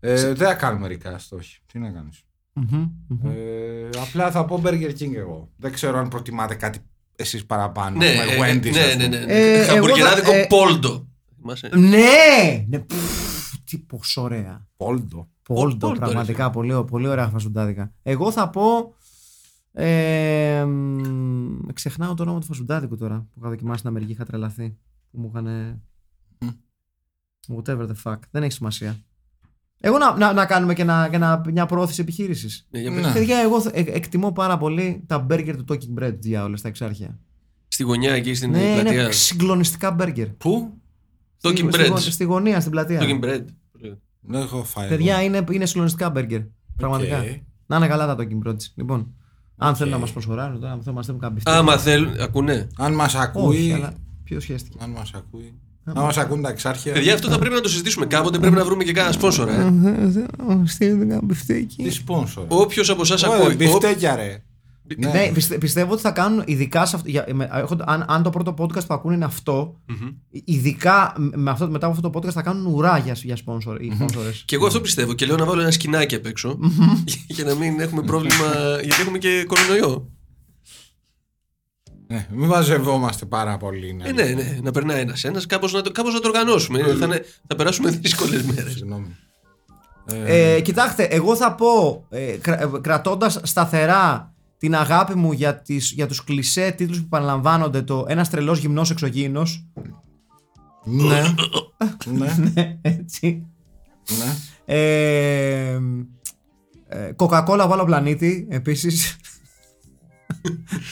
[0.00, 1.58] Ε, δεν θα κάνουμε μερικά όχι.
[1.72, 2.22] Τι να κάνεις.
[2.52, 3.30] Μμμ, μμμ.
[3.30, 5.48] Ε, απλά θα πω Burger King εγώ.
[5.56, 6.78] Δεν ξέρω αν προτιμάτε κάτι
[7.20, 7.96] εσείς παραπάνω.
[7.96, 9.18] Ναι, με ε, Wendy's, ναι, ας ναι, πούμε.
[9.18, 9.32] ναι.
[9.32, 11.06] Ε, εγώ Χαμπουργκεράδικο θα- ε, Πόλντο.
[11.36, 12.64] Θυμάσαι; Ναι!
[12.68, 12.78] ναι.
[12.78, 14.66] πφ, Τι πόσο ωραία.
[14.76, 15.28] Πόλτο.
[15.42, 17.92] Πόλτο, Πόλτο, ρε πραγματικά πολύ, ω- πολύ ωραία φασουντάδικα.
[18.02, 18.94] Εγώ θα πω.
[19.72, 24.76] Ε, μ, ξεχνάω το όνομα του φασουντάδικου τώρα που είχα δοκιμάσει στην Αμερική, είχα τρελαθεί.
[25.10, 25.80] Που μου είχαν.
[27.56, 28.18] Whatever the fuck.
[28.30, 28.96] Δεν έχει σημασία.
[29.80, 32.66] Εγώ να, να, να κάνουμε και, να, και να, μια προώθηση επιχείρησης.
[32.70, 33.02] Ναι, για Ναι.
[33.02, 33.12] πες.
[33.12, 37.18] Παιδιά, εγώ θε- ε- εκτιμώ πάρα πολύ τα μπέργκερ του Talking Bread, διάολες, στα εξάρχεια.
[37.68, 39.02] Στη γωνιά εκεί στην Ναι, πλατεία.
[39.02, 40.26] είναι συγκλονιστικά μπέργκερ.
[40.28, 40.72] Πού;
[41.40, 41.88] Talking Στη- στη, Bread.
[41.90, 43.00] γω- στη γωνία, στην πλατεία.
[43.02, 43.44] Talking bread.
[44.20, 44.88] Δεν έχω φάει.
[44.88, 45.24] Παιδιά, εγώ.
[45.24, 46.40] είναι, είναι συγκλονιστικά μπέργκερ.
[46.76, 47.18] Πραγματικά.
[47.18, 47.24] Οκ.
[47.66, 48.62] Να είναι καλά τα Talking Breads.
[48.74, 49.14] Λοιπόν,
[49.56, 49.76] αν Οκ.
[49.76, 51.56] θέλουν να μας σπονσοράρουν τώρα, αν θέλουν να μας στέλνουν κάποια μπιφτέκι.
[51.56, 52.66] Άμα θέλουν, ακούνε.
[52.76, 53.56] Αν μας ακούει...
[53.56, 53.92] Όχι, αλλά
[54.24, 54.76] ποιος σχέστηκε.
[54.80, 55.58] Αν μας ακούει...
[55.94, 56.92] Αν μας ακούν τα Εξάρχεια...
[56.92, 58.38] Παιδιά, αυτό θα πρέπει να το συζητήσουμε κάποτε.
[58.38, 59.52] Πρέπει να βρούμε και κανένα σπόνσορα.
[59.52, 59.72] Ε.
[60.64, 61.90] Στείλτε ένα Τι μπιφτέκι.
[61.90, 62.44] σπόνσορ.
[62.48, 63.54] Όποιος από εσάς Ω, ακούει.
[63.54, 64.42] μπιφτέκια ρε.
[64.98, 67.10] Ναι, πιστε- πιστεύω ότι θα κάνουν ειδικά σε αυτό.
[67.10, 69.74] για- με- έχω- αν, αν το πρώτο podcast που ακούνε είναι αυτό,
[70.44, 73.92] ειδικά με αυτό, μετά από αυτό το podcast θα κάνουν ουρά για, για sponsor, οι
[74.00, 74.42] sponsors.
[74.44, 76.58] Και εγώ αυτό πιστεύω και λέω να βάλω ένα σκηνάκι απ' έξω
[77.26, 78.44] για να μην έχουμε πρόβλημα.
[78.84, 80.08] Γιατί έχουμε και κορονοϊό.
[82.10, 83.96] Ναι, μην μαζευόμαστε πάρα πολύ.
[84.02, 86.78] Ε, ναι, ναι, να περνάει ένας ένας, κάπως να, το- κάπως να το οργανώσουμε.
[86.80, 88.72] Ε, θα, είναι- θα περάσουμε δύσκολες μέρες.
[88.72, 89.16] Συγγνώμη.
[90.24, 95.90] Ε, κοιτάξτε, εγώ θα πω, ε, κρα, ε, κρατώντας σταθερά την αγάπη μου για, τις,
[95.90, 99.66] για τους κλισέ τίτλους που επαναλαμβάνονται το «Ένας τρελός γυμνός εξωγήινος»,
[100.84, 101.22] Ναι.
[102.06, 102.34] Ναι.
[102.82, 103.46] έτσι,
[104.18, 104.34] Ναι.
[104.64, 105.78] ε,
[106.88, 109.16] ε, Coca-Cola από άλλο πλανήτη, επίσης.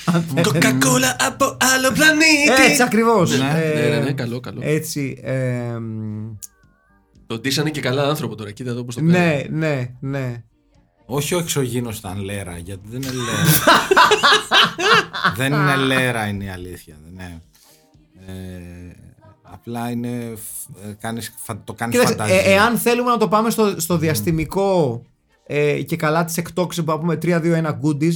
[0.05, 0.51] Αν θέλετε.
[0.51, 2.63] Κοκακόλα από άλλο πλανήτη.
[2.71, 3.39] Έτσι ακριβώς.
[3.39, 4.61] Ναι, Ναι, ναι, ναι, Ε, καλό, καλό.
[4.63, 5.73] Έτσι, ε,
[7.27, 8.51] Το ντύσανε και καλά άνθρωπο τώρα.
[8.51, 10.43] Κοίτα εδώ πώ το ναι, ναι, ναι.
[11.07, 13.45] Όχι ο εξωγήινος ήταν λέρα, γιατί δεν είναι λέρα.
[15.37, 16.95] δεν είναι λέρα είναι η αλήθεια.
[17.17, 17.39] Ναι.
[18.27, 18.33] Ε,
[19.43, 22.41] απλά είναι, φ- ε, κάνεις, φα- το κάνεις Κοίταξε, φανταζία.
[22.41, 25.03] ε, εάν θέλουμε να το πάμε στο, στο διαστημικό
[25.49, 28.15] ε, και καλά τη εκτόξη που πούμε 3-2-1 goodies,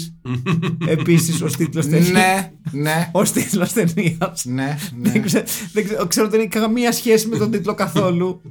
[0.97, 2.11] επίσης ω τίτλος ταινίας.
[2.11, 4.45] ναι, ναι, Ω τίτλος ταινίας.
[4.45, 5.11] ναι, ναι.
[5.11, 8.43] δεν, ξέρω, δεν ξέρω, ξέρω ότι δεν έχει καμία σχέση με τον τίτλο καθόλου.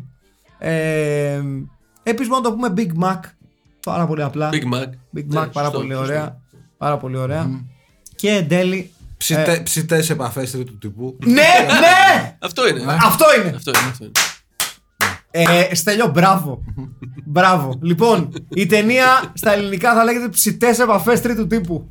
[0.60, 1.42] Ε,
[2.04, 3.20] Επίσης μπορούμε να το πούμε Big Mac.
[3.86, 4.50] Πάρα πολύ απλά.
[4.54, 4.84] Big Mac.
[5.18, 6.06] Big Ναι, Mac, πάρα σωστό, πολύ σωστό.
[6.06, 6.42] ωραία.
[6.78, 7.50] Πάρα πολύ ωραία.
[8.16, 8.92] Και εν τέλει.
[9.18, 11.18] Ψητέ, ψητές επαφές τρίτου τύπου.
[11.26, 12.38] Ναι, ναι!
[12.40, 12.84] Αυτό είναι.
[13.04, 13.56] Αυτό είναι!
[13.56, 13.90] Αυτό είναι.
[13.90, 14.12] Αυτό είναι.
[15.32, 16.64] Ε, Στέλιο, μπράβο.
[17.26, 17.78] μπράβο.
[17.82, 21.90] Λοιπόν, η ταινία στα ελληνικά θα λέγεται Ψητές επαφές τρίτου τύπου.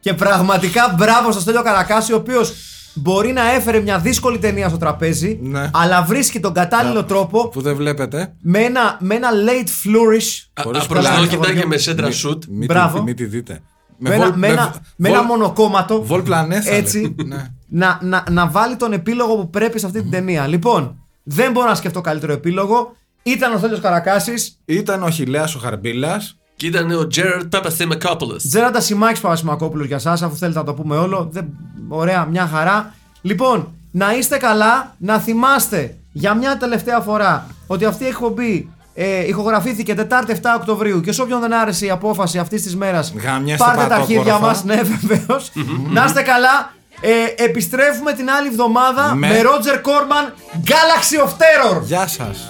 [0.00, 2.52] Και πραγματικά μπράβο στο Στέλιο Καρακάση, ο οποίος
[2.94, 5.70] μπορεί να έφερε μια δύσκολη ταινία στο τραπέζι, Ναι.
[5.72, 8.34] αλλά βρίσκει τον κατάλληλο τρόπο Που δεν βλέπετε.
[8.42, 10.46] με ένα, με ένα late flourish.
[10.54, 11.60] Α- Χωρίς Απροσδόκητα πλάνο.
[11.60, 12.44] και με σέντρα σουτ.
[12.48, 12.96] Μην Μπράβο.
[12.98, 13.60] τη, μην τη δείτε.
[13.98, 16.02] Με, ένα, με, ένα, με ένα μονοκόμματο.
[16.04, 16.70] Βολ πλανέτα.
[16.70, 17.14] Έτσι.
[17.26, 17.46] Ναι.
[17.68, 20.46] να, να, να βάλει τον επίλογο που πρέπει σε αυτή την ταινία.
[20.46, 22.96] Λοιπόν, δεν μπορώ να σκεφτώ καλύτερο επίλογο.
[23.22, 26.36] Ήταν ο Θέλιος Καρακάσης, Ήταν ο Χιλέας ο Χαρμπίλας.
[26.56, 28.36] Και ήταν ο Gerard Papathemacopoulos.
[28.48, 31.28] Τζέραντα Σιμάκης Παπασημακόπουλος για σας, αφού θέλετε να το πούμε όλο.
[31.32, 31.46] Δεν,
[31.88, 32.94] ωραία, μια χαρά.
[33.22, 39.26] Λοιπόν, να είστε καλά, να θυμάστε για μια τελευταία φορά ότι αυτή η εκπομπή ε,
[39.26, 43.64] ηχογραφήθηκε Τετάρτη 7 Οκτωβρίου και σε όποιον δεν άρεσε η απόφαση αυτής της μέρας, Γαμιέστε
[43.64, 44.12] πάρτε τα πατόκορφα.
[44.20, 44.64] αρχίδια μας.
[44.64, 45.52] Ναι, βεβαίως.
[45.92, 46.74] να είστε καλά.
[47.00, 50.30] Ε, επιστρέφουμε την άλλη εβδομάδα Με- με Roger Corman
[50.66, 51.82] Galaxy of Terror.
[51.82, 52.46] Γεια σας.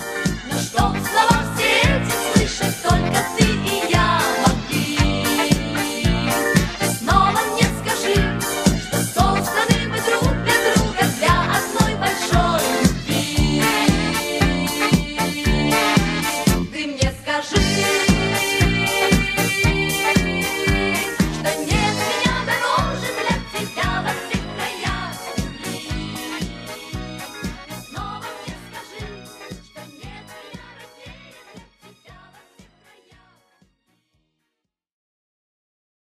[0.74, 1.05] Stop, stop.